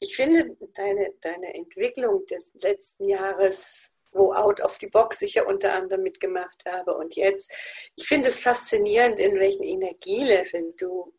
Ich 0.00 0.16
finde 0.16 0.56
deine, 0.74 1.14
deine 1.20 1.54
Entwicklung 1.54 2.26
des 2.26 2.52
letzten 2.54 3.08
Jahres, 3.08 3.90
wo 4.12 4.32
Out 4.32 4.60
of 4.60 4.76
the 4.80 4.88
Box 4.88 5.22
ich 5.22 5.34
ja 5.34 5.44
unter 5.44 5.72
anderem 5.72 6.02
mitgemacht 6.02 6.64
habe 6.66 6.94
und 6.96 7.14
jetzt, 7.14 7.54
ich 7.94 8.06
finde 8.06 8.28
es 8.28 8.40
faszinierend, 8.40 9.18
in 9.18 9.38
welchen 9.38 9.62
Energieleveln 9.62 10.74
du 10.76 11.14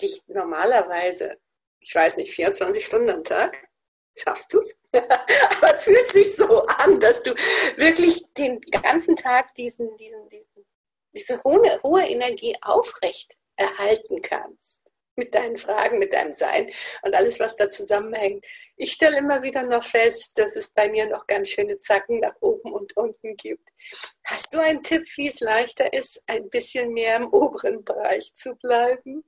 dich 0.00 0.22
normalerweise, 0.26 1.38
ich 1.80 1.94
weiß 1.94 2.16
nicht, 2.16 2.32
24 2.32 2.84
Stunden 2.84 3.10
am 3.10 3.24
Tag 3.24 3.68
Schaffst 4.16 4.52
du 4.52 4.60
es? 4.60 4.80
Aber 4.92 5.74
es 5.74 5.82
fühlt 5.82 6.10
sich 6.10 6.36
so 6.36 6.62
an, 6.66 7.00
dass 7.00 7.22
du 7.22 7.34
wirklich 7.76 8.22
den 8.36 8.60
ganzen 8.60 9.16
Tag 9.16 9.54
diesen, 9.54 9.96
diesen, 9.96 10.28
diesen, 10.28 10.64
diese 11.14 11.42
hohe, 11.42 11.80
hohe 11.82 12.04
Energie 12.04 12.56
aufrecht 12.62 13.34
erhalten 13.56 14.22
kannst. 14.22 14.90
Mit 15.16 15.32
deinen 15.32 15.56
Fragen, 15.56 16.00
mit 16.00 16.12
deinem 16.12 16.34
Sein 16.34 16.68
und 17.02 17.14
alles, 17.14 17.38
was 17.38 17.54
da 17.54 17.68
zusammenhängt. 17.68 18.44
Ich 18.76 18.92
stelle 18.92 19.18
immer 19.18 19.42
wieder 19.42 19.62
noch 19.62 19.84
fest, 19.84 20.36
dass 20.36 20.56
es 20.56 20.68
bei 20.68 20.88
mir 20.88 21.08
noch 21.08 21.28
ganz 21.28 21.50
schöne 21.50 21.78
Zacken 21.78 22.18
nach 22.18 22.34
oben 22.40 22.72
und 22.72 22.96
unten 22.96 23.36
gibt. 23.36 23.68
Hast 24.24 24.52
du 24.52 24.58
einen 24.58 24.82
Tipp, 24.82 25.06
wie 25.16 25.28
es 25.28 25.38
leichter 25.38 25.92
ist, 25.92 26.24
ein 26.26 26.50
bisschen 26.50 26.92
mehr 26.92 27.16
im 27.16 27.28
oberen 27.28 27.84
Bereich 27.84 28.34
zu 28.34 28.56
bleiben? 28.56 29.22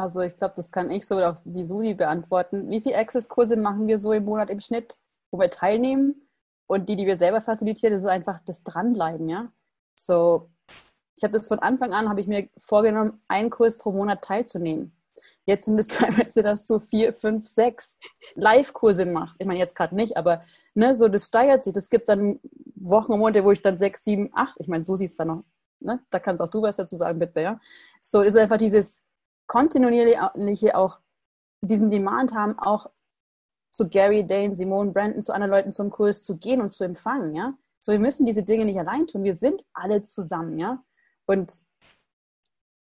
Also 0.00 0.22
ich 0.22 0.38
glaube, 0.38 0.54
das 0.56 0.70
kann 0.70 0.90
ich 0.90 1.06
so 1.06 1.16
oder 1.16 1.30
auch 1.30 1.36
die 1.44 1.66
Suli 1.66 1.92
beantworten. 1.92 2.70
Wie 2.70 2.80
viele 2.80 2.96
Access-Kurse 2.96 3.56
machen 3.56 3.86
wir 3.86 3.98
so 3.98 4.14
im 4.14 4.24
Monat 4.24 4.48
im 4.48 4.60
Schnitt, 4.60 4.96
wo 5.30 5.38
wir 5.38 5.50
teilnehmen? 5.50 6.26
Und 6.66 6.88
die, 6.88 6.96
die 6.96 7.06
wir 7.06 7.18
selber 7.18 7.42
facilitieren, 7.42 7.92
das 7.92 8.04
ist 8.04 8.08
einfach 8.08 8.40
das 8.46 8.64
Dranbleiben, 8.64 9.28
ja. 9.28 9.52
So, 9.98 10.48
ich 11.18 11.22
habe 11.22 11.34
das 11.34 11.48
von 11.48 11.58
Anfang 11.58 11.92
an, 11.92 12.08
habe 12.08 12.22
ich 12.22 12.28
mir 12.28 12.48
vorgenommen, 12.58 13.20
einen 13.28 13.50
Kurs 13.50 13.76
pro 13.76 13.92
Monat 13.92 14.22
teilzunehmen. 14.22 14.96
Jetzt 15.44 15.66
sind 15.66 15.78
es 15.78 15.88
teilweise, 15.88 16.42
dass 16.42 16.64
du 16.64 16.78
vier, 16.78 17.12
fünf, 17.12 17.46
sechs 17.46 17.98
Live-Kurse 18.36 19.04
machst. 19.04 19.38
Ich 19.38 19.46
meine, 19.46 19.58
jetzt 19.58 19.76
gerade 19.76 19.94
nicht, 19.94 20.16
aber 20.16 20.44
ne, 20.72 20.94
so 20.94 21.08
das 21.08 21.26
steigert 21.26 21.62
sich. 21.62 21.76
Es 21.76 21.90
gibt 21.90 22.08
dann 22.08 22.40
Wochen 22.74 23.12
und 23.12 23.18
Monate, 23.18 23.44
wo 23.44 23.50
ich 23.52 23.60
dann 23.60 23.76
sechs, 23.76 24.02
sieben, 24.02 24.30
acht, 24.32 24.56
ich 24.60 24.68
meine, 24.68 24.82
so 24.82 24.96
siehst 24.96 25.18
du 25.18 25.24
dann 25.24 25.28
noch, 25.28 25.44
ne? 25.80 26.00
Da 26.08 26.20
kannst 26.20 26.42
auch 26.42 26.48
du 26.48 26.62
was 26.62 26.76
dazu 26.76 26.96
sagen, 26.96 27.18
bitte, 27.18 27.42
ja. 27.42 27.60
So 28.00 28.22
ist 28.22 28.38
einfach 28.38 28.56
dieses 28.56 29.04
kontinuierliche 29.50 30.76
auch 30.76 31.00
diesen 31.60 31.90
Demand 31.90 32.32
haben, 32.32 32.56
auch 32.56 32.88
zu 33.72 33.88
Gary, 33.88 34.24
Dane, 34.24 34.54
Simone, 34.54 34.92
Brandon, 34.92 35.24
zu 35.24 35.34
anderen 35.34 35.50
Leuten 35.50 35.72
zum 35.72 35.90
Kurs 35.90 36.22
zu 36.22 36.38
gehen 36.38 36.60
und 36.60 36.70
zu 36.70 36.84
empfangen, 36.84 37.34
ja. 37.34 37.54
So, 37.80 37.90
wir 37.90 37.98
müssen 37.98 38.26
diese 38.26 38.44
Dinge 38.44 38.64
nicht 38.64 38.78
allein 38.78 39.06
tun. 39.06 39.24
Wir 39.24 39.34
sind 39.34 39.64
alle 39.72 40.04
zusammen, 40.04 40.58
ja. 40.58 40.84
Und 41.26 41.52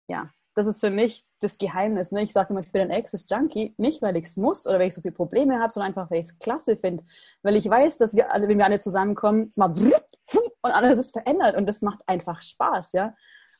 ja, 0.08 0.30
das 0.54 0.66
ist 0.66 0.80
für 0.80 0.90
mich 0.90 1.24
das 1.40 1.56
Geheimnis. 1.56 2.12
Ne? 2.12 2.22
Ich 2.22 2.32
sage 2.32 2.50
immer, 2.50 2.60
ich 2.60 2.72
bin 2.72 2.82
ein 2.82 2.90
Access-Junkie, 2.90 3.74
nicht 3.78 4.02
weil 4.02 4.16
ich 4.16 4.26
es 4.26 4.36
muss 4.36 4.66
oder 4.66 4.80
weil 4.80 4.88
ich 4.88 4.94
so 4.94 5.00
viele 5.00 5.14
Probleme 5.14 5.60
habe, 5.60 5.72
sondern 5.72 5.88
einfach, 5.88 6.10
weil 6.10 6.20
ich 6.20 6.26
es 6.26 6.38
klasse 6.38 6.76
finde. 6.76 7.04
Weil 7.42 7.56
ich 7.56 7.70
weiß, 7.70 7.96
dass 7.96 8.14
wir 8.14 8.32
alle, 8.32 8.48
wenn 8.48 8.58
wir 8.58 8.66
alle 8.66 8.80
zusammenkommen, 8.80 9.46
es 9.46 9.56
macht 9.56 9.78
und 9.78 10.70
alles 10.72 10.98
ist 10.98 11.12
verändert 11.12 11.56
und 11.56 11.66
das 11.66 11.80
macht 11.80 12.06
einfach 12.06 12.42
Spaß, 12.42 12.92
ja. 12.92 13.14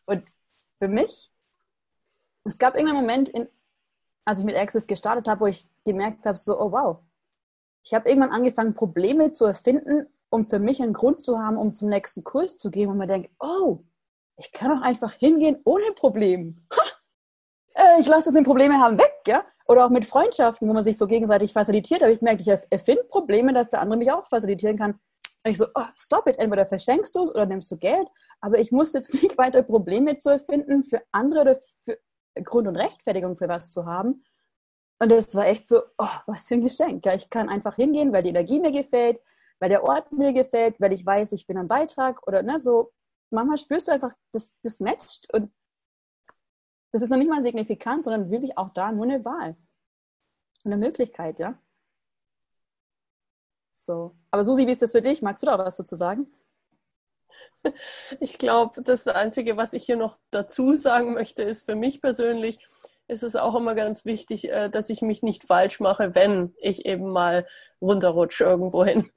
Und 0.04 0.24
für 0.82 0.88
mich 0.88 1.32
es 2.44 2.59
gab 2.59 2.74
irgendeinen 2.74 3.00
Moment, 3.00 3.29
in, 3.29 3.48
als 4.24 4.40
ich 4.40 4.44
mit 4.44 4.57
Access 4.57 4.87
gestartet 4.87 5.29
habe, 5.29 5.40
wo 5.40 5.46
ich 5.46 5.68
gemerkt 5.85 6.26
habe, 6.26 6.37
so, 6.37 6.59
oh 6.59 6.72
wow, 6.72 6.98
ich 7.83 7.94
habe 7.94 8.09
irgendwann 8.09 8.31
angefangen, 8.31 8.74
Probleme 8.74 9.31
zu 9.31 9.46
erfinden, 9.46 10.07
um 10.31 10.46
für 10.46 10.59
mich 10.59 10.83
einen 10.83 10.92
Grund 10.92 11.20
zu 11.20 11.38
haben, 11.38 11.57
um 11.57 11.74
zum 11.74 11.88
nächsten 11.88 12.24
Kurs 12.24 12.57
zu 12.57 12.70
gehen, 12.70 12.88
wo 12.88 12.94
man 12.94 13.09
denkt, 13.09 13.31
oh, 13.40 13.81
ich 14.37 14.53
kann 14.53 14.79
auch 14.79 14.83
einfach 14.83 15.12
hingehen 15.12 15.61
ohne 15.64 15.92
Problem. 15.92 16.66
Äh, 17.74 18.00
ich 18.00 18.07
lasse 18.09 18.26
das 18.26 18.35
mit 18.35 18.44
Probleme 18.44 18.79
haben 18.79 18.98
weg, 18.98 19.12
ja? 19.26 19.44
Oder 19.66 19.87
auch 19.87 19.90
mit 19.90 20.05
Freundschaften, 20.05 20.68
wo 20.68 20.72
man 20.72 20.83
sich 20.83 20.98
so 20.98 21.07
gegenseitig 21.07 21.53
facilitiert. 21.53 22.03
Habe 22.03 22.12
ich 22.12 22.18
gemerkt, 22.18 22.40
ich 22.40 22.48
erfinde 22.48 23.05
Probleme, 23.05 23.53
dass 23.53 23.68
der 23.68 23.81
andere 23.81 23.98
mich 23.98 24.11
auch 24.11 24.26
facilitieren 24.26 24.76
kann. 24.76 24.98
Und 25.44 25.50
ich 25.50 25.59
so, 25.59 25.66
oh, 25.74 25.85
stop 25.96 26.26
it, 26.26 26.38
entweder 26.38 26.66
verschenkst 26.66 27.14
du 27.14 27.22
es 27.22 27.35
oder 27.35 27.46
nimmst 27.46 27.70
du 27.70 27.79
Geld, 27.79 28.07
aber 28.40 28.59
ich 28.59 28.72
muss 28.72 28.92
jetzt 28.92 29.14
nicht 29.22 29.38
weiter 29.38 29.62
Probleme 29.62 30.16
zu 30.18 30.31
erfinden 30.31 30.85
für 30.85 31.00
andere 31.12 31.40
oder 31.42 31.61
für 31.85 31.98
Grund 32.34 32.68
und 32.68 32.76
Rechtfertigung 32.76 33.36
für 33.36 33.48
was 33.48 33.70
zu 33.70 33.86
haben. 33.86 34.24
Und 34.98 35.08
das 35.08 35.34
war 35.34 35.46
echt 35.46 35.66
so, 35.66 35.82
oh, 35.98 36.08
was 36.26 36.48
für 36.48 36.54
ein 36.54 36.60
Geschenk. 36.60 37.06
Ja, 37.06 37.14
ich 37.14 37.30
kann 37.30 37.48
einfach 37.48 37.76
hingehen, 37.76 38.12
weil 38.12 38.22
die 38.22 38.30
Energie 38.30 38.60
mir 38.60 38.72
gefällt, 38.72 39.20
weil 39.58 39.70
der 39.70 39.82
Ort 39.84 40.12
mir 40.12 40.32
gefällt, 40.32 40.80
weil 40.80 40.92
ich 40.92 41.04
weiß, 41.04 41.32
ich 41.32 41.46
bin 41.46 41.56
ein 41.56 41.68
Beitrag 41.68 42.26
oder 42.26 42.42
ne, 42.42 42.58
so. 42.58 42.92
Manchmal 43.30 43.58
spürst 43.58 43.88
du 43.88 43.92
einfach, 43.92 44.12
das, 44.32 44.58
das 44.62 44.80
matcht 44.80 45.32
und 45.32 45.52
das 46.92 47.02
ist 47.02 47.10
noch 47.10 47.16
nicht 47.16 47.30
mal 47.30 47.42
signifikant, 47.42 48.04
sondern 48.04 48.30
wirklich 48.30 48.58
auch 48.58 48.70
da 48.70 48.90
nur 48.90 49.04
eine 49.04 49.24
Wahl. 49.24 49.56
Eine 50.64 50.76
Möglichkeit, 50.76 51.38
ja. 51.38 51.56
So. 53.72 54.16
Aber 54.30 54.44
Susi, 54.44 54.66
wie 54.66 54.72
ist 54.72 54.82
das 54.82 54.92
für 54.92 55.00
dich? 55.00 55.22
Magst 55.22 55.42
du 55.42 55.46
da 55.46 55.58
was 55.58 55.76
dazu 55.76 55.96
sagen? 55.96 56.26
Ich 58.20 58.38
glaube, 58.38 58.83
das 58.83 59.07
Einzige, 59.07 59.57
was 59.57 59.72
ich 59.72 59.85
hier 59.85 59.96
noch 59.96 60.16
dazu 60.31 60.74
sagen 60.76 61.14
möchte, 61.14 61.42
ist 61.42 61.66
für 61.66 61.76
mich 61.76 62.00
persönlich, 62.00 62.59
ist 63.11 63.24
es 63.24 63.35
auch 63.35 63.57
immer 63.57 63.74
ganz 63.74 64.05
wichtig, 64.05 64.50
äh, 64.50 64.70
dass 64.70 64.88
ich 64.88 65.03
mich 65.03 65.22
nicht 65.22 65.44
falsch 65.44 65.81
mache, 65.81 66.14
wenn 66.14 66.55
ich 66.59 66.87
eben 66.87 67.11
mal 67.11 67.46
runterrutsche 67.81 68.44
irgendwo 68.44 68.85
hin. 68.85 69.11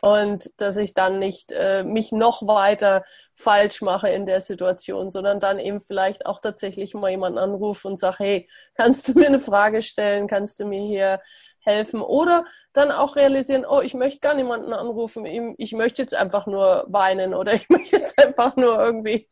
Und 0.00 0.50
dass 0.58 0.76
ich 0.76 0.94
dann 0.94 1.18
nicht 1.18 1.50
äh, 1.52 1.82
mich 1.82 2.12
noch 2.12 2.46
weiter 2.46 3.04
falsch 3.34 3.82
mache 3.82 4.08
in 4.08 4.24
der 4.24 4.40
Situation, 4.40 5.10
sondern 5.10 5.40
dann 5.40 5.58
eben 5.58 5.80
vielleicht 5.80 6.26
auch 6.26 6.40
tatsächlich 6.40 6.94
mal 6.94 7.10
jemanden 7.10 7.38
anrufe 7.38 7.88
und 7.88 7.98
sage, 7.98 8.16
hey, 8.20 8.48
kannst 8.74 9.08
du 9.08 9.14
mir 9.14 9.26
eine 9.26 9.40
Frage 9.40 9.82
stellen? 9.82 10.28
Kannst 10.28 10.60
du 10.60 10.64
mir 10.64 10.82
hier 10.82 11.20
helfen 11.60 12.02
oder 12.02 12.44
dann 12.72 12.90
auch 12.90 13.16
realisieren, 13.16 13.64
oh, 13.66 13.80
ich 13.80 13.94
möchte 13.94 14.20
gar 14.20 14.34
niemanden 14.34 14.72
anrufen, 14.72 15.26
ich 15.26 15.72
möchte 15.72 16.02
jetzt 16.02 16.14
einfach 16.14 16.46
nur 16.46 16.84
weinen 16.88 17.34
oder 17.34 17.52
ich 17.54 17.68
möchte 17.68 17.96
jetzt 17.96 18.18
einfach 18.22 18.56
nur 18.56 18.78
irgendwie 18.78 19.28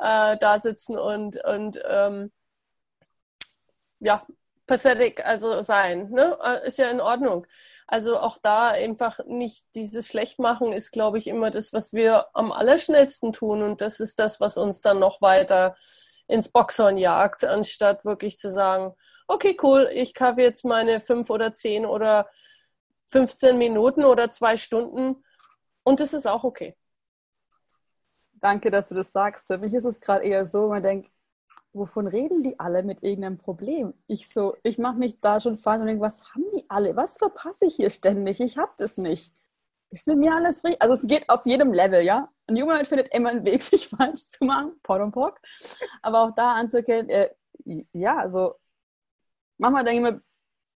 äh, 0.00 0.36
da 0.38 0.58
sitzen 0.58 0.98
und, 0.98 1.42
und 1.44 1.80
ähm, 1.88 2.32
ja, 4.00 4.26
pathetic, 4.66 5.24
also 5.24 5.62
sein, 5.62 6.10
ne? 6.10 6.38
Äh, 6.42 6.66
ist 6.66 6.78
ja 6.78 6.90
in 6.90 7.00
Ordnung. 7.00 7.46
Also 7.86 8.20
auch 8.20 8.38
da 8.40 8.68
einfach 8.68 9.18
nicht 9.26 9.64
dieses 9.74 10.06
Schlechtmachen 10.06 10.72
ist, 10.72 10.92
glaube 10.92 11.18
ich, 11.18 11.26
immer 11.26 11.50
das, 11.50 11.72
was 11.72 11.92
wir 11.92 12.26
am 12.34 12.52
allerschnellsten 12.52 13.32
tun 13.32 13.62
und 13.62 13.80
das 13.80 13.98
ist 13.98 14.20
das, 14.20 14.40
was 14.40 14.56
uns 14.56 14.80
dann 14.80 15.00
noch 15.00 15.20
weiter 15.20 15.74
ins 16.28 16.50
Boxhorn 16.50 16.98
jagt, 16.98 17.44
anstatt 17.44 18.04
wirklich 18.04 18.38
zu 18.38 18.48
sagen, 18.48 18.94
okay, 19.30 19.56
cool, 19.62 19.88
ich 19.92 20.14
kaufe 20.14 20.40
jetzt 20.40 20.64
meine 20.64 21.00
fünf 21.00 21.30
oder 21.30 21.54
zehn 21.54 21.86
oder 21.86 22.28
15 23.08 23.56
Minuten 23.58 24.04
oder 24.04 24.30
zwei 24.30 24.56
Stunden 24.56 25.24
und 25.84 26.00
das 26.00 26.12
ist 26.12 26.26
auch 26.26 26.44
okay. 26.44 26.76
Danke, 28.32 28.70
dass 28.70 28.88
du 28.88 28.94
das 28.94 29.12
sagst. 29.12 29.48
Für 29.48 29.58
mich 29.58 29.72
ist 29.74 29.84
es 29.84 30.00
gerade 30.00 30.24
eher 30.24 30.46
so, 30.46 30.68
man 30.68 30.82
denkt, 30.82 31.10
wovon 31.72 32.06
reden 32.06 32.42
die 32.42 32.58
alle 32.58 32.82
mit 32.82 33.02
irgendeinem 33.02 33.38
Problem? 33.38 33.94
Ich 34.06 34.28
so, 34.28 34.56
ich 34.62 34.78
mache 34.78 34.96
mich 34.96 35.20
da 35.20 35.40
schon 35.40 35.58
falsch 35.58 35.80
und 35.80 35.86
denke, 35.88 36.02
was 36.02 36.24
haben 36.34 36.44
die 36.56 36.64
alle? 36.68 36.96
Was 36.96 37.18
verpasse 37.18 37.66
ich 37.66 37.76
hier 37.76 37.90
ständig? 37.90 38.40
Ich 38.40 38.56
habe 38.56 38.72
das 38.78 38.98
nicht. 38.98 39.32
Ist 39.90 40.06
mit 40.06 40.18
mir 40.18 40.34
alles 40.34 40.64
richtig? 40.64 40.80
Also 40.80 40.94
es 40.94 41.06
geht 41.06 41.28
auf 41.28 41.44
jedem 41.44 41.72
Level, 41.72 42.02
ja. 42.02 42.30
Ein 42.46 42.56
Junge 42.56 42.84
findet 42.84 43.12
immer 43.12 43.30
einen 43.30 43.44
Weg, 43.44 43.62
sich 43.64 43.88
falsch 43.88 44.26
zu 44.26 44.44
machen, 44.44 44.80
Port 44.82 45.02
und 45.02 45.12
Pock. 45.12 45.40
Aber 46.02 46.22
auch 46.22 46.34
da 46.34 46.52
anzuerkennen, 46.52 47.10
äh, 47.10 47.30
ja, 47.92 48.16
also 48.16 48.54
Manchmal 49.60 49.84
denke 49.84 50.08
ich 50.08 50.14
mir, 50.14 50.22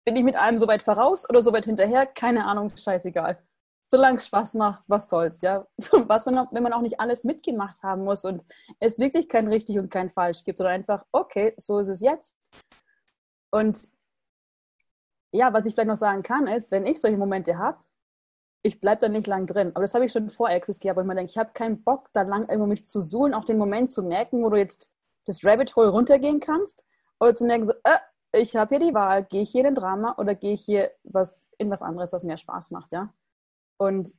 bin 0.05 0.15
ich 0.17 0.23
mit 0.23 0.35
allem 0.35 0.57
so 0.57 0.67
weit 0.67 0.83
voraus 0.83 1.27
oder 1.29 1.41
so 1.41 1.53
weit 1.53 1.65
hinterher? 1.65 2.05
Keine 2.05 2.45
Ahnung, 2.45 2.75
scheißegal. 2.75 3.41
Solange 3.89 4.17
es 4.17 4.25
Spaß 4.25 4.55
macht, 4.55 4.83
was 4.87 5.09
soll's, 5.09 5.41
ja. 5.41 5.65
Was 6.07 6.25
man, 6.25 6.47
wenn 6.51 6.63
man 6.63 6.73
auch 6.73 6.81
nicht 6.81 6.99
alles 6.99 7.23
mitgemacht 7.23 7.81
haben 7.81 8.03
muss 8.03 8.25
und 8.25 8.43
es 8.79 8.99
wirklich 8.99 9.29
kein 9.29 9.47
richtig 9.47 9.79
und 9.79 9.89
kein 9.89 10.09
falsch 10.09 10.43
gibt, 10.43 10.57
sondern 10.57 10.75
einfach, 10.75 11.05
okay, 11.11 11.53
so 11.57 11.79
ist 11.79 11.87
es 11.89 12.01
jetzt. 12.01 12.35
Und 13.51 13.79
ja, 15.31 15.53
was 15.53 15.65
ich 15.65 15.75
vielleicht 15.75 15.87
noch 15.87 15.95
sagen 15.95 16.23
kann, 16.23 16.47
ist, 16.47 16.71
wenn 16.71 16.85
ich 16.85 16.99
solche 16.99 17.17
Momente 17.17 17.57
habe, 17.57 17.77
ich 18.63 18.81
bleibe 18.81 19.01
da 19.01 19.09
nicht 19.09 19.27
lang 19.27 19.45
drin. 19.45 19.71
Aber 19.73 19.81
das 19.81 19.93
habe 19.93 20.05
ich 20.05 20.11
schon 20.11 20.29
vor 20.29 20.49
Access 20.49 20.79
gehabt, 20.79 20.97
wo 20.97 21.01
ich 21.01 21.07
mir 21.07 21.15
denke, 21.15 21.29
ich 21.29 21.37
habe 21.37 21.53
keinen 21.53 21.83
Bock, 21.83 22.09
da 22.13 22.23
lang 22.23 22.49
irgendwo 22.49 22.67
mich 22.67 22.85
zu 22.85 22.99
suhlen, 22.99 23.33
auch 23.33 23.45
den 23.45 23.57
Moment 23.57 23.91
zu 23.91 24.03
merken, 24.03 24.43
wo 24.43 24.49
du 24.49 24.57
jetzt 24.57 24.91
das 25.25 25.45
Rabbit 25.45 25.75
Hole 25.75 25.89
runtergehen 25.89 26.39
kannst, 26.39 26.85
oder 27.19 27.35
zu 27.35 27.45
merken, 27.45 27.65
so, 27.65 27.73
äh, 27.83 27.99
ich 28.33 28.55
habe 28.55 28.75
hier 28.75 28.87
die 28.87 28.93
Wahl, 28.93 29.23
gehe 29.25 29.43
ich 29.43 29.51
hier 29.51 29.61
in 29.61 29.73
den 29.73 29.75
Drama 29.75 30.15
oder 30.17 30.35
gehe 30.35 30.53
ich 30.53 30.61
hier 30.61 30.91
was, 31.03 31.51
in 31.57 31.69
was 31.69 31.81
anderes, 31.81 32.11
was 32.11 32.23
mir 32.23 32.37
Spaß 32.37 32.71
macht, 32.71 32.91
ja. 32.91 33.13
Und 33.77 34.13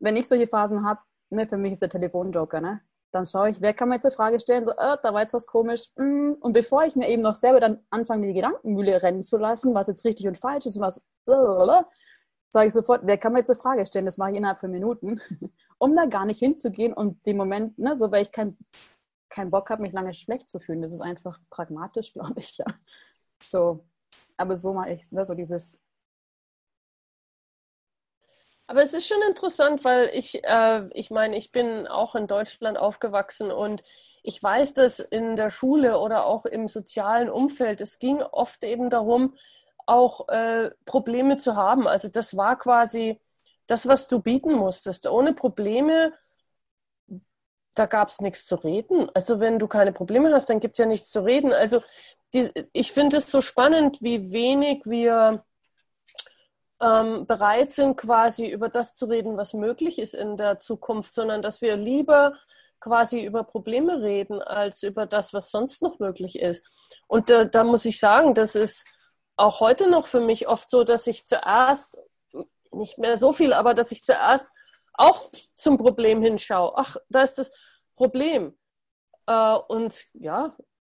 wenn 0.00 0.16
ich 0.16 0.28
solche 0.28 0.46
Phasen 0.46 0.84
habe, 0.84 1.00
ne, 1.30 1.46
für 1.46 1.56
mich 1.56 1.72
ist 1.72 1.82
der 1.82 1.88
Telefonjoker, 1.88 2.60
ne? 2.60 2.80
Dann 3.12 3.26
schaue 3.26 3.50
ich, 3.50 3.60
wer 3.60 3.74
kann 3.74 3.88
mir 3.88 3.96
jetzt 3.96 4.06
eine 4.06 4.14
Frage 4.14 4.40
stellen, 4.40 4.64
so, 4.64 4.72
äh, 4.72 4.96
da 5.02 5.12
war 5.12 5.20
jetzt 5.20 5.34
was 5.34 5.46
komisch. 5.46 5.90
Mm. 5.96 6.32
Und 6.40 6.54
bevor 6.54 6.84
ich 6.84 6.96
mir 6.96 7.08
eben 7.08 7.22
noch 7.22 7.34
selber 7.34 7.60
dann 7.60 7.84
anfange, 7.90 8.26
die 8.26 8.32
Gedankenmühle 8.32 9.02
rennen 9.02 9.22
zu 9.22 9.36
lassen, 9.36 9.74
was 9.74 9.88
jetzt 9.88 10.04
richtig 10.04 10.26
und 10.28 10.38
falsch 10.38 10.64
ist, 10.64 10.80
was, 10.80 11.06
sage 11.26 12.66
ich 12.66 12.72
sofort, 12.72 13.02
wer 13.04 13.18
kann 13.18 13.32
mir 13.32 13.40
jetzt 13.40 13.50
eine 13.50 13.58
Frage 13.58 13.84
stellen? 13.84 14.06
Das 14.06 14.18
mache 14.18 14.30
ich 14.30 14.36
innerhalb 14.38 14.60
von 14.60 14.70
Minuten, 14.70 15.20
um 15.78 15.94
da 15.94 16.06
gar 16.06 16.24
nicht 16.24 16.38
hinzugehen 16.38 16.94
und 16.94 17.24
den 17.26 17.36
Moment, 17.36 17.78
ne, 17.78 17.96
so, 17.96 18.10
weil 18.10 18.22
ich 18.22 18.32
keinen 18.32 18.56
kein 19.32 19.50
Bock 19.50 19.70
habe, 19.70 19.82
mich 19.82 19.92
lange 19.92 20.12
schlecht 20.14 20.48
zu 20.48 20.60
fühlen. 20.60 20.82
Das 20.82 20.92
ist 20.92 21.00
einfach 21.00 21.38
pragmatisch, 21.50 22.12
glaube 22.14 22.34
ich, 22.36 22.56
ja. 22.58 22.66
So, 23.42 23.84
aber 24.36 24.56
so 24.56 24.72
mache 24.72 24.92
ich 24.92 25.00
es, 25.02 25.12
ne? 25.12 25.24
so 25.24 25.34
dieses. 25.34 25.80
Aber 28.66 28.82
es 28.82 28.94
ist 28.94 29.06
schon 29.06 29.20
interessant, 29.28 29.84
weil 29.84 30.10
ich, 30.14 30.42
äh, 30.44 30.88
ich 30.94 31.10
meine, 31.10 31.36
ich 31.36 31.52
bin 31.52 31.86
auch 31.86 32.14
in 32.14 32.26
Deutschland 32.26 32.78
aufgewachsen 32.78 33.50
und 33.50 33.82
ich 34.22 34.42
weiß, 34.42 34.74
dass 34.74 35.00
in 35.00 35.36
der 35.36 35.50
Schule 35.50 35.98
oder 35.98 36.26
auch 36.26 36.46
im 36.46 36.68
sozialen 36.68 37.28
Umfeld, 37.28 37.80
es 37.80 37.98
ging 37.98 38.22
oft 38.22 38.62
eben 38.64 38.88
darum, 38.88 39.34
auch 39.86 40.28
äh, 40.28 40.70
Probleme 40.86 41.36
zu 41.38 41.56
haben. 41.56 41.88
Also 41.88 42.08
das 42.08 42.36
war 42.36 42.56
quasi 42.58 43.20
das, 43.66 43.86
was 43.88 44.08
du 44.08 44.20
bieten 44.20 44.52
musstest. 44.52 45.06
Ohne 45.08 45.34
Probleme, 45.34 46.12
da 47.74 47.86
gab 47.86 48.08
es 48.08 48.20
nichts 48.20 48.46
zu 48.46 48.56
reden. 48.56 49.10
Also 49.14 49.40
wenn 49.40 49.58
du 49.58 49.66
keine 49.66 49.92
Probleme 49.92 50.32
hast, 50.32 50.50
dann 50.50 50.60
gibt 50.60 50.74
es 50.74 50.78
ja 50.78 50.86
nichts 50.86 51.10
zu 51.10 51.24
reden. 51.24 51.52
Also 51.52 51.82
die, 52.34 52.50
ich 52.72 52.92
finde 52.92 53.18
es 53.18 53.30
so 53.30 53.40
spannend, 53.40 54.02
wie 54.02 54.32
wenig 54.32 54.82
wir 54.84 55.44
ähm, 56.80 57.26
bereit 57.26 57.70
sind, 57.70 57.96
quasi 57.96 58.46
über 58.46 58.68
das 58.68 58.94
zu 58.94 59.06
reden, 59.06 59.36
was 59.36 59.54
möglich 59.54 59.98
ist 59.98 60.14
in 60.14 60.36
der 60.36 60.58
Zukunft, 60.58 61.14
sondern 61.14 61.40
dass 61.40 61.62
wir 61.62 61.76
lieber 61.76 62.34
quasi 62.80 63.24
über 63.24 63.44
Probleme 63.44 64.02
reden, 64.02 64.42
als 64.42 64.82
über 64.82 65.06
das, 65.06 65.32
was 65.32 65.50
sonst 65.50 65.82
noch 65.82 66.00
möglich 66.00 66.38
ist. 66.38 66.66
Und 67.06 67.30
da, 67.30 67.44
da 67.44 67.62
muss 67.62 67.84
ich 67.84 68.00
sagen, 68.00 68.34
das 68.34 68.56
ist 68.56 68.86
auch 69.36 69.60
heute 69.60 69.88
noch 69.88 70.06
für 70.06 70.20
mich 70.20 70.48
oft 70.48 70.68
so, 70.68 70.82
dass 70.82 71.06
ich 71.06 71.24
zuerst, 71.24 71.98
nicht 72.72 72.98
mehr 72.98 73.16
so 73.18 73.32
viel, 73.32 73.52
aber 73.52 73.74
dass 73.74 73.92
ich 73.92 74.02
zuerst 74.02 74.50
auch 74.94 75.30
zum 75.54 75.78
Problem 75.78 76.22
hinschaue. 76.22 76.72
Ach, 76.76 76.96
da 77.08 77.22
ist 77.22 77.38
das 77.38 77.50
Problem. 77.96 78.56
Äh, 79.26 79.54
und 79.68 80.06
ja, 80.14 80.56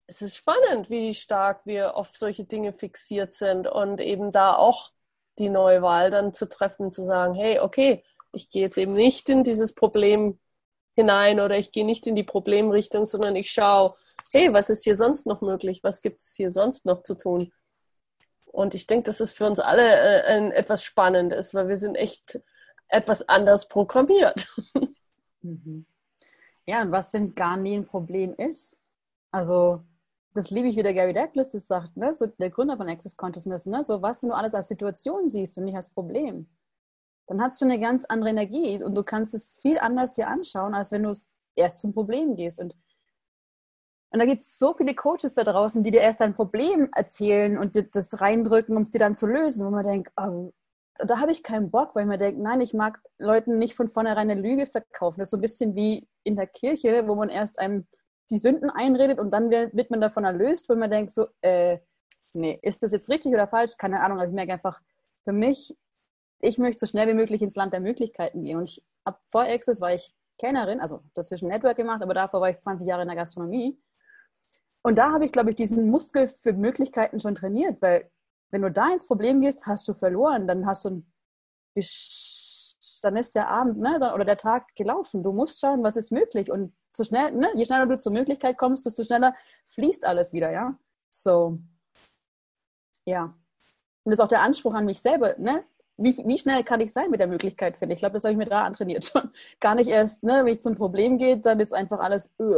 es 0.07 0.21
ist 0.21 0.37
spannend, 0.37 0.89
wie 0.89 1.13
stark 1.13 1.65
wir 1.65 1.95
auf 1.95 2.15
solche 2.15 2.45
Dinge 2.45 2.73
fixiert 2.73 3.33
sind 3.33 3.67
und 3.67 4.01
eben 4.01 4.31
da 4.31 4.55
auch 4.55 4.91
die 5.39 5.49
neue 5.49 5.81
Wahl 5.81 6.11
dann 6.11 6.33
zu 6.33 6.47
treffen, 6.47 6.91
zu 6.91 7.03
sagen, 7.03 7.33
hey, 7.33 7.59
okay, 7.59 8.03
ich 8.31 8.49
gehe 8.49 8.63
jetzt 8.63 8.77
eben 8.77 8.93
nicht 8.93 9.29
in 9.29 9.43
dieses 9.43 9.73
Problem 9.73 10.39
hinein 10.95 11.39
oder 11.39 11.57
ich 11.57 11.71
gehe 11.71 11.85
nicht 11.85 12.05
in 12.05 12.15
die 12.15 12.23
Problemrichtung, 12.23 13.05
sondern 13.05 13.35
ich 13.35 13.51
schaue, 13.51 13.95
hey, 14.31 14.53
was 14.53 14.69
ist 14.69 14.83
hier 14.83 14.95
sonst 14.95 15.25
noch 15.25 15.41
möglich? 15.41 15.83
Was 15.83 16.01
gibt 16.01 16.21
es 16.21 16.35
hier 16.35 16.51
sonst 16.51 16.85
noch 16.85 17.01
zu 17.01 17.15
tun? 17.15 17.51
Und 18.45 18.75
ich 18.75 18.85
denke, 18.85 19.03
das 19.03 19.19
ist 19.19 19.35
für 19.35 19.47
uns 19.47 19.59
alle 19.59 19.83
äh, 19.83 20.23
ein, 20.25 20.51
etwas 20.51 20.83
Spannendes, 20.83 21.55
weil 21.55 21.67
wir 21.69 21.77
sind 21.77 21.95
echt 21.95 22.39
etwas 22.93 23.27
anders 23.27 23.67
programmiert. 23.67 24.47
Mhm. 25.41 25.85
Ja, 26.65 26.81
und 26.81 26.91
was, 26.93 27.11
wenn 27.11 27.35
gar 27.35 27.57
nie 27.57 27.75
ein 27.75 27.85
Problem 27.85 28.33
ist? 28.35 28.79
Also, 29.31 29.83
das 30.33 30.51
liebe 30.51 30.69
ich, 30.69 30.77
wie 30.77 30.83
der 30.83 30.93
Gary 30.93 31.13
Douglas 31.13 31.51
das 31.51 31.67
sagt, 31.67 31.97
ne? 31.97 32.13
so 32.13 32.27
der 32.27 32.49
Gründer 32.49 32.77
von 32.77 32.87
Access 32.87 33.17
Consciousness, 33.17 33.65
ne? 33.65 33.83
so 33.83 34.01
was, 34.01 34.23
wenn 34.23 34.29
du 34.29 34.35
alles 34.35 34.55
als 34.55 34.69
Situation 34.69 35.29
siehst 35.29 35.57
und 35.57 35.65
nicht 35.65 35.75
als 35.75 35.89
Problem 35.89 36.47
dann 37.27 37.41
hat 37.41 37.53
es 37.53 37.59
schon 37.59 37.71
eine 37.71 37.79
ganz 37.79 38.05
andere 38.05 38.31
Energie 38.31 38.83
und 38.83 38.95
du 38.95 39.03
kannst 39.03 39.33
es 39.33 39.57
viel 39.61 39.77
anders 39.79 40.13
dir 40.13 40.27
anschauen, 40.27 40.73
als 40.73 40.91
wenn 40.91 41.03
du 41.03 41.13
erst 41.55 41.79
zum 41.79 41.93
Problem 41.93 42.35
gehst. 42.35 42.59
Und, 42.59 42.75
und 44.11 44.19
da 44.19 44.25
gibt 44.25 44.41
es 44.41 44.57
so 44.57 44.73
viele 44.73 44.93
Coaches 44.93 45.33
da 45.33 45.43
draußen, 45.43 45.83
die 45.83 45.91
dir 45.91 46.01
erst 46.01 46.21
ein 46.21 46.35
Problem 46.35 46.89
erzählen 46.93 47.57
und 47.57 47.75
dir 47.75 47.83
das 47.83 48.19
reindrücken, 48.21 48.75
um 48.75 48.83
es 48.83 48.91
dir 48.91 48.99
dann 48.99 49.15
zu 49.15 49.27
lösen, 49.27 49.65
wo 49.65 49.71
man 49.71 49.85
denkt, 49.85 50.11
oh, 50.17 50.53
da 50.97 51.19
habe 51.19 51.31
ich 51.31 51.43
keinen 51.43 51.71
Bock, 51.71 51.95
weil 51.95 52.05
man 52.05 52.19
denkt, 52.19 52.39
nein, 52.39 52.61
ich 52.61 52.73
mag 52.73 53.01
Leuten 53.17 53.57
nicht 53.57 53.75
von 53.75 53.89
vornherein 53.89 54.29
eine 54.29 54.39
Lüge 54.39 54.67
verkaufen. 54.67 55.19
Das 55.19 55.27
ist 55.27 55.31
so 55.31 55.37
ein 55.37 55.41
bisschen 55.41 55.75
wie 55.75 56.07
in 56.23 56.35
der 56.35 56.47
Kirche, 56.47 57.07
wo 57.07 57.15
man 57.15 57.29
erst 57.29 57.59
einem 57.59 57.87
die 58.29 58.37
Sünden 58.37 58.69
einredet 58.69 59.19
und 59.19 59.31
dann 59.31 59.49
wird 59.51 59.91
man 59.91 60.01
davon 60.01 60.23
erlöst, 60.23 60.69
wo 60.69 60.75
man 60.75 60.89
denkt 60.89 61.11
so, 61.11 61.27
äh, 61.41 61.79
nee, 62.33 62.57
ist 62.61 62.81
das 62.81 62.91
jetzt 62.91 63.09
richtig 63.09 63.33
oder 63.33 63.47
falsch? 63.47 63.77
Keine 63.77 63.99
Ahnung, 63.99 64.19
aber 64.19 64.27
ich 64.27 64.33
merke 64.33 64.53
einfach, 64.53 64.81
für 65.23 65.33
mich 65.33 65.75
ich 66.43 66.57
möchte 66.57 66.79
so 66.79 66.85
schnell 66.85 67.07
wie 67.07 67.13
möglich 67.13 67.41
ins 67.41 67.55
Land 67.55 67.73
der 67.73 67.79
Möglichkeiten 67.79 68.43
gehen. 68.43 68.57
Und 68.57 68.65
ich 68.65 68.83
ab 69.05 69.21
vor 69.23 69.43
Access 69.43 69.79
war 69.79 69.93
ich 69.93 70.13
Kellnerin, 70.37 70.81
also 70.81 71.01
dazwischen 71.13 71.47
Network 71.47 71.77
gemacht, 71.77 72.01
aber 72.01 72.13
davor 72.13 72.41
war 72.41 72.49
ich 72.49 72.59
20 72.59 72.85
Jahre 72.85 73.03
in 73.03 73.07
der 73.07 73.17
Gastronomie. 73.17 73.79
Und 74.81 74.97
da 74.97 75.13
habe 75.13 75.23
ich, 75.23 75.31
glaube 75.31 75.51
ich, 75.51 75.55
diesen 75.55 75.89
Muskel 75.89 76.27
für 76.27 76.51
Möglichkeiten 76.51 77.21
schon 77.21 77.35
trainiert, 77.35 77.81
weil 77.81 78.11
wenn 78.53 78.61
du 78.61 78.71
da 78.71 78.93
ins 78.93 79.05
Problem 79.05 79.41
gehst, 79.41 79.67
hast 79.67 79.87
du 79.87 79.93
verloren, 79.93 80.47
dann 80.47 80.65
hast 80.65 80.85
du 80.85 80.89
ein 80.89 81.13
dann 83.01 83.17
ist 83.17 83.35
der 83.35 83.49
Abend 83.49 83.79
ne, 83.79 84.13
oder 84.13 84.23
der 84.23 84.37
Tag 84.37 84.75
gelaufen. 84.75 85.23
Du 85.23 85.33
musst 85.33 85.59
schauen, 85.59 85.83
was 85.83 85.97
ist 85.97 86.11
möglich. 86.11 86.49
Und 86.49 86.73
so 86.95 87.03
schnell, 87.03 87.33
ne, 87.33 87.49
je 87.55 87.65
schneller 87.65 87.85
du 87.85 87.97
zur 87.97 88.13
Möglichkeit 88.13 88.57
kommst, 88.57 88.85
desto 88.85 89.03
schneller 89.03 89.35
fließt 89.73 90.05
alles 90.05 90.31
wieder, 90.31 90.51
ja. 90.51 90.77
So, 91.09 91.59
ja. 93.05 93.23
Und 94.03 94.11
das 94.11 94.19
ist 94.19 94.23
auch 94.23 94.29
der 94.29 94.41
Anspruch 94.41 94.73
an 94.73 94.85
mich 94.85 95.01
selber, 95.01 95.35
ne? 95.37 95.65
wie, 95.97 96.17
wie 96.25 96.37
schnell 96.37 96.63
kann 96.63 96.81
ich 96.81 96.91
sein 96.91 97.11
mit 97.11 97.19
der 97.19 97.27
Möglichkeit, 97.27 97.77
finde 97.77 97.93
ich. 97.93 97.97
Ich 97.97 98.01
glaube, 98.01 98.13
das 98.13 98.23
habe 98.23 98.33
ich 98.33 98.37
mir 98.37 98.45
da 98.45 98.63
antrainiert 98.63 99.05
schon. 99.05 99.31
Gar 99.59 99.75
nicht 99.75 99.89
erst, 99.89 100.23
ne, 100.23 100.43
wenn 100.43 100.53
ich 100.53 100.61
zum 100.61 100.75
Problem 100.75 101.17
geht, 101.17 101.45
dann 101.45 101.59
ist 101.59 101.73
einfach 101.73 101.99
alles 101.99 102.33
uh, 102.39 102.55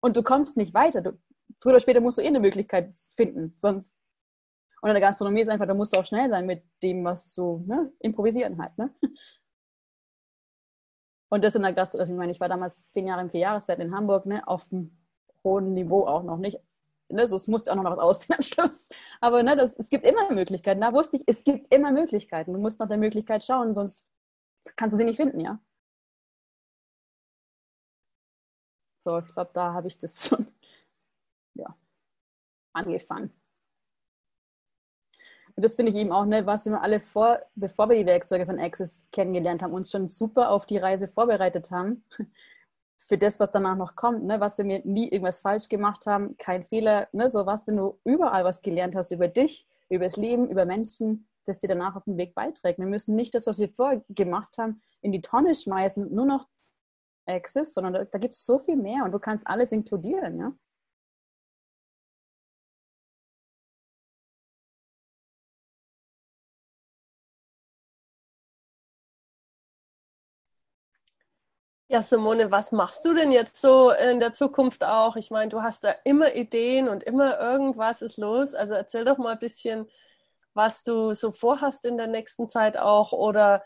und 0.00 0.16
du 0.16 0.22
kommst 0.22 0.56
nicht 0.56 0.74
weiter. 0.74 1.00
Du, 1.00 1.18
früher 1.60 1.72
oder 1.72 1.80
später 1.80 2.00
musst 2.00 2.18
du 2.18 2.22
eh 2.22 2.28
eine 2.28 2.40
Möglichkeit 2.40 2.96
finden, 3.16 3.54
sonst. 3.58 3.92
Und 4.82 4.88
in 4.90 4.94
der 4.94 5.00
Gastronomie 5.02 5.40
ist 5.40 5.48
einfach, 5.48 5.66
da 5.66 5.74
musst 5.74 5.94
du 5.94 5.98
auch 6.00 6.06
schnell 6.06 6.28
sein 6.30 6.46
mit 6.46 6.64
dem, 6.82 7.04
was 7.04 7.34
du, 7.34 7.62
ne, 7.66 7.92
improvisieren 8.00 8.60
halt, 8.60 8.76
ne. 8.78 8.94
Und 11.28 11.44
das 11.44 11.54
in 11.54 11.62
der 11.62 11.72
Gastronomie, 11.72 12.02
also 12.02 12.12
ich 12.12 12.18
meine, 12.18 12.32
ich 12.32 12.40
war 12.40 12.48
damals 12.48 12.90
zehn 12.90 13.06
Jahre 13.06 13.20
im 13.22 13.30
Vierjahreszeit 13.30 13.78
in 13.78 13.94
Hamburg, 13.94 14.26
ne, 14.26 14.46
auf 14.48 14.68
dem 14.68 14.96
hohen 15.44 15.74
Niveau 15.74 16.06
auch 16.06 16.22
noch 16.22 16.38
nicht 16.38 16.60
ne, 17.12 17.26
so, 17.26 17.36
es 17.36 17.46
musste 17.46 17.72
auch 17.72 17.76
noch 17.76 17.84
was 17.84 17.98
aussehen 17.98 18.36
am 18.36 18.42
Schluss. 18.42 18.88
Aber 19.20 19.42
ne, 19.42 19.56
das, 19.56 19.74
es 19.78 19.90
gibt 19.90 20.06
immer 20.06 20.30
Möglichkeiten. 20.32 20.80
Da 20.80 20.92
wusste 20.92 21.16
ich, 21.18 21.24
es 21.26 21.44
gibt 21.44 21.72
immer 21.72 21.92
Möglichkeiten. 21.92 22.52
Du 22.52 22.58
musst 22.58 22.80
nach 22.80 22.88
der 22.88 22.98
Möglichkeit 22.98 23.44
schauen, 23.44 23.74
sonst 23.74 24.06
kannst 24.76 24.94
du 24.94 24.98
sie 24.98 25.04
nicht 25.04 25.16
finden, 25.16 25.40
ja. 25.40 25.60
So, 28.98 29.18
ich 29.18 29.26
glaube, 29.26 29.50
da 29.54 29.72
habe 29.72 29.88
ich 29.88 29.98
das 29.98 30.26
schon 30.28 30.46
ja, 31.54 31.74
angefangen. 32.72 33.39
Und 35.60 35.64
das 35.64 35.76
finde 35.76 35.92
ich 35.92 35.98
eben 35.98 36.10
auch, 36.10 36.24
ne, 36.24 36.46
was 36.46 36.64
wir 36.64 36.80
alle 36.80 37.00
vor, 37.00 37.38
bevor 37.54 37.90
wir 37.90 37.96
die 37.98 38.06
Werkzeuge 38.06 38.46
von 38.46 38.58
Access 38.58 39.06
kennengelernt 39.12 39.62
haben, 39.62 39.74
uns 39.74 39.90
schon 39.90 40.08
super 40.08 40.52
auf 40.52 40.64
die 40.64 40.78
Reise 40.78 41.06
vorbereitet 41.06 41.70
haben 41.70 42.02
für 42.96 43.18
das, 43.18 43.38
was 43.40 43.50
danach 43.50 43.76
noch 43.76 43.94
kommt, 43.94 44.24
ne? 44.24 44.40
was 44.40 44.56
wir 44.56 44.64
mir 44.64 44.80
nie 44.84 45.10
irgendwas 45.10 45.42
falsch 45.42 45.68
gemacht 45.68 46.06
haben, 46.06 46.34
kein 46.38 46.64
Fehler, 46.64 47.08
ne? 47.12 47.28
so 47.28 47.44
was, 47.44 47.66
wenn 47.66 47.76
du 47.76 47.98
überall 48.04 48.42
was 48.42 48.62
gelernt 48.62 48.96
hast 48.96 49.12
über 49.12 49.28
dich, 49.28 49.68
über 49.90 50.04
das 50.04 50.16
Leben, 50.16 50.48
über 50.48 50.64
Menschen, 50.64 51.28
das 51.44 51.58
dir 51.58 51.68
danach 51.68 51.94
auf 51.94 52.04
dem 52.04 52.16
Weg 52.16 52.34
beiträgt. 52.34 52.78
Wir 52.78 52.86
müssen 52.86 53.14
nicht 53.14 53.34
das, 53.34 53.46
was 53.46 53.58
wir 53.58 53.68
vorher 53.68 54.02
gemacht 54.08 54.56
haben, 54.56 54.80
in 55.02 55.12
die 55.12 55.20
Tonne 55.20 55.54
schmeißen, 55.54 56.10
nur 56.10 56.24
noch 56.24 56.48
Access, 57.26 57.74
sondern 57.74 57.92
da, 57.92 58.04
da 58.06 58.16
gibt 58.16 58.34
es 58.34 58.46
so 58.46 58.60
viel 58.60 58.76
mehr 58.76 59.04
und 59.04 59.12
du 59.12 59.18
kannst 59.18 59.46
alles 59.46 59.72
inkludieren. 59.72 60.38
Ja? 60.38 60.52
Ja, 71.92 72.02
Simone, 72.02 72.52
was 72.52 72.70
machst 72.70 73.04
du 73.04 73.14
denn 73.14 73.32
jetzt 73.32 73.60
so 73.60 73.90
in 73.90 74.20
der 74.20 74.32
Zukunft 74.32 74.84
auch? 74.84 75.16
Ich 75.16 75.32
meine, 75.32 75.48
du 75.48 75.60
hast 75.62 75.82
da 75.82 75.90
immer 76.04 76.36
Ideen 76.36 76.88
und 76.88 77.02
immer 77.02 77.40
irgendwas 77.40 78.00
ist 78.00 78.16
los. 78.16 78.54
Also 78.54 78.74
erzähl 78.74 79.04
doch 79.04 79.18
mal 79.18 79.32
ein 79.32 79.38
bisschen, 79.40 79.88
was 80.54 80.84
du 80.84 81.14
so 81.14 81.32
vorhast 81.32 81.84
in 81.84 81.96
der 81.96 82.06
nächsten 82.06 82.48
Zeit 82.48 82.76
auch. 82.78 83.12
Oder 83.12 83.64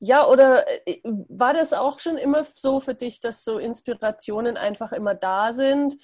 ja, 0.00 0.26
oder 0.26 0.64
äh, 0.88 1.00
war 1.04 1.52
das 1.52 1.74
auch 1.74 1.98
schon 2.00 2.16
immer 2.16 2.44
so 2.44 2.80
für 2.80 2.94
dich, 2.94 3.20
dass 3.20 3.44
so 3.44 3.58
Inspirationen 3.58 4.56
einfach 4.56 4.92
immer 4.92 5.14
da 5.14 5.52
sind? 5.52 5.94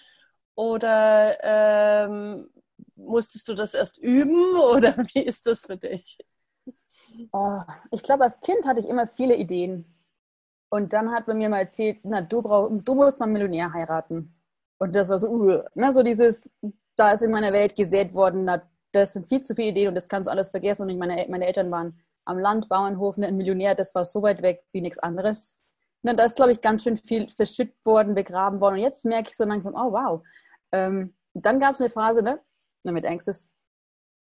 Oder 0.57 1.39
ähm, 1.43 2.51
musstest 2.97 3.49
du 3.49 3.55
das 3.55 3.73
erst 3.73 3.97
üben 3.97 4.57
oder 4.75 4.95
wie 5.15 5.23
ist 5.23 5.47
das 5.47 5.65
für 5.67 5.79
dich? 5.79 6.19
Oh, 7.33 7.61
ich 7.93 8.03
glaube, 8.03 8.25
als 8.25 8.41
Kind 8.41 8.67
hatte 8.67 8.81
ich 8.81 8.89
immer 8.89 9.07
viele 9.07 9.35
Ideen 9.37 9.87
und 10.71 10.93
dann 10.93 11.13
hat 11.13 11.27
man 11.27 11.39
mir 11.39 11.49
mal 11.49 11.61
erzählt, 11.61 12.01
na, 12.03 12.21
du, 12.21 12.43
brauch, 12.43 12.71
du 12.71 12.95
musst 12.95 13.19
mal 13.19 13.27
Millionär 13.27 13.73
heiraten. 13.73 14.35
Und 14.79 14.95
das 14.95 15.09
war 15.09 15.19
so, 15.19 15.29
uh, 15.29 15.63
na, 15.75 15.93
so 15.93 16.03
dieses, 16.03 16.55
da 16.97 17.13
ist 17.13 17.23
in 17.23 17.31
meiner 17.31 17.53
Welt 17.53 17.75
gesät 17.77 18.15
worden, 18.15 18.45
na, 18.45 18.63
das 18.93 19.13
sind 19.13 19.29
viel 19.29 19.41
zu 19.41 19.55
viele 19.55 19.69
Ideen 19.69 19.89
und 19.89 19.95
das 19.95 20.09
kannst 20.09 20.29
du 20.29 20.31
alles 20.31 20.51
vergessen. 20.51 20.83
Und 20.83 20.91
ich, 20.91 20.97
meine, 20.97 21.27
meine 21.29 21.47
Eltern 21.47 21.71
waren 21.71 21.99
am 22.25 22.39
Land, 22.39 22.69
Bauernhof, 22.69 23.17
ne, 23.17 23.29
ein 23.29 23.37
Millionär, 23.37 23.75
das 23.75 23.95
war 23.95 24.05
so 24.05 24.23
weit 24.23 24.43
weg 24.43 24.63
wie 24.73 24.81
nichts 24.81 24.99
anderes. 24.99 25.59
Na, 26.03 26.13
da 26.15 26.25
ist, 26.25 26.37
glaube 26.37 26.53
ich, 26.53 26.61
ganz 26.61 26.85
schön 26.85 26.99
viel 26.99 27.29
verschüttet 27.31 27.77
worden, 27.85 28.15
begraben 28.15 28.61
worden. 28.61 28.75
Und 28.75 28.81
jetzt 28.81 29.05
merke 29.05 29.31
ich 29.31 29.37
so 29.37 29.45
langsam, 29.45 29.75
oh 29.75 29.93
wow. 29.93 30.23
Ähm, 30.73 31.15
dann 31.35 31.61
gab 31.61 31.75
es 31.75 31.81
eine 31.81 31.91
Phase, 31.91 32.23
ne, 32.23 32.41
mit 32.85 33.05
Ängstes, 33.05 33.55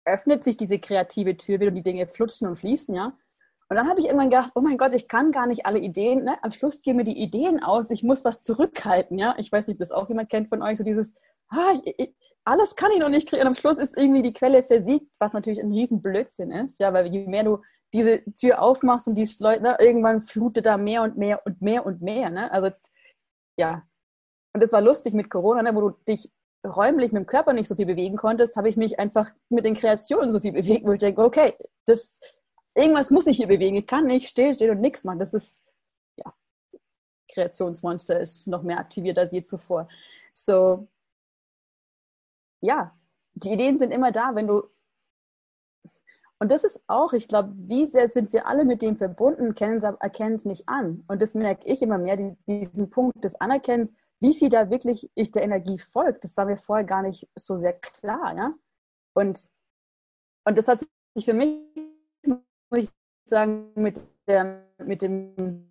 öffnet 0.04 0.44
sich 0.44 0.56
diese 0.56 0.78
kreative 0.78 1.36
Tür 1.36 1.60
wieder 1.60 1.68
und 1.68 1.74
die 1.74 1.82
Dinge 1.82 2.06
flutschen 2.06 2.48
und 2.48 2.56
fließen, 2.56 2.94
ja. 2.94 3.12
Und 3.70 3.76
dann 3.76 3.88
habe 3.88 4.00
ich 4.00 4.06
irgendwann 4.06 4.30
gedacht, 4.30 4.52
oh 4.54 4.62
mein 4.62 4.78
Gott, 4.78 4.94
ich 4.94 5.08
kann 5.08 5.30
gar 5.30 5.46
nicht 5.46 5.66
alle 5.66 5.78
Ideen, 5.78 6.24
ne? 6.24 6.42
am 6.42 6.52
Schluss 6.52 6.80
gehen 6.80 6.96
mir 6.96 7.04
die 7.04 7.20
Ideen 7.20 7.62
aus, 7.62 7.90
ich 7.90 8.02
muss 8.02 8.24
was 8.24 8.40
zurückhalten, 8.42 9.18
ja. 9.18 9.34
Ich 9.38 9.52
weiß 9.52 9.68
nicht, 9.68 9.76
ob 9.76 9.80
das 9.80 9.92
auch 9.92 10.08
jemand 10.08 10.30
kennt 10.30 10.48
von 10.48 10.62
euch, 10.62 10.78
so 10.78 10.84
dieses, 10.84 11.14
ah, 11.48 11.72
ich, 11.84 11.94
ich, 11.98 12.14
alles 12.44 12.76
kann 12.76 12.90
ich 12.92 12.98
noch 12.98 13.10
nicht 13.10 13.28
kriegen. 13.28 13.42
Und 13.42 13.48
am 13.48 13.54
Schluss 13.54 13.78
ist 13.78 13.96
irgendwie 13.96 14.22
die 14.22 14.32
Quelle 14.32 14.62
versiegt, 14.62 15.06
was 15.18 15.34
natürlich 15.34 15.60
ein 15.60 15.72
riesen 15.72 16.00
Blödsinn 16.00 16.50
ist, 16.50 16.80
ja, 16.80 16.92
weil 16.94 17.06
je 17.08 17.26
mehr 17.26 17.44
du 17.44 17.58
diese 17.92 18.22
Tür 18.32 18.62
aufmachst 18.62 19.06
und 19.08 19.16
die 19.16 19.28
Leute, 19.38 19.62
ne, 19.62 19.76
irgendwann 19.78 20.22
flutet 20.22 20.66
da 20.66 20.78
mehr 20.78 21.02
und 21.02 21.16
mehr 21.16 21.44
und 21.44 21.60
mehr 21.60 21.84
und 21.84 22.00
mehr, 22.00 22.30
ne? 22.30 22.50
Also 22.50 22.68
jetzt, 22.68 22.90
ja. 23.58 23.82
Und 24.54 24.62
es 24.62 24.72
war 24.72 24.80
lustig 24.80 25.12
mit 25.12 25.30
Corona, 25.30 25.62
ne, 25.62 25.74
wo 25.74 25.80
du 25.80 25.90
dich 26.08 26.30
räumlich 26.66 27.12
mit 27.12 27.22
dem 27.22 27.26
Körper 27.26 27.52
nicht 27.52 27.68
so 27.68 27.76
viel 27.76 27.86
bewegen 27.86 28.16
konntest, 28.16 28.56
habe 28.56 28.68
ich 28.68 28.76
mich 28.76 28.98
einfach 28.98 29.30
mit 29.48 29.64
den 29.64 29.74
Kreationen 29.74 30.32
so 30.32 30.40
viel 30.40 30.52
bewegt, 30.52 30.86
wo 30.86 30.92
ich 30.92 31.00
denke, 31.00 31.22
okay, 31.22 31.54
das 31.86 32.20
irgendwas 32.78 33.10
muss 33.10 33.26
ich 33.26 33.36
hier 33.36 33.48
bewegen. 33.48 33.76
Ich 33.76 33.86
kann 33.86 34.06
nicht 34.06 34.28
stillstehen 34.28 34.70
und 34.70 34.80
nichts 34.80 35.04
machen. 35.04 35.18
Das 35.18 35.34
ist, 35.34 35.62
ja, 36.16 36.32
Kreationsmonster 37.32 38.20
ist 38.20 38.46
noch 38.46 38.62
mehr 38.62 38.78
aktiviert 38.78 39.18
als 39.18 39.32
je 39.32 39.42
zuvor. 39.42 39.88
So, 40.32 40.88
ja, 42.60 42.96
die 43.34 43.52
Ideen 43.52 43.78
sind 43.78 43.92
immer 43.92 44.12
da, 44.12 44.34
wenn 44.34 44.46
du 44.46 44.62
Und 46.40 46.50
das 46.50 46.64
ist 46.64 46.82
auch, 46.86 47.12
ich 47.12 47.26
glaube, 47.26 47.52
wie 47.56 47.86
sehr 47.86 48.08
sind 48.08 48.32
wir 48.32 48.46
alle 48.46 48.64
mit 48.64 48.80
dem 48.80 48.96
verbunden, 48.96 49.54
erkennen 49.56 50.34
es 50.34 50.44
nicht 50.44 50.68
an. 50.68 51.04
Und 51.08 51.20
das 51.20 51.34
merke 51.34 51.66
ich 51.66 51.82
immer 51.82 51.98
mehr, 51.98 52.16
diesen 52.46 52.90
Punkt 52.90 53.24
des 53.24 53.40
Anerkennens, 53.40 53.92
wie 54.20 54.34
viel 54.34 54.48
da 54.48 54.70
wirklich 54.70 55.10
ich 55.14 55.32
der 55.32 55.42
Energie 55.42 55.78
folgt, 55.78 56.24
das 56.24 56.36
war 56.36 56.44
mir 56.46 56.56
vorher 56.56 56.84
gar 56.84 57.02
nicht 57.02 57.28
so 57.34 57.56
sehr 57.56 57.72
klar. 57.72 58.36
Ja? 58.36 58.54
Und, 59.14 59.46
und 60.44 60.58
das 60.58 60.68
hat 60.68 60.80
sich 60.80 61.24
für 61.24 61.34
mich, 61.34 61.60
muss 62.70 62.84
ich 62.84 62.90
sagen, 63.24 63.70
mit, 63.74 64.00
der, 64.26 64.64
mit 64.78 65.02
dem 65.02 65.70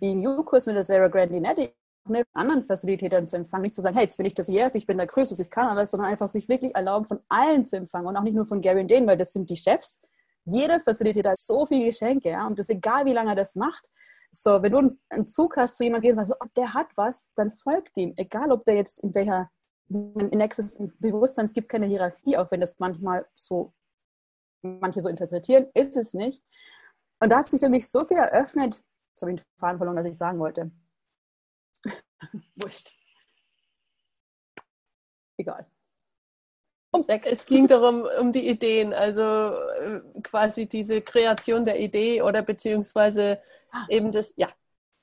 BMU-Kurs 0.00 0.66
mit 0.66 0.76
der 0.76 0.84
Sarah 0.84 1.08
Grandinetti 1.08 1.72
mit 2.08 2.26
anderen 2.32 2.64
Facilitätern 2.64 3.26
zu 3.26 3.36
empfangen, 3.36 3.62
nicht 3.62 3.74
zu 3.74 3.80
sagen, 3.80 3.94
hey, 3.94 4.04
jetzt 4.04 4.16
bin 4.16 4.26
ich 4.26 4.34
das 4.34 4.48
EF, 4.48 4.74
ich 4.74 4.86
bin 4.86 4.96
der 4.96 5.06
Größte, 5.06 5.40
ich 5.40 5.50
kann 5.50 5.68
alles, 5.68 5.90
sondern 5.90 6.10
einfach 6.10 6.28
sich 6.28 6.48
wirklich 6.48 6.74
erlauben, 6.74 7.06
von 7.06 7.20
allen 7.28 7.64
zu 7.64 7.76
empfangen 7.76 8.08
und 8.08 8.16
auch 8.16 8.22
nicht 8.22 8.34
nur 8.34 8.46
von 8.46 8.60
Gary 8.60 8.80
und 8.80 8.90
Dane, 8.90 9.06
weil 9.06 9.16
das 9.16 9.32
sind 9.32 9.48
die 9.50 9.56
Chefs. 9.56 10.00
Jeder 10.44 10.80
Facilitäter 10.80 11.30
hat 11.30 11.38
so 11.38 11.66
viele 11.66 11.86
Geschenke, 11.86 12.30
ja, 12.30 12.46
und 12.46 12.58
das 12.58 12.68
ist 12.68 12.76
egal, 12.76 13.06
wie 13.06 13.12
lange 13.12 13.30
er 13.30 13.36
das 13.36 13.54
macht. 13.54 13.88
So, 14.32 14.62
wenn 14.62 14.72
du 14.72 14.98
einen 15.10 15.26
Zug 15.26 15.56
hast 15.56 15.76
zu 15.76 15.84
jemandem, 15.84 16.14
der 16.14 16.24
sagt, 16.24 16.40
oh, 16.42 16.48
der 16.56 16.74
hat 16.74 16.88
was, 16.96 17.30
dann 17.36 17.52
folgt 17.52 17.96
ihm, 17.96 18.14
egal 18.16 18.50
ob 18.50 18.64
der 18.64 18.74
jetzt 18.74 19.04
in 19.04 19.14
welcher 19.14 19.50
in 19.88 20.40
Access 20.40 20.82
Bewusstsein, 20.98 21.44
es 21.44 21.52
gibt 21.52 21.68
keine 21.68 21.86
Hierarchie, 21.86 22.36
auch 22.38 22.50
wenn 22.50 22.60
das 22.60 22.78
manchmal 22.78 23.26
so 23.34 23.72
manche 24.62 25.00
so 25.00 25.08
interpretieren, 25.08 25.66
ist 25.74 25.96
es 25.96 26.14
nicht. 26.14 26.42
Und 27.20 27.30
da 27.30 27.38
hat 27.38 27.46
sich 27.46 27.60
für 27.60 27.68
mich 27.68 27.88
so 27.88 28.04
viel 28.04 28.16
eröffnet, 28.16 28.84
jetzt 29.10 29.22
habe 29.22 29.32
ich 29.32 29.40
den 29.40 29.58
Faden 29.58 29.78
verloren, 29.78 29.96
was 29.96 30.06
ich 30.06 30.18
sagen 30.18 30.38
wollte. 30.38 30.70
Wurscht. 32.56 32.96
Egal. 35.36 35.66
Ums 36.92 37.08
Eck. 37.08 37.26
Es 37.26 37.46
ging 37.46 37.66
darum, 37.66 38.06
um 38.20 38.32
die 38.32 38.46
Ideen, 38.46 38.92
also 38.92 39.22
äh, 39.22 40.00
quasi 40.22 40.66
diese 40.66 41.00
Kreation 41.00 41.64
der 41.64 41.80
Idee 41.80 42.22
oder 42.22 42.42
beziehungsweise 42.42 43.40
ah. 43.70 43.86
eben 43.88 44.12
das, 44.12 44.34
ja. 44.36 44.48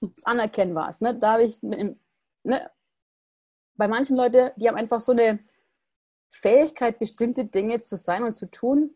Das 0.01 0.26
Anerkennen 0.26 0.76
war 0.76 0.89
es. 0.89 1.01
Ne? 1.01 1.16
Da 1.16 1.34
habe 1.34 1.43
ich 1.43 1.62
mit 1.62 1.80
dem, 1.80 1.99
ne? 2.43 2.72
bei 3.76 3.88
manchen 3.88 4.16
Leuten, 4.16 4.51
die 4.55 4.68
haben 4.68 4.78
einfach 4.78 4.99
so 4.99 5.12
eine 5.12 5.39
Fähigkeit, 6.30 6.99
bestimmte 6.99 7.45
Dinge 7.45 7.80
zu 7.80 7.97
sein 7.97 8.24
und 8.24 8.34
zu 8.34 8.49
tun, 8.49 8.93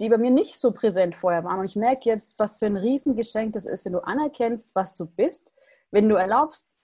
die 0.00 0.08
bei 0.08 0.18
mir 0.18 0.30
nicht 0.30 0.58
so 0.58 0.72
präsent 0.72 1.14
vorher 1.14 1.44
waren. 1.44 1.60
Und 1.60 1.66
ich 1.66 1.76
merke 1.76 2.08
jetzt, 2.08 2.38
was 2.38 2.58
für 2.58 2.66
ein 2.66 2.76
Riesengeschenk 2.76 3.52
das 3.54 3.66
ist, 3.66 3.84
wenn 3.84 3.92
du 3.92 4.00
anerkennst, 4.00 4.70
was 4.74 4.94
du 4.94 5.06
bist, 5.06 5.52
wenn 5.90 6.08
du 6.08 6.16
erlaubst, 6.16 6.78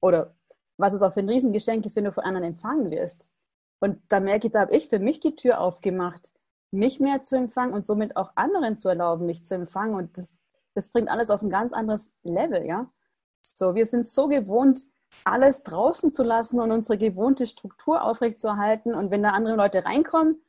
oder 0.00 0.34
was 0.76 0.92
es 0.92 1.02
auch 1.02 1.12
für 1.12 1.20
ein 1.20 1.28
Riesengeschenk 1.28 1.84
ist, 1.86 1.96
wenn 1.96 2.04
du 2.04 2.12
von 2.12 2.24
anderen 2.24 2.46
empfangen 2.46 2.90
wirst. 2.90 3.30
Und 3.80 4.00
da 4.08 4.20
merke 4.20 4.46
ich, 4.46 4.52
da 4.52 4.60
habe 4.60 4.76
ich 4.76 4.88
für 4.88 4.98
mich 4.98 5.20
die 5.20 5.36
Tür 5.36 5.60
aufgemacht, 5.60 6.32
mich 6.70 7.00
mehr 7.00 7.22
zu 7.22 7.36
empfangen 7.36 7.74
und 7.74 7.84
somit 7.84 8.16
auch 8.16 8.32
anderen 8.34 8.76
zu 8.78 8.88
erlauben, 8.88 9.26
mich 9.26 9.44
zu 9.44 9.54
empfangen. 9.54 9.94
Und 9.94 10.16
das, 10.16 10.38
das 10.74 10.90
bringt 10.90 11.08
alles 11.08 11.30
auf 11.30 11.42
ein 11.42 11.50
ganz 11.50 11.72
anderes 11.72 12.14
Level, 12.22 12.64
ja. 12.64 12.90
So, 13.42 13.74
wir 13.74 13.84
sind 13.84 14.06
so 14.06 14.28
gewohnt, 14.28 14.80
alles 15.24 15.62
draußen 15.62 16.10
zu 16.10 16.24
lassen 16.24 16.60
und 16.60 16.72
unsere 16.72 16.98
gewohnte 16.98 17.46
Struktur 17.46 18.02
aufrechtzuerhalten. 18.02 18.92
Und 18.92 19.10
wenn 19.10 19.22
da 19.22 19.30
andere 19.30 19.56
Leute 19.56 19.84
reinkommen, 19.84 20.42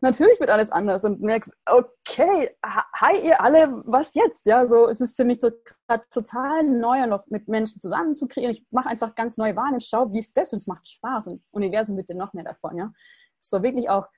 natürlich 0.00 0.40
wird 0.40 0.50
alles 0.50 0.70
anders 0.70 1.04
und 1.04 1.20
merkst, 1.20 1.56
okay, 1.66 2.56
hi 2.64 3.26
ihr 3.26 3.40
alle, 3.40 3.82
was 3.86 4.14
jetzt? 4.14 4.46
Ja, 4.46 4.66
so 4.66 4.88
es 4.88 5.00
ist 5.00 5.16
für 5.16 5.24
mich 5.24 5.40
gerade 5.40 6.04
total 6.10 6.64
neu, 6.64 7.06
noch 7.06 7.26
mit 7.28 7.48
Menschen 7.48 7.80
zusammen 7.80 8.16
zu 8.16 8.26
kreieren. 8.26 8.52
Ich 8.52 8.66
mache 8.70 8.88
einfach 8.88 9.14
ganz 9.14 9.38
neue 9.38 9.54
Wahlen 9.56 9.74
und 9.74 9.82
schaue, 9.82 10.12
wie 10.12 10.18
ist 10.18 10.36
das 10.36 10.52
und 10.52 10.58
es 10.58 10.66
macht 10.66 10.88
Spaß 10.88 11.28
und 11.28 11.42
Universum 11.52 11.96
bitte 11.96 12.14
noch 12.14 12.32
mehr 12.32 12.44
davon, 12.44 12.76
ja. 12.76 12.92
So 13.38 13.62
wirklich 13.62 13.88
auch, 13.90 14.08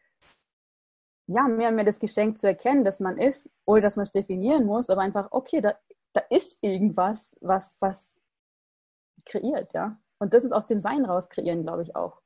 ja, 1.26 1.48
mehr 1.48 1.68
und 1.68 1.76
mehr 1.76 1.84
das 1.84 2.00
Geschenk 2.00 2.38
zu 2.38 2.46
erkennen, 2.46 2.84
dass 2.84 3.00
man 3.00 3.16
ist, 3.16 3.52
ohne 3.66 3.80
dass 3.80 3.96
man 3.96 4.04
es 4.04 4.12
definieren 4.12 4.66
muss, 4.66 4.90
aber 4.90 5.02
einfach, 5.02 5.28
okay, 5.30 5.60
da, 5.60 5.74
da 6.12 6.22
ist 6.30 6.62
irgendwas, 6.62 7.38
was, 7.40 7.76
was 7.80 8.20
kreiert, 9.26 9.72
ja. 9.74 9.98
Und 10.18 10.32
das 10.32 10.44
ist 10.44 10.52
aus 10.52 10.66
dem 10.66 10.80
Sein 10.80 11.04
raus 11.04 11.28
kreieren, 11.28 11.62
glaube 11.62 11.82
ich, 11.82 11.96
auch 11.96 12.22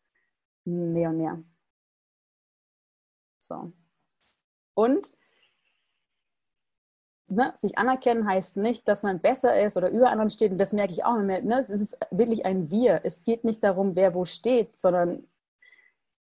mehr 0.65 1.11
und 1.11 1.19
mehr. 1.19 1.43
So. 3.49 3.73
Und 4.75 5.13
ne, 7.29 7.53
sich 7.57 7.79
anerkennen 7.79 8.29
heißt 8.29 8.59
nicht, 8.59 8.87
dass 8.87 9.03
man 9.03 9.21
besser 9.21 9.61
ist 9.61 9.77
oder 9.77 9.91
über 9.91 10.11
anderen 10.11 10.31
steht. 10.31 10.53
Und 10.53 10.59
das 10.59 10.73
merke 10.73 10.93
ich 10.93 11.05
auch 11.05 11.17
immer. 11.17 11.41
Ne? 11.41 11.59
Es 11.59 11.71
ist 11.71 11.99
wirklich 12.11 12.47
ein 12.47 12.71
Wir. 12.71 13.01
Es 13.05 13.25
geht 13.25 13.45
nicht 13.45 13.65
darum, 13.65 13.97
wer 13.97 14.15
wo 14.15 14.25
steht, 14.25 14.77
sondern 14.77 15.27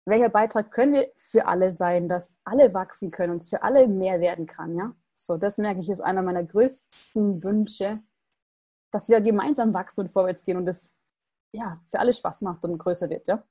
welcher 0.06 0.30
Beitrag 0.30 0.72
können 0.72 0.94
wir 0.94 1.12
für 1.16 1.48
alle 1.48 1.72
sein, 1.72 2.08
dass 2.08 2.38
alle 2.44 2.74
wachsen 2.74 3.10
können 3.10 3.34
und 3.34 3.42
es 3.42 3.50
für 3.50 3.64
alle 3.64 3.88
mehr 3.88 4.20
werden 4.20 4.46
kann. 4.46 4.76
Ja? 4.76 4.94
So, 5.16 5.38
das 5.38 5.58
merke 5.58 5.82
ich, 5.82 5.90
ist 5.90 6.02
einer 6.02 6.22
meiner 6.22 6.44
größten 6.44 7.44
Wünsche, 7.44 8.04
dass 8.92 9.10
wir 9.10 9.22
gemeinsam 9.22 9.74
wachsen 9.74 10.02
und 10.02 10.12
vorwärts 10.12 10.46
gehen 10.46 10.58
und 10.58 10.68
es 10.68 10.94
ja, 11.54 11.82
für 11.90 12.00
alle 12.00 12.14
Spaß 12.14 12.42
macht 12.42 12.66
und 12.66 12.78
größer 12.78 13.10
wird. 13.10 13.28
Ja? 13.28 13.44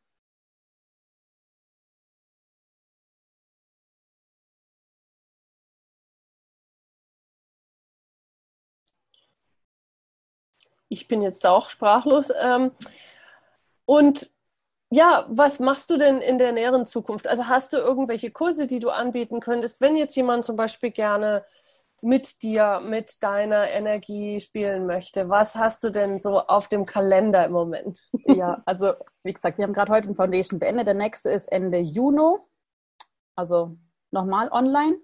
Ich 10.95 11.09
bin 11.09 11.21
jetzt 11.21 11.47
auch 11.47 11.71
sprachlos. 11.71 12.33
Ähm, 12.41 12.71
und 13.85 14.31
ja, 14.91 15.27
was 15.29 15.59
machst 15.59 15.91
du 15.91 15.97
denn 15.97 16.21
in 16.21 16.39
der 16.39 16.53
näheren 16.53 16.87
Zukunft? 16.87 17.27
Also 17.27 17.49
hast 17.49 17.73
du 17.73 17.79
irgendwelche 17.79 18.31
Kurse, 18.31 18.67
die 18.67 18.79
du 18.79 18.91
anbieten 18.91 19.41
könntest, 19.41 19.81
wenn 19.81 19.97
jetzt 19.97 20.15
jemand 20.15 20.45
zum 20.45 20.57
Beispiel 20.57 20.93
gerne 20.93 21.45
mit 22.01 22.43
dir, 22.43 22.81
mit 22.81 23.23
deiner 23.23 23.69
Energie 23.71 24.39
spielen 24.39 24.87
möchte? 24.87 25.29
Was 25.29 25.57
hast 25.57 25.83
du 25.83 25.91
denn 25.91 26.19
so 26.19 26.39
auf 26.41 26.69
dem 26.69 26.87
Kalender 26.87 27.45
im 27.45 27.53
Moment? 27.53 28.01
Ja, 28.27 28.63
also 28.65 28.95
wie 29.23 29.33
gesagt, 29.33 29.59
wir 29.59 29.65
haben 29.65 29.75
gerade 29.75 29.93
heute 29.93 30.09
ein 30.09 30.15
Foundation 30.15 30.59
beendet. 30.59 30.87
Der 30.87 30.95
nächste 30.95 31.31
ist 31.31 31.51
Ende 31.53 31.79
Juni, 31.79 32.39
also 33.37 33.77
nochmal 34.11 34.49
online. 34.51 34.97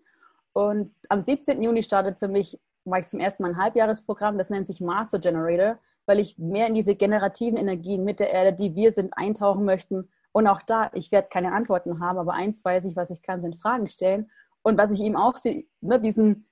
Und 0.52 0.94
am 1.08 1.20
17. 1.20 1.62
Juni 1.62 1.82
startet 1.82 2.18
für 2.18 2.28
mich 2.28 2.58
mache 2.84 3.00
ich 3.00 3.06
zum 3.06 3.20
ersten 3.20 3.42
Mal 3.42 3.50
ein 3.50 3.58
Halbjahresprogramm, 3.58 4.38
das 4.38 4.50
nennt 4.50 4.66
sich 4.66 4.80
Master 4.80 5.18
Generator, 5.18 5.78
weil 6.06 6.18
ich 6.18 6.38
mehr 6.38 6.66
in 6.66 6.74
diese 6.74 6.94
generativen 6.94 7.58
Energien 7.58 8.04
mit 8.04 8.20
der 8.20 8.30
Erde, 8.30 8.52
die 8.52 8.74
wir 8.74 8.92
sind, 8.92 9.12
eintauchen 9.16 9.64
möchten. 9.64 10.08
Und 10.32 10.46
auch 10.46 10.62
da, 10.62 10.90
ich 10.94 11.12
werde 11.12 11.28
keine 11.28 11.52
Antworten 11.52 12.00
haben, 12.00 12.18
aber 12.18 12.32
eins 12.34 12.64
weiß 12.64 12.84
ich, 12.86 12.96
was 12.96 13.10
ich 13.10 13.22
kann, 13.22 13.40
sind 13.40 13.60
Fragen 13.60 13.88
stellen. 13.88 14.30
Und 14.62 14.78
was 14.78 14.90
ich 14.90 15.00
eben 15.00 15.16
auch 15.16 15.36
sehe, 15.36 15.66
ne, 15.80 16.00
diesen, 16.00 16.48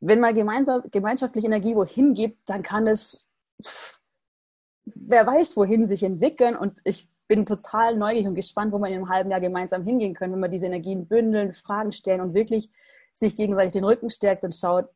wenn 0.00 0.20
man 0.20 0.34
gemeinsam, 0.34 0.82
gemeinschaftliche 0.90 1.46
Energie 1.46 1.74
wohin 1.74 2.14
gibt, 2.14 2.48
dann 2.48 2.62
kann 2.62 2.86
es, 2.86 3.28
wer 4.84 5.26
weiß, 5.26 5.56
wohin 5.56 5.86
sich 5.86 6.02
entwickeln. 6.02 6.56
Und 6.56 6.80
ich 6.84 7.08
bin 7.28 7.46
total 7.46 7.96
neugierig 7.96 8.26
und 8.26 8.34
gespannt, 8.34 8.72
wo 8.72 8.78
wir 8.78 8.88
in 8.88 8.94
einem 8.94 9.08
halben 9.08 9.30
Jahr 9.30 9.40
gemeinsam 9.40 9.84
hingehen 9.84 10.14
können, 10.14 10.32
wenn 10.32 10.40
wir 10.40 10.48
diese 10.48 10.66
Energien 10.66 11.06
bündeln, 11.06 11.52
Fragen 11.52 11.92
stellen 11.92 12.20
und 12.20 12.34
wirklich 12.34 12.70
sich 13.12 13.36
gegenseitig 13.36 13.72
den 13.72 13.84
Rücken 13.84 14.10
stärkt 14.10 14.44
und 14.44 14.54
schaut, 14.54 14.88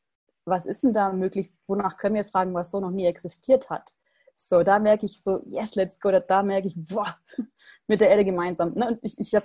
was 0.45 0.67
ist 0.67 0.83
denn 0.83 0.93
da 0.93 1.13
möglich, 1.13 1.53
wonach 1.67 1.97
können 1.97 2.15
wir 2.15 2.25
fragen, 2.25 2.55
was 2.55 2.71
so 2.71 2.81
noch 2.81 2.91
nie 2.91 3.07
existiert 3.07 3.71
hat. 3.71 3.93
So, 4.35 4.63
da 4.63 4.79
merke 4.79 5.07
ich 5.07 5.23
so, 5.23 5.43
yes, 5.47 5.75
let's 5.75 6.01
go, 6.01 6.11
da 6.11 6.43
merke 6.43 6.69
ich, 6.69 6.75
boah, 6.77 7.19
mit 7.87 8.01
der 8.01 8.11
Erde 8.11 8.25
gemeinsam. 8.25 8.75
Ne? 8.75 8.89
Und 8.89 8.99
ich, 9.03 9.19
ich, 9.19 9.35
hab, 9.35 9.45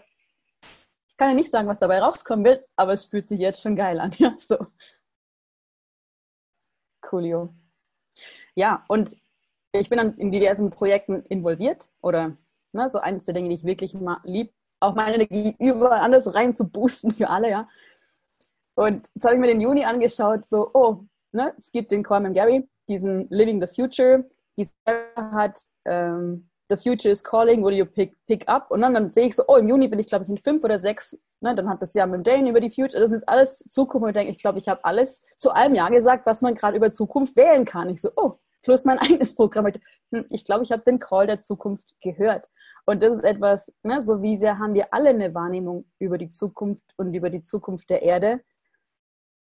ich 1.07 1.15
kann 1.17 1.29
ja 1.29 1.35
nicht 1.35 1.51
sagen, 1.51 1.67
was 1.67 1.79
dabei 1.79 1.99
rauskommen 1.99 2.43
wird, 2.43 2.65
aber 2.75 2.93
es 2.93 3.05
fühlt 3.05 3.27
sich 3.27 3.39
jetzt 3.39 3.61
schon 3.61 3.75
geil 3.75 3.99
an. 3.99 4.11
Ja, 4.17 4.35
so. 4.37 4.57
Coolio. 7.01 7.53
Ja, 8.55 8.83
und 8.87 9.15
ich 9.71 9.89
bin 9.89 9.97
dann 9.97 10.17
in 10.17 10.31
diversen 10.31 10.71
Projekten 10.71 11.23
involviert 11.23 11.89
oder 12.01 12.37
ne, 12.71 12.89
so 12.89 12.99
eines 12.99 13.25
der 13.25 13.35
Dinge, 13.35 13.49
die 13.49 13.55
ich 13.55 13.63
wirklich 13.63 13.95
lieb, 14.23 14.53
auch 14.79 14.95
meine 14.95 15.15
Energie 15.15 15.55
überall 15.59 15.99
anders 15.99 16.33
rein 16.33 16.53
zu 16.53 16.67
boosten 16.67 17.11
für 17.11 17.29
alle, 17.29 17.49
ja. 17.49 17.69
Und 18.79 19.09
jetzt 19.13 19.25
habe 19.25 19.35
ich 19.35 19.41
mir 19.41 19.47
den 19.47 19.59
Juni 19.59 19.83
angeschaut, 19.83 20.45
so, 20.45 20.71
oh, 20.73 21.01
ne, 21.33 21.53
es 21.57 21.73
gibt 21.73 21.91
den 21.91 22.01
Call 22.01 22.21
mit 22.21 22.33
Gary, 22.33 22.65
diesen 22.87 23.27
Living 23.29 23.59
the 23.59 23.67
Future. 23.67 24.23
Die 24.57 24.69
hat 25.17 25.59
ähm, 25.83 26.49
The 26.69 26.77
Future 26.77 27.11
is 27.11 27.21
Calling, 27.21 27.61
will 27.61 27.73
you 27.73 27.85
pick, 27.85 28.15
pick 28.25 28.47
up? 28.47 28.71
Und 28.71 28.79
dann, 28.79 28.93
dann 28.93 29.09
sehe 29.09 29.27
ich 29.27 29.35
so, 29.35 29.43
oh, 29.47 29.57
im 29.57 29.67
Juni 29.67 29.89
bin 29.89 29.99
ich, 29.99 30.07
glaube 30.07 30.23
ich, 30.23 30.29
in 30.29 30.37
fünf 30.37 30.63
oder 30.63 30.79
sechs. 30.79 31.19
Ne, 31.41 31.53
dann 31.55 31.67
hat 31.67 31.81
das 31.81 31.93
Jahr 31.93 32.07
mit 32.07 32.25
Dane 32.25 32.49
über 32.49 32.61
die 32.61 32.71
Future. 32.71 33.01
Das 33.01 33.11
ist 33.11 33.27
alles 33.27 33.59
Zukunft. 33.59 34.03
Und 34.03 34.09
ich 34.11 34.15
denke, 34.15 34.31
ich 34.31 34.37
glaube, 34.37 34.59
ich 34.59 34.69
habe 34.69 34.81
alles 34.85 35.25
zu 35.35 35.51
allem 35.51 35.75
Ja 35.75 35.89
gesagt, 35.89 36.25
was 36.25 36.41
man 36.41 36.55
gerade 36.55 36.77
über 36.77 36.93
Zukunft 36.93 37.35
wählen 37.35 37.65
kann. 37.65 37.89
Ich 37.89 37.99
so, 37.99 38.11
oh, 38.15 38.35
plus 38.63 38.85
mein 38.85 38.99
eigenes 38.99 39.35
Programm. 39.35 39.73
Hm, 40.13 40.23
ich 40.29 40.45
glaube, 40.45 40.63
ich 40.63 40.71
habe 40.71 40.83
den 40.83 40.99
Call 40.99 41.27
der 41.27 41.41
Zukunft 41.41 41.85
gehört. 41.99 42.47
Und 42.85 43.03
das 43.03 43.17
ist 43.17 43.25
etwas, 43.25 43.73
ne, 43.83 44.01
so 44.01 44.21
wie 44.21 44.37
sehr 44.37 44.57
haben 44.57 44.73
wir 44.73 44.93
alle 44.93 45.09
eine 45.09 45.35
Wahrnehmung 45.35 45.83
über 45.99 46.17
die 46.17 46.29
Zukunft 46.29 46.93
und 46.95 47.13
über 47.13 47.29
die 47.29 47.43
Zukunft 47.43 47.89
der 47.89 48.03
Erde. 48.03 48.39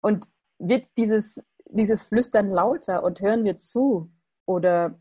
Und 0.01 0.27
wird 0.59 0.97
dieses, 0.97 1.45
dieses 1.65 2.03
Flüstern 2.03 2.51
lauter 2.51 3.03
und 3.03 3.21
hören 3.21 3.43
wir 3.43 3.57
zu? 3.57 4.11
Oder 4.45 4.99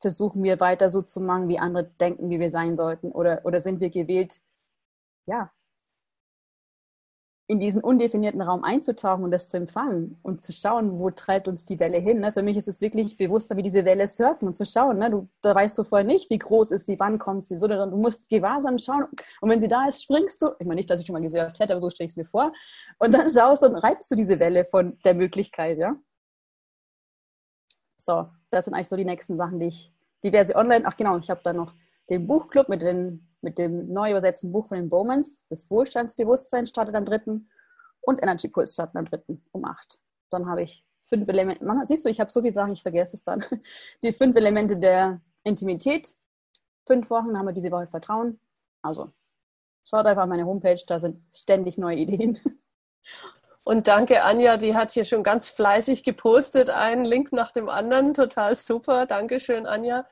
versuchen 0.00 0.42
wir 0.42 0.60
weiter 0.60 0.88
so 0.88 1.02
zu 1.02 1.20
machen, 1.20 1.48
wie 1.48 1.58
andere 1.58 1.84
denken, 1.84 2.30
wie 2.30 2.40
wir 2.40 2.50
sein 2.50 2.76
sollten? 2.76 3.12
Oder, 3.12 3.44
oder 3.44 3.60
sind 3.60 3.80
wir 3.80 3.90
gewählt, 3.90 4.40
ja, 5.26 5.52
in 7.48 7.60
diesen 7.60 7.82
undefinierten 7.82 8.42
Raum 8.42 8.62
einzutauchen 8.62 9.24
und 9.24 9.30
das 9.30 9.48
zu 9.48 9.56
empfangen 9.56 10.18
und 10.22 10.42
zu 10.42 10.52
schauen, 10.52 10.98
wo 10.98 11.10
treibt 11.10 11.48
uns 11.48 11.64
die 11.64 11.80
Welle 11.80 11.96
hin. 11.96 12.20
Ne? 12.20 12.30
Für 12.30 12.42
mich 12.42 12.58
ist 12.58 12.68
es 12.68 12.82
wirklich 12.82 13.16
bewusster, 13.16 13.56
wie 13.56 13.62
diese 13.62 13.86
Welle 13.86 14.06
surfen 14.06 14.48
und 14.48 14.54
zu 14.54 14.66
schauen. 14.66 14.98
Ne? 14.98 15.10
Du, 15.10 15.28
da 15.40 15.54
weißt 15.54 15.76
du 15.78 15.84
vorher 15.84 16.06
nicht, 16.06 16.28
wie 16.28 16.38
groß 16.38 16.72
ist 16.72 16.84
sie, 16.84 17.00
wann 17.00 17.18
kommt 17.18 17.44
sie, 17.44 17.56
sondern 17.56 17.90
du 17.90 17.96
musst 17.96 18.28
gewahrsam 18.28 18.78
schauen. 18.78 19.06
Und 19.40 19.48
wenn 19.48 19.62
sie 19.62 19.68
da 19.68 19.88
ist, 19.88 20.02
springst 20.02 20.42
du. 20.42 20.48
Ich 20.58 20.66
meine 20.66 20.74
nicht, 20.74 20.90
dass 20.90 21.00
ich 21.00 21.06
schon 21.06 21.14
mal 21.14 21.22
gesurft 21.22 21.58
hätte, 21.58 21.72
aber 21.72 21.80
so 21.80 21.88
stelle 21.88 22.08
ich 22.08 22.12
es 22.12 22.16
mir 22.18 22.26
vor. 22.26 22.52
Und 22.98 23.14
dann 23.14 23.30
schaust 23.30 23.62
und 23.62 23.76
reitest 23.76 24.10
du 24.10 24.14
diese 24.14 24.38
Welle 24.38 24.66
von 24.66 24.98
der 25.04 25.14
Möglichkeit, 25.14 25.78
ja. 25.78 25.96
So, 27.96 28.28
das 28.50 28.66
sind 28.66 28.74
eigentlich 28.74 28.90
so 28.90 28.96
die 28.96 29.06
nächsten 29.06 29.38
Sachen, 29.38 29.58
die 29.58 29.68
ich 29.68 29.92
diverse 30.22 30.54
online. 30.54 30.84
Ach 30.84 30.98
genau, 30.98 31.16
ich 31.16 31.30
habe 31.30 31.40
da 31.42 31.54
noch 31.54 31.72
den 32.08 32.26
Buchclub 32.26 32.68
mit 32.68 32.82
den 32.82 33.28
mit 33.40 33.58
dem 33.58 33.92
neu 33.92 34.10
übersetzten 34.10 34.52
Buch 34.52 34.68
von 34.68 34.76
den 34.76 34.88
Bowmans. 34.88 35.44
Das 35.48 35.70
Wohlstandsbewusstsein 35.70 36.66
startet 36.66 36.94
am 36.94 37.04
3. 37.04 37.40
und 38.00 38.22
Energy 38.22 38.48
Pulse 38.48 38.72
startet 38.72 38.96
am 38.96 39.04
3. 39.04 39.22
um 39.52 39.64
8. 39.64 40.00
Dann 40.30 40.46
habe 40.46 40.62
ich 40.62 40.84
fünf 41.04 41.28
Elemente. 41.28 41.64
Man, 41.64 41.84
siehst 41.86 42.04
du, 42.04 42.08
ich 42.08 42.20
habe 42.20 42.30
so 42.30 42.40
viele 42.40 42.52
Sachen, 42.52 42.72
ich 42.72 42.82
vergesse 42.82 43.16
es 43.16 43.24
dann. 43.24 43.44
Die 44.02 44.12
fünf 44.12 44.36
Elemente 44.36 44.76
der 44.76 45.20
Intimität. 45.44 46.14
Fünf 46.86 47.10
Wochen 47.10 47.36
haben 47.36 47.46
wir 47.46 47.52
diese 47.52 47.70
Woche 47.70 47.86
Vertrauen. 47.86 48.40
Also 48.82 49.12
schaut 49.84 50.06
einfach 50.06 50.22
auf 50.22 50.28
meine 50.28 50.46
Homepage, 50.46 50.82
da 50.86 50.98
sind 50.98 51.22
ständig 51.34 51.76
neue 51.76 51.96
Ideen. 51.96 52.38
Und 53.62 53.86
danke, 53.86 54.22
Anja, 54.22 54.56
die 54.56 54.74
hat 54.74 54.92
hier 54.92 55.04
schon 55.04 55.22
ganz 55.22 55.50
fleißig 55.50 56.02
gepostet, 56.02 56.70
einen 56.70 57.04
Link 57.04 57.32
nach 57.32 57.52
dem 57.52 57.68
anderen. 57.68 58.14
Total 58.14 58.56
super. 58.56 59.04
Dankeschön, 59.04 59.66
Anja. 59.66 60.06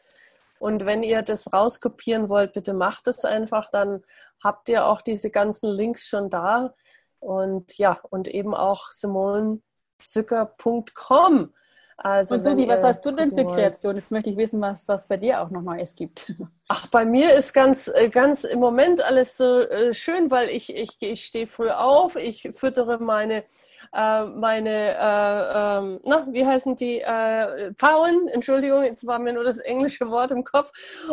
Und 0.58 0.86
wenn 0.86 1.02
ihr 1.02 1.22
das 1.22 1.52
rauskopieren 1.52 2.28
wollt, 2.28 2.52
bitte 2.52 2.74
macht 2.74 3.08
es 3.08 3.24
einfach, 3.24 3.68
dann 3.70 4.04
habt 4.42 4.68
ihr 4.68 4.86
auch 4.86 5.00
diese 5.00 5.30
ganzen 5.30 5.70
Links 5.70 6.06
schon 6.06 6.30
da. 6.30 6.74
Und 7.18 7.76
ja, 7.78 7.98
und 8.10 8.28
eben 8.28 8.54
auch 8.54 8.90
simonzücker.com. 8.90 11.52
Also 11.98 12.34
und 12.34 12.44
Susi, 12.44 12.68
was 12.68 12.82
hast 12.82 13.06
du 13.06 13.10
denn 13.10 13.34
für 13.34 13.46
Kreation? 13.46 13.96
Jetzt 13.96 14.12
möchte 14.12 14.28
ich 14.28 14.36
wissen, 14.36 14.60
was, 14.60 14.86
was 14.86 15.08
bei 15.08 15.16
dir 15.16 15.40
auch 15.40 15.48
noch 15.48 15.62
Neues 15.62 15.96
gibt. 15.96 16.34
Ach, 16.68 16.86
bei 16.88 17.06
mir 17.06 17.34
ist 17.34 17.54
ganz, 17.54 17.88
äh, 17.88 18.10
ganz 18.10 18.44
im 18.44 18.60
Moment 18.60 19.00
alles 19.00 19.38
so 19.38 19.60
äh, 19.60 19.94
schön, 19.94 20.30
weil 20.30 20.50
ich, 20.50 20.74
ich, 20.74 20.90
ich 21.00 21.24
stehe 21.24 21.46
früh 21.46 21.70
auf, 21.70 22.16
ich 22.16 22.50
füttere 22.52 22.98
meine 22.98 23.44
äh, 23.92 24.24
meine, 24.24 24.94
äh, 24.94 25.78
ähm, 25.78 26.00
na, 26.04 26.26
wie 26.30 26.46
heißen 26.46 26.76
die, 26.76 27.00
äh, 27.00 27.72
Pfauen, 27.74 28.28
Entschuldigung, 28.28 28.84
jetzt 28.84 29.06
war 29.06 29.18
mir 29.18 29.32
nur 29.32 29.44
das 29.44 29.58
englische 29.58 30.08
Wort 30.10 30.30
im 30.30 30.44
Kopf, 30.44 30.72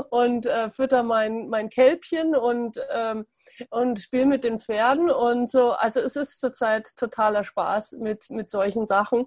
und 0.09 0.45
äh, 0.45 0.69
fütter 0.69 1.03
mein, 1.03 1.49
mein 1.49 1.69
Kälbchen 1.69 2.36
und, 2.36 2.80
ähm, 2.91 3.26
und 3.69 3.99
spiele 3.99 4.26
mit 4.26 4.43
den 4.43 4.59
Pferden 4.59 5.09
und 5.09 5.49
so. 5.49 5.71
Also 5.71 5.99
es 6.01 6.15
ist 6.15 6.39
zurzeit 6.39 6.89
totaler 6.97 7.43
Spaß 7.43 7.93
mit, 7.99 8.30
mit 8.30 8.49
solchen 8.49 8.88
Sachen. 8.88 9.26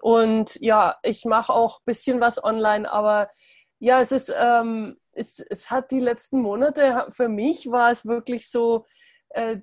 Und 0.00 0.56
ja, 0.60 0.96
ich 1.02 1.24
mache 1.24 1.52
auch 1.52 1.78
ein 1.78 1.84
bisschen 1.84 2.20
was 2.20 2.42
online, 2.42 2.90
aber 2.90 3.30
ja, 3.78 4.00
es 4.00 4.12
ist, 4.12 4.34
ähm, 4.36 4.96
es, 5.12 5.38
es 5.38 5.70
hat 5.70 5.90
die 5.90 6.00
letzten 6.00 6.40
Monate, 6.40 7.06
für 7.10 7.28
mich 7.28 7.70
war 7.70 7.90
es 7.90 8.06
wirklich 8.06 8.50
so, 8.50 8.86
äh, 9.34 9.58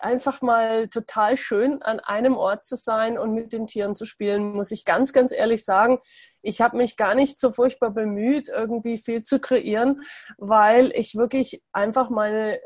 einfach 0.00 0.42
mal 0.42 0.88
total 0.88 1.36
schön, 1.36 1.82
an 1.82 2.00
einem 2.00 2.36
Ort 2.36 2.64
zu 2.64 2.76
sein 2.76 3.18
und 3.18 3.34
mit 3.34 3.52
den 3.52 3.66
Tieren 3.66 3.94
zu 3.94 4.06
spielen, 4.06 4.52
muss 4.52 4.70
ich 4.70 4.84
ganz, 4.84 5.12
ganz 5.12 5.32
ehrlich 5.32 5.64
sagen. 5.64 5.98
Ich 6.42 6.60
habe 6.60 6.76
mich 6.76 6.96
gar 6.96 7.14
nicht 7.14 7.40
so 7.40 7.50
furchtbar 7.50 7.90
bemüht, 7.90 8.48
irgendwie 8.48 8.98
viel 8.98 9.24
zu 9.24 9.40
kreieren, 9.40 10.02
weil 10.38 10.92
ich 10.94 11.14
wirklich 11.14 11.62
einfach 11.72 12.10
meine, 12.10 12.60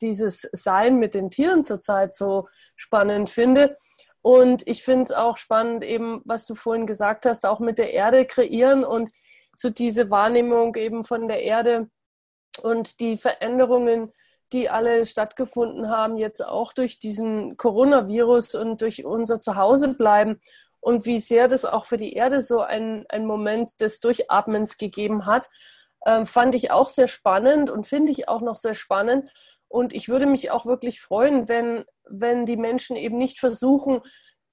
dieses 0.00 0.48
Sein 0.52 0.98
mit 0.98 1.14
den 1.14 1.30
Tieren 1.30 1.64
zurzeit 1.64 2.14
so 2.14 2.46
spannend 2.76 3.30
finde. 3.30 3.76
Und 4.22 4.66
ich 4.66 4.84
finde 4.84 5.04
es 5.04 5.12
auch 5.12 5.38
spannend, 5.38 5.82
eben, 5.82 6.20
was 6.26 6.46
du 6.46 6.54
vorhin 6.54 6.86
gesagt 6.86 7.24
hast, 7.24 7.46
auch 7.46 7.60
mit 7.60 7.78
der 7.78 7.92
Erde 7.92 8.26
kreieren 8.26 8.84
und 8.84 9.10
so 9.56 9.70
diese 9.70 10.10
Wahrnehmung 10.10 10.74
eben 10.76 11.04
von 11.04 11.26
der 11.28 11.42
Erde 11.42 11.88
und 12.62 13.00
die 13.00 13.16
Veränderungen, 13.16 14.12
die 14.52 14.68
alle 14.68 15.06
stattgefunden 15.06 15.88
haben, 15.88 16.16
jetzt 16.16 16.44
auch 16.44 16.72
durch 16.72 16.98
diesen 16.98 17.56
Coronavirus 17.56 18.54
und 18.56 18.82
durch 18.82 19.04
unser 19.04 19.40
Zuhausebleiben 19.40 20.40
und 20.80 21.04
wie 21.04 21.18
sehr 21.18 21.46
das 21.46 21.64
auch 21.64 21.84
für 21.84 21.98
die 21.98 22.14
Erde 22.14 22.40
so 22.40 22.60
ein, 22.60 23.04
ein 23.08 23.26
Moment 23.26 23.80
des 23.80 24.00
Durchatmens 24.00 24.78
gegeben 24.78 25.26
hat, 25.26 25.48
äh, 26.02 26.24
fand 26.24 26.54
ich 26.54 26.70
auch 26.70 26.88
sehr 26.88 27.08
spannend 27.08 27.70
und 27.70 27.86
finde 27.86 28.12
ich 28.12 28.28
auch 28.28 28.40
noch 28.40 28.56
sehr 28.56 28.74
spannend. 28.74 29.30
Und 29.68 29.92
ich 29.92 30.08
würde 30.08 30.26
mich 30.26 30.50
auch 30.50 30.66
wirklich 30.66 31.00
freuen, 31.00 31.48
wenn, 31.48 31.84
wenn 32.08 32.46
die 32.46 32.56
Menschen 32.56 32.96
eben 32.96 33.18
nicht 33.18 33.38
versuchen, 33.38 34.00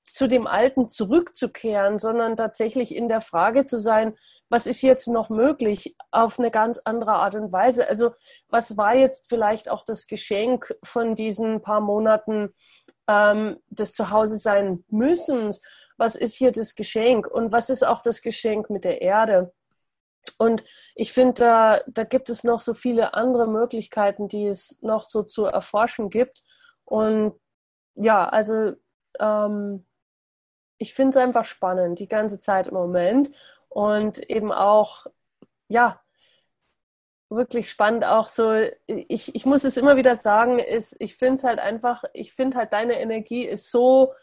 zu 0.03 0.27
dem 0.27 0.47
Alten 0.47 0.87
zurückzukehren, 0.87 1.97
sondern 1.97 2.35
tatsächlich 2.35 2.95
in 2.95 3.09
der 3.09 3.21
Frage 3.21 3.65
zu 3.65 3.79
sein, 3.79 4.15
was 4.49 4.65
ist 4.65 4.81
jetzt 4.81 5.07
noch 5.07 5.29
möglich 5.29 5.95
auf 6.11 6.39
eine 6.39 6.51
ganz 6.51 6.79
andere 6.79 7.13
Art 7.13 7.35
und 7.35 7.51
Weise? 7.51 7.87
Also 7.87 8.11
was 8.49 8.77
war 8.77 8.95
jetzt 8.95 9.27
vielleicht 9.29 9.69
auch 9.69 9.83
das 9.83 10.07
Geschenk 10.07 10.73
von 10.83 11.15
diesen 11.15 11.61
paar 11.61 11.81
Monaten 11.81 12.53
ähm, 13.07 13.57
des 13.69 13.93
Zuhause 13.93 14.37
sein 14.37 14.83
müssens? 14.89 15.61
Was 15.97 16.15
ist 16.15 16.35
hier 16.35 16.51
das 16.51 16.75
Geschenk? 16.75 17.27
Und 17.27 17.51
was 17.51 17.69
ist 17.69 17.85
auch 17.85 18.01
das 18.01 18.21
Geschenk 18.21 18.69
mit 18.69 18.83
der 18.83 19.01
Erde? 19.01 19.53
Und 20.37 20.63
ich 20.95 21.13
finde, 21.13 21.33
da, 21.33 21.81
da 21.87 22.03
gibt 22.03 22.29
es 22.29 22.43
noch 22.43 22.61
so 22.61 22.73
viele 22.73 23.15
andere 23.15 23.47
Möglichkeiten, 23.47 24.27
die 24.27 24.45
es 24.47 24.77
noch 24.81 25.03
so 25.03 25.23
zu 25.23 25.45
erforschen 25.45 26.09
gibt. 26.09 26.43
Und 26.85 27.33
ja, 27.95 28.29
also 28.29 28.73
ähm, 29.19 29.85
ich 30.77 30.93
finde 30.93 31.17
es 31.17 31.23
einfach 31.23 31.45
spannend, 31.45 31.99
die 31.99 32.07
ganze 32.07 32.39
Zeit 32.39 32.67
im 32.67 32.75
Moment 32.75 33.31
und 33.70 34.20
eben 34.30 34.51
auch, 34.51 35.07
ja, 35.68 36.01
wirklich 37.30 37.70
spannend 37.70 38.05
auch 38.05 38.30
so, 38.30 38.53
ich, 38.86 39.36
ich 39.36 39.45
muss 39.45 39.63
es 39.63 39.78
immer 39.78 39.97
wieder 39.97 40.15
sagen, 40.15 40.59
ist, 40.59 40.95
ich 40.99 41.15
finde 41.15 41.36
es 41.36 41.43
halt 41.43 41.59
einfach, 41.59 42.03
ich 42.13 42.34
finde 42.34 42.57
halt 42.57 42.74
deine 42.74 42.99
Energie 42.99 43.45
ist 43.45 43.70
so 43.70 44.13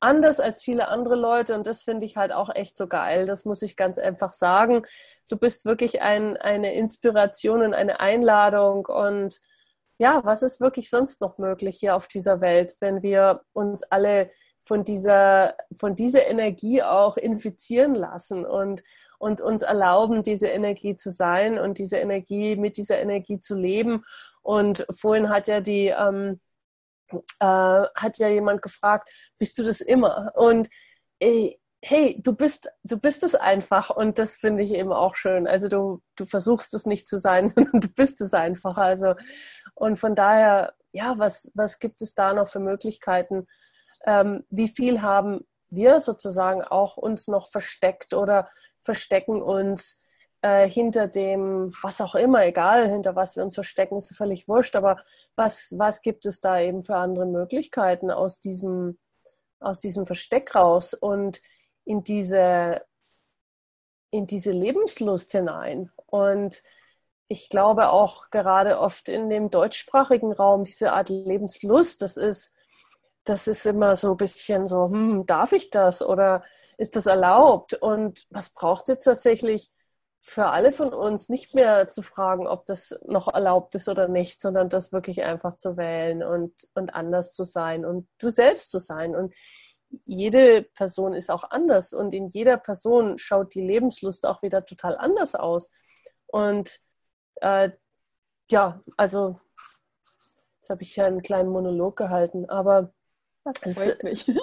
anders 0.00 0.40
als 0.40 0.62
viele 0.62 0.88
andere 0.88 1.16
Leute 1.16 1.54
und 1.54 1.66
das 1.66 1.82
finde 1.82 2.06
ich 2.06 2.16
halt 2.16 2.32
auch 2.32 2.54
echt 2.54 2.76
so 2.76 2.86
geil. 2.86 3.26
Das 3.26 3.44
muss 3.44 3.62
ich 3.62 3.76
ganz 3.76 3.98
einfach 3.98 4.32
sagen. 4.32 4.82
Du 5.28 5.36
bist 5.36 5.64
wirklich 5.64 6.02
ein, 6.02 6.36
eine 6.36 6.74
Inspiration 6.74 7.62
und 7.62 7.74
eine 7.74 8.00
Einladung 8.00 8.86
und 8.86 9.40
ja, 9.98 10.24
was 10.24 10.42
ist 10.42 10.60
wirklich 10.60 10.90
sonst 10.90 11.20
noch 11.20 11.38
möglich 11.38 11.78
hier 11.80 11.96
auf 11.96 12.06
dieser 12.06 12.40
Welt, 12.40 12.76
wenn 12.80 13.02
wir 13.02 13.42
uns 13.52 13.82
alle 13.84 14.30
von 14.62 14.84
dieser, 14.84 15.54
von 15.76 15.94
dieser 15.94 16.26
Energie 16.26 16.82
auch 16.82 17.16
infizieren 17.16 17.94
lassen 17.94 18.44
und, 18.44 18.82
und 19.18 19.40
uns 19.40 19.62
erlauben, 19.62 20.22
diese 20.22 20.48
Energie 20.48 20.96
zu 20.96 21.10
sein 21.10 21.58
und 21.58 21.78
diese 21.78 21.96
Energie, 21.96 22.56
mit 22.56 22.76
dieser 22.76 22.98
Energie 22.98 23.40
zu 23.40 23.54
leben. 23.54 24.04
Und 24.42 24.86
vorhin 24.90 25.30
hat 25.30 25.46
ja 25.46 25.60
die, 25.60 25.86
ähm, 25.86 26.40
äh, 27.10 27.16
hat 27.94 28.18
ja 28.18 28.28
jemand 28.28 28.62
gefragt, 28.62 29.10
bist 29.38 29.58
du 29.58 29.62
das 29.62 29.80
immer? 29.80 30.32
Und 30.36 30.68
ey, 31.18 31.60
hey, 31.80 32.20
du 32.22 32.34
bist, 32.34 32.70
du 32.82 32.98
bist 32.98 33.22
es 33.22 33.34
einfach 33.34 33.90
und 33.90 34.18
das 34.18 34.36
finde 34.36 34.62
ich 34.62 34.72
eben 34.72 34.92
auch 34.92 35.14
schön. 35.14 35.46
Also 35.46 35.68
du, 35.68 36.02
du 36.16 36.24
versuchst 36.24 36.74
es 36.74 36.86
nicht 36.86 37.08
zu 37.08 37.18
sein, 37.18 37.48
sondern 37.48 37.80
du 37.80 37.88
bist 37.88 38.20
es 38.20 38.34
einfach. 38.34 38.76
Also 38.76 39.14
und 39.74 39.96
von 39.96 40.14
daher, 40.14 40.74
ja, 40.92 41.18
was, 41.18 41.50
was 41.54 41.78
gibt 41.78 42.02
es 42.02 42.14
da 42.14 42.34
noch 42.34 42.48
für 42.48 42.60
Möglichkeiten? 42.60 43.46
Ähm, 44.06 44.44
wie 44.50 44.68
viel 44.68 45.02
haben 45.02 45.46
wir 45.70 46.00
sozusagen 46.00 46.62
auch 46.62 46.96
uns 46.96 47.28
noch 47.28 47.48
versteckt 47.48 48.14
oder 48.14 48.48
verstecken 48.80 49.42
uns 49.42 50.02
äh, 50.42 50.68
hinter 50.68 51.08
dem, 51.08 51.72
was 51.82 52.00
auch 52.00 52.14
immer, 52.14 52.44
egal 52.46 52.88
hinter 52.88 53.16
was 53.16 53.36
wir 53.36 53.42
uns 53.42 53.54
verstecken, 53.54 53.96
ist 53.98 54.14
völlig 54.16 54.48
wurscht, 54.48 54.76
aber 54.76 55.02
was, 55.36 55.74
was 55.76 56.02
gibt 56.02 56.26
es 56.26 56.40
da 56.40 56.60
eben 56.60 56.82
für 56.82 56.96
andere 56.96 57.26
Möglichkeiten 57.26 58.10
aus 58.10 58.38
diesem, 58.38 58.98
aus 59.60 59.80
diesem 59.80 60.06
Versteck 60.06 60.54
raus 60.54 60.94
und 60.94 61.40
in 61.84 62.04
diese, 62.04 62.82
in 64.10 64.26
diese 64.26 64.52
Lebenslust 64.52 65.32
hinein? 65.32 65.90
Und 66.06 66.62
ich 67.26 67.50
glaube 67.50 67.90
auch 67.90 68.30
gerade 68.30 68.78
oft 68.78 69.08
in 69.08 69.28
dem 69.28 69.50
deutschsprachigen 69.50 70.32
Raum, 70.32 70.64
diese 70.64 70.92
Art 70.92 71.10
Lebenslust, 71.10 72.00
das 72.00 72.16
ist 72.16 72.54
das 73.28 73.46
ist 73.46 73.66
immer 73.66 73.94
so 73.94 74.12
ein 74.12 74.16
bisschen 74.16 74.66
so, 74.66 74.86
hm, 74.90 75.26
darf 75.26 75.52
ich 75.52 75.70
das 75.70 76.02
oder 76.02 76.42
ist 76.78 76.96
das 76.96 77.06
erlaubt? 77.06 77.74
Und 77.74 78.26
was 78.30 78.50
braucht 78.50 78.82
es 78.82 78.88
jetzt 78.88 79.04
tatsächlich 79.04 79.70
für 80.20 80.46
alle 80.46 80.72
von 80.72 80.92
uns, 80.92 81.28
nicht 81.28 81.54
mehr 81.54 81.90
zu 81.90 82.02
fragen, 82.02 82.46
ob 82.46 82.66
das 82.66 82.98
noch 83.06 83.32
erlaubt 83.32 83.74
ist 83.74 83.88
oder 83.88 84.08
nicht, 84.08 84.40
sondern 84.40 84.68
das 84.68 84.92
wirklich 84.92 85.22
einfach 85.22 85.54
zu 85.54 85.76
wählen 85.76 86.22
und, 86.22 86.52
und 86.74 86.94
anders 86.94 87.32
zu 87.32 87.44
sein 87.44 87.84
und 87.84 88.08
du 88.18 88.28
selbst 88.30 88.70
zu 88.70 88.78
sein. 88.78 89.14
Und 89.14 89.34
jede 90.04 90.62
Person 90.62 91.14
ist 91.14 91.30
auch 91.30 91.44
anders 91.50 91.92
und 91.92 92.12
in 92.14 92.28
jeder 92.28 92.56
Person 92.56 93.18
schaut 93.18 93.54
die 93.54 93.62
Lebenslust 93.62 94.26
auch 94.26 94.42
wieder 94.42 94.64
total 94.64 94.96
anders 94.96 95.34
aus. 95.34 95.70
Und 96.26 96.80
äh, 97.36 97.70
ja, 98.50 98.82
also 98.96 99.38
jetzt 100.56 100.70
habe 100.70 100.82
ich 100.82 100.96
ja 100.96 101.06
einen 101.06 101.22
kleinen 101.22 101.50
Monolog 101.50 101.96
gehalten, 101.96 102.48
aber 102.50 102.92
Das 103.62 103.78
freut 103.78 104.02
mich. 104.02 104.26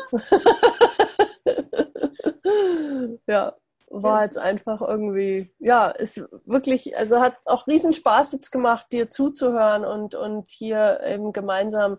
ja, 3.28 3.56
war 3.89 4.24
jetzt 4.24 4.38
einfach 4.38 4.82
irgendwie, 4.82 5.53
ja, 5.60 5.88
ist 5.89 6.24
wirklich, 6.45 6.97
also 6.97 7.22
hat 7.22 7.38
auch 7.45 7.68
riesen 7.68 7.93
Spaß 7.93 8.34
jetzt 8.34 8.51
gemacht, 8.51 8.88
dir 8.91 9.10
zuzuhören 9.10 9.86
und, 9.86 10.16
und 10.16 10.49
hier 10.49 11.01
eben 11.06 11.34
gemeinsam 11.34 11.97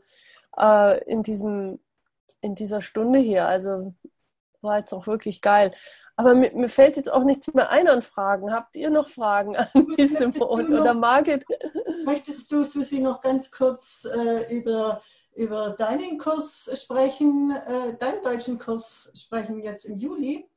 äh, 0.58 1.02
in 1.04 1.22
diesem, 1.22 1.80
in 2.40 2.54
dieser 2.54 2.80
Stunde 2.80 3.18
hier. 3.18 3.46
Also 3.46 3.94
war 4.66 4.78
jetzt 4.78 4.92
auch 4.92 5.06
wirklich 5.06 5.40
geil. 5.40 5.72
Aber 6.16 6.34
mir, 6.34 6.52
mir, 6.52 6.68
fällt 6.68 6.96
jetzt 6.96 7.10
auch 7.10 7.24
nichts 7.24 7.52
mehr 7.54 7.70
ein 7.70 7.88
an 7.88 8.02
Fragen. 8.02 8.52
Habt 8.52 8.76
ihr 8.76 8.90
noch 8.90 9.08
Fragen 9.08 9.56
an 9.56 9.68
die 9.96 10.06
Simone 10.06 10.80
oder 10.80 10.94
Margit? 10.94 11.44
Möchtest 12.04 12.50
du, 12.52 12.64
Susi, 12.64 13.00
noch 13.00 13.22
ganz 13.22 13.50
kurz 13.50 14.04
äh, 14.04 14.54
über, 14.54 15.02
über 15.36 15.70
deinen 15.70 16.18
Kurs 16.18 16.68
sprechen, 16.74 17.50
äh, 17.50 17.96
deinen 17.98 18.22
deutschen 18.24 18.58
Kurs 18.58 19.12
sprechen 19.14 19.62
jetzt 19.62 19.84
im 19.84 19.98
Juli? 19.98 20.48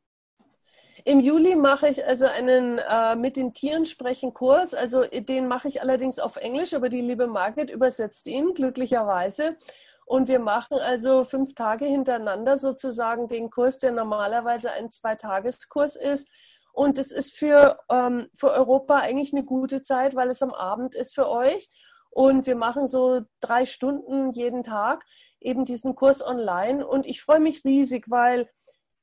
Im 1.05 1.19
Juli 1.19 1.55
mache 1.55 1.87
ich 1.87 2.05
also 2.05 2.25
einen 2.25 2.77
äh, 2.77 3.15
mit 3.15 3.37
den 3.37 3.53
Tieren 3.53 3.85
sprechen 3.85 4.33
Kurs. 4.33 4.73
Also 4.73 5.05
den 5.05 5.47
mache 5.47 5.67
ich 5.67 5.81
allerdings 5.81 6.19
auf 6.19 6.37
Englisch, 6.37 6.73
aber 6.73 6.89
die 6.89 7.01
liebe 7.01 7.27
Margit 7.27 7.69
übersetzt 7.69 8.27
ihn 8.27 8.53
glücklicherweise. 8.53 9.57
Und 10.05 10.27
wir 10.27 10.39
machen 10.39 10.77
also 10.79 11.23
fünf 11.23 11.53
Tage 11.55 11.85
hintereinander 11.85 12.57
sozusagen 12.57 13.27
den 13.27 13.49
Kurs, 13.49 13.79
der 13.79 13.91
normalerweise 13.91 14.71
ein 14.71 14.89
Zweitageskurs 14.89 15.95
ist. 15.95 16.29
Und 16.73 16.97
es 16.97 17.11
ist 17.11 17.35
für, 17.35 17.77
ähm, 17.89 18.27
für 18.33 18.51
Europa 18.51 18.95
eigentlich 18.95 19.33
eine 19.33 19.43
gute 19.43 19.81
Zeit, 19.81 20.15
weil 20.15 20.29
es 20.29 20.41
am 20.41 20.53
Abend 20.53 20.95
ist 20.95 21.15
für 21.15 21.29
euch. 21.29 21.69
Und 22.09 22.47
wir 22.47 22.55
machen 22.55 22.87
so 22.87 23.21
drei 23.39 23.65
Stunden 23.65 24.31
jeden 24.31 24.63
Tag 24.63 25.05
eben 25.39 25.65
diesen 25.65 25.95
Kurs 25.95 26.25
online. 26.25 26.85
Und 26.85 27.05
ich 27.05 27.21
freue 27.21 27.39
mich 27.39 27.63
riesig, 27.63 28.09
weil 28.09 28.49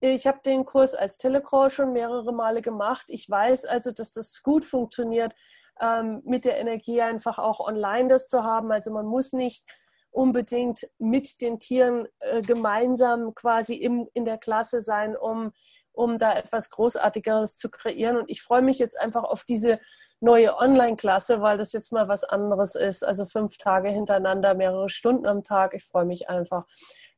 ich 0.01 0.27
habe 0.27 0.41
den 0.45 0.65
Kurs 0.65 0.95
als 0.95 1.19
Telecall 1.19 1.71
schon 1.71 1.93
mehrere 1.93 2.33
Male 2.33 2.63
gemacht. 2.63 3.07
Ich 3.09 3.29
weiß 3.29 3.65
also, 3.65 3.93
dass 3.93 4.13
das 4.13 4.43
gut 4.43 4.65
funktioniert, 4.65 5.35
ähm, 5.81 6.23
mit 6.25 6.45
der 6.45 6.59
Energie 6.59 7.01
einfach 7.01 7.39
auch 7.39 7.61
online 7.61 8.09
das 8.09 8.27
zu 8.27 8.45
haben. 8.45 8.73
Also 8.73 8.91
man 8.91 9.07
muss 9.07 9.33
nicht 9.33 9.65
unbedingt 10.11 10.89
mit 10.99 11.41
den 11.41 11.59
Tieren 11.59 12.09
äh, 12.21 12.41
gemeinsam 12.43 13.35
quasi 13.35 13.75
im, 13.75 14.09
in 14.15 14.25
der 14.25 14.39
Klasse 14.39 14.81
sein, 14.81 15.17
um, 15.17 15.53
um 15.97 16.19
da 16.19 16.35
etwas 16.35 16.71
Großartigeres 16.71 17.57
zu 17.57 17.71
kreieren. 17.71 18.17
Und 18.17 18.31
ich 18.31 18.43
freue 18.43 18.63
mich 18.63 18.79
jetzt 18.79 18.99
einfach 18.99 19.25
auf 19.25 19.45
diese 19.45 19.81
neue 20.21 20.57
Online-Klasse, 20.57 21.41
weil 21.41 21.57
das 21.57 21.73
jetzt 21.73 21.93
mal 21.93 22.09
was 22.09 22.25
anderes 22.25 22.75
ist. 22.75 23.05
Also 23.05 23.27
fünf 23.27 23.59
Tage 23.59 23.89
hintereinander, 23.89 24.55
mehrere 24.55 24.89
Stunden 24.89 25.27
am 25.27 25.43
Tag. 25.43 25.75
Ich 25.75 25.85
freue 25.85 26.05
mich 26.05 26.29
einfach. 26.29 26.65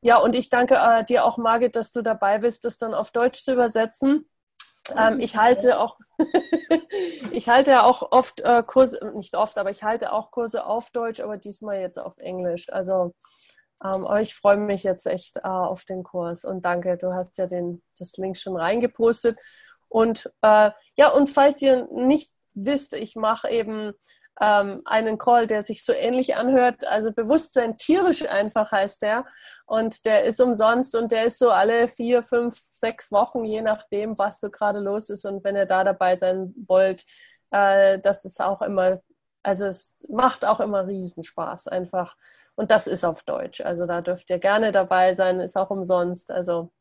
Ja, 0.01 0.17
und 0.17 0.35
ich 0.35 0.49
danke 0.49 0.75
äh, 0.75 1.03
dir 1.03 1.25
auch, 1.25 1.37
Margit, 1.37 1.75
dass 1.75 1.91
du 1.91 2.01
dabei 2.01 2.39
bist, 2.39 2.65
das 2.65 2.77
dann 2.77 2.93
auf 2.93 3.11
Deutsch 3.11 3.43
zu 3.43 3.53
übersetzen. 3.53 4.29
Ähm, 4.97 5.19
ich 5.19 5.37
halte 5.37 5.79
auch, 5.79 5.97
ich 7.31 7.49
halte 7.49 7.71
ja 7.71 7.83
auch 7.83 8.11
oft 8.11 8.41
äh, 8.41 8.63
Kurse, 8.63 9.11
nicht 9.15 9.35
oft, 9.35 9.57
aber 9.57 9.69
ich 9.69 9.83
halte 9.83 10.11
auch 10.11 10.31
Kurse 10.31 10.65
auf 10.65 10.89
Deutsch, 10.91 11.19
aber 11.19 11.37
diesmal 11.37 11.79
jetzt 11.79 11.99
auf 11.99 12.17
Englisch. 12.17 12.71
Also, 12.71 13.13
ähm, 13.83 14.05
aber 14.05 14.21
ich 14.21 14.35
freue 14.35 14.57
mich 14.57 14.83
jetzt 14.83 15.05
echt 15.07 15.37
äh, 15.37 15.41
auf 15.41 15.85
den 15.85 16.03
Kurs 16.03 16.45
und 16.45 16.65
danke, 16.65 16.97
du 16.97 17.13
hast 17.13 17.37
ja 17.37 17.45
den, 17.45 17.81
das 17.97 18.17
Link 18.17 18.37
schon 18.37 18.57
reingepostet. 18.57 19.39
Und 19.87 20.31
äh, 20.41 20.71
ja, 20.95 21.09
und 21.11 21.27
falls 21.27 21.61
ihr 21.61 21.87
nicht 21.91 22.31
wisst, 22.53 22.93
ich 22.93 23.15
mache 23.15 23.49
eben 23.49 23.93
ähm, 24.41 24.81
einen 24.85 25.17
Call, 25.17 25.47
der 25.47 25.61
sich 25.63 25.83
so 25.83 25.93
ähnlich 25.93 26.35
anhört. 26.35 26.85
Also 26.85 27.11
Bewusstsein 27.11 27.77
tierisch 27.77 28.25
einfach 28.27 28.71
heißt 28.71 29.01
der. 29.01 29.25
Und 29.65 30.05
der 30.05 30.23
ist 30.25 30.41
umsonst 30.41 30.95
und 30.95 31.11
der 31.11 31.25
ist 31.25 31.39
so 31.39 31.51
alle 31.51 31.87
vier, 31.87 32.23
fünf, 32.23 32.57
sechs 32.57 33.11
Wochen, 33.11 33.43
je 33.45 33.61
nachdem, 33.61 34.17
was 34.17 34.39
so 34.39 34.49
gerade 34.49 34.79
los 34.79 35.09
ist. 35.09 35.25
Und 35.25 35.43
wenn 35.43 35.55
ihr 35.55 35.65
da 35.65 35.83
dabei 35.83 36.15
sein 36.15 36.53
wollt, 36.67 37.05
äh, 37.51 37.99
das 37.99 38.25
ist 38.25 38.41
auch 38.41 38.61
immer, 38.61 39.01
also 39.43 39.65
es 39.65 40.05
macht 40.09 40.45
auch 40.45 40.59
immer 40.59 40.87
Riesenspaß 40.87 41.67
einfach. 41.67 42.17
Und 42.55 42.71
das 42.71 42.87
ist 42.87 43.05
auf 43.05 43.23
Deutsch. 43.23 43.61
Also 43.61 43.85
da 43.85 44.01
dürft 44.01 44.29
ihr 44.29 44.39
gerne 44.39 44.71
dabei 44.71 45.13
sein, 45.13 45.39
ist 45.39 45.57
auch 45.57 45.69
umsonst. 45.69 46.31
Also 46.31 46.71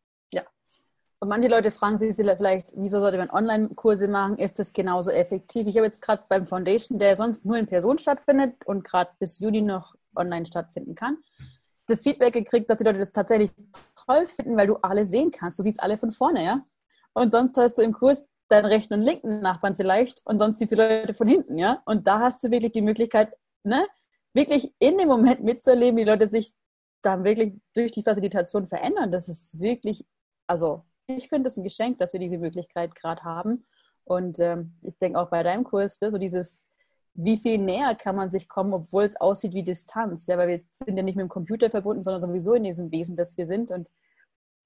und 1.20 1.28
manche 1.28 1.48
Leute 1.48 1.72
fragen 1.72 1.98
sich 1.98 2.14
vielleicht, 2.14 2.72
wieso 2.76 3.00
sollte 3.00 3.18
man 3.18 3.30
Online-Kurse 3.30 4.06
machen? 4.06 4.38
Ist 4.38 4.58
das 4.60 4.72
genauso 4.72 5.10
effektiv? 5.10 5.66
Ich 5.66 5.76
habe 5.76 5.86
jetzt 5.86 6.00
gerade 6.00 6.22
beim 6.28 6.46
Foundation, 6.46 7.00
der 7.00 7.16
sonst 7.16 7.44
nur 7.44 7.56
in 7.56 7.66
Person 7.66 7.98
stattfindet 7.98 8.54
und 8.66 8.84
gerade 8.84 9.10
bis 9.18 9.40
Juni 9.40 9.62
noch 9.62 9.96
online 10.14 10.46
stattfinden 10.46 10.94
kann, 10.94 11.18
das 11.88 12.02
Feedback 12.02 12.34
gekriegt, 12.34 12.70
dass 12.70 12.78
die 12.78 12.84
Leute 12.84 13.00
das 13.00 13.12
tatsächlich 13.12 13.50
toll 14.06 14.26
finden, 14.26 14.56
weil 14.56 14.68
du 14.68 14.76
alle 14.76 15.04
sehen 15.04 15.32
kannst. 15.32 15.58
Du 15.58 15.62
siehst 15.64 15.82
alle 15.82 15.98
von 15.98 16.12
vorne, 16.12 16.44
ja? 16.44 16.64
Und 17.14 17.32
sonst 17.32 17.56
hast 17.56 17.78
du 17.78 17.82
im 17.82 17.92
Kurs 17.92 18.24
deinen 18.48 18.66
rechten 18.66 18.94
und 18.94 19.02
linken 19.02 19.40
Nachbarn 19.40 19.76
vielleicht 19.76 20.22
und 20.24 20.38
sonst 20.38 20.60
du 20.60 20.76
Leute 20.76 21.14
von 21.14 21.28
hinten, 21.28 21.58
ja? 21.58 21.82
Und 21.84 22.06
da 22.06 22.20
hast 22.20 22.42
du 22.42 22.50
wirklich 22.50 22.72
die 22.72 22.82
Möglichkeit, 22.82 23.34
ne, 23.62 23.86
wirklich 24.32 24.74
in 24.78 24.98
dem 24.98 25.08
Moment 25.08 25.42
mitzuerleben, 25.42 25.98
wie 25.98 26.04
Leute 26.04 26.26
sich 26.26 26.54
dann 27.02 27.24
wirklich 27.24 27.54
durch 27.74 27.92
die 27.92 28.02
Facilitation 28.02 28.66
verändern. 28.66 29.12
Das 29.12 29.28
ist 29.28 29.60
wirklich, 29.60 30.04
also 30.46 30.84
ich 31.06 31.28
finde 31.28 31.48
es 31.48 31.56
ein 31.56 31.64
Geschenk, 31.64 31.98
dass 31.98 32.12
wir 32.12 32.20
diese 32.20 32.38
Möglichkeit 32.38 32.94
gerade 32.94 33.22
haben. 33.22 33.66
Und 34.04 34.38
ähm, 34.40 34.74
ich 34.82 34.98
denke 34.98 35.20
auch 35.20 35.30
bei 35.30 35.42
deinem 35.42 35.64
Kurs, 35.64 36.00
ne, 36.00 36.10
so 36.10 36.18
dieses, 36.18 36.70
wie 37.14 37.36
viel 37.36 37.58
näher 37.58 37.94
kann 37.94 38.16
man 38.16 38.30
sich 38.30 38.48
kommen, 38.48 38.72
obwohl 38.72 39.04
es 39.04 39.20
aussieht 39.20 39.54
wie 39.54 39.64
Distanz. 39.64 40.26
Ja, 40.26 40.38
weil 40.38 40.48
wir 40.48 40.60
sind 40.72 40.96
ja 40.96 41.02
nicht 41.02 41.16
mit 41.16 41.24
dem 41.24 41.28
Computer 41.28 41.70
verbunden, 41.70 42.02
sondern 42.02 42.20
sowieso 42.20 42.54
in 42.54 42.64
diesem 42.64 42.90
Wesen, 42.90 43.16
das 43.16 43.36
wir 43.36 43.46
sind. 43.46 43.70
Und 43.70 43.90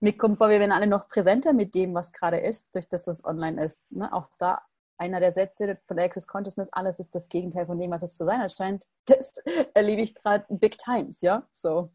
mir 0.03 0.17
kommt 0.17 0.39
vor, 0.39 0.49
wir 0.49 0.59
werden 0.59 0.73
alle 0.73 0.89
noch 0.89 1.07
präsenter 1.07 1.53
mit 1.53 1.77
dem, 1.77 1.95
was 1.95 2.13
gerade 2.13 2.39
ist, 2.39 2.75
durch 2.75 2.89
das 2.89 3.07
es 3.07 3.25
online 3.25 3.65
ist. 3.65 3.93
Ne? 3.93 4.13
Auch 4.13 4.29
da 4.39 4.61
einer 4.99 5.21
der 5.21 5.31
Sätze 5.31 5.79
von 5.87 5.97
der 5.97 6.07
Access 6.07 6.27
Consciousness, 6.27 6.69
alles 6.73 6.99
ist 6.99 7.15
das 7.15 7.29
Gegenteil 7.29 7.67
von 7.67 7.79
dem, 7.79 7.93
was 7.93 8.03
es 8.03 8.17
zu 8.17 8.25
sein 8.25 8.41
erscheint. 8.41 8.83
Das 9.07 9.35
erlebe 9.75 10.03
ich 10.03 10.15
gerade 10.15 10.45
big 10.49 10.77
times, 10.77 11.21
ja. 11.21 11.47
So. 11.53 11.91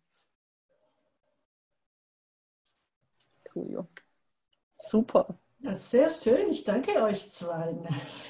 Coolio. 3.52 3.88
Super. 4.74 5.38
Ja, 5.60 5.76
sehr 5.76 6.10
schön. 6.10 6.50
Ich 6.50 6.64
danke 6.64 7.04
euch 7.04 7.30
zwei 7.34 7.76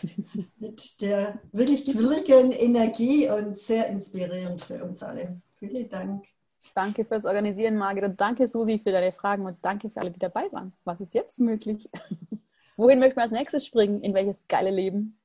mit 0.58 1.02
der 1.02 1.40
wirklich 1.52 1.86
quirligen 1.86 2.52
Energie 2.52 3.30
und 3.30 3.60
sehr 3.60 3.88
inspirierend 3.88 4.62
für 4.62 4.84
uns 4.84 5.04
alle. 5.04 5.40
Vielen 5.60 5.88
Dank. 5.88 6.26
Danke 6.74 7.06
fürs 7.06 7.26
Organisieren, 7.26 7.78
Margit. 7.78 8.04
Und 8.04 8.20
danke, 8.20 8.48
Susi, 8.48 8.80
für 8.80 8.92
deine 8.92 9.12
Fragen 9.12 9.46
und 9.46 9.58
danke 9.62 9.90
für 9.90 10.00
alle, 10.00 10.12
die 10.12 10.20
dabei 10.20 10.52
waren. 10.52 10.74
Was 10.84 11.02
ist 11.02 11.14
jetzt 11.14 11.40
möglich? 11.40 11.90
Wohin 12.78 13.00
möchten 13.00 13.18
wir 13.18 13.24
als 13.24 13.32
nächstes 13.32 13.66
springen? 13.66 14.02
In 14.02 14.14
welches 14.14 14.48
geile 14.48 14.70
Leben? 14.70 15.20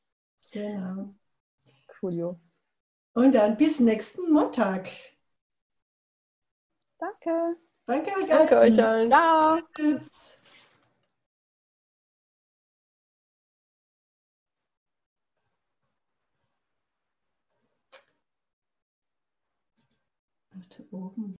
Genau. 0.51 1.14
Coolio. 2.01 2.38
Und 3.14 3.32
dann 3.32 3.57
bis 3.57 3.78
nächsten 3.80 4.32
Montag. 4.32 4.88
Danke. 6.99 7.57
Danke 7.86 8.11
euch 8.11 8.16
allen. 8.16 8.28
Danke 8.28 8.59
euch 8.59 8.82
allen. 8.82 9.09
Ciao. 9.09 9.59
Tschüss. 9.76 10.38
Oben 20.92 21.36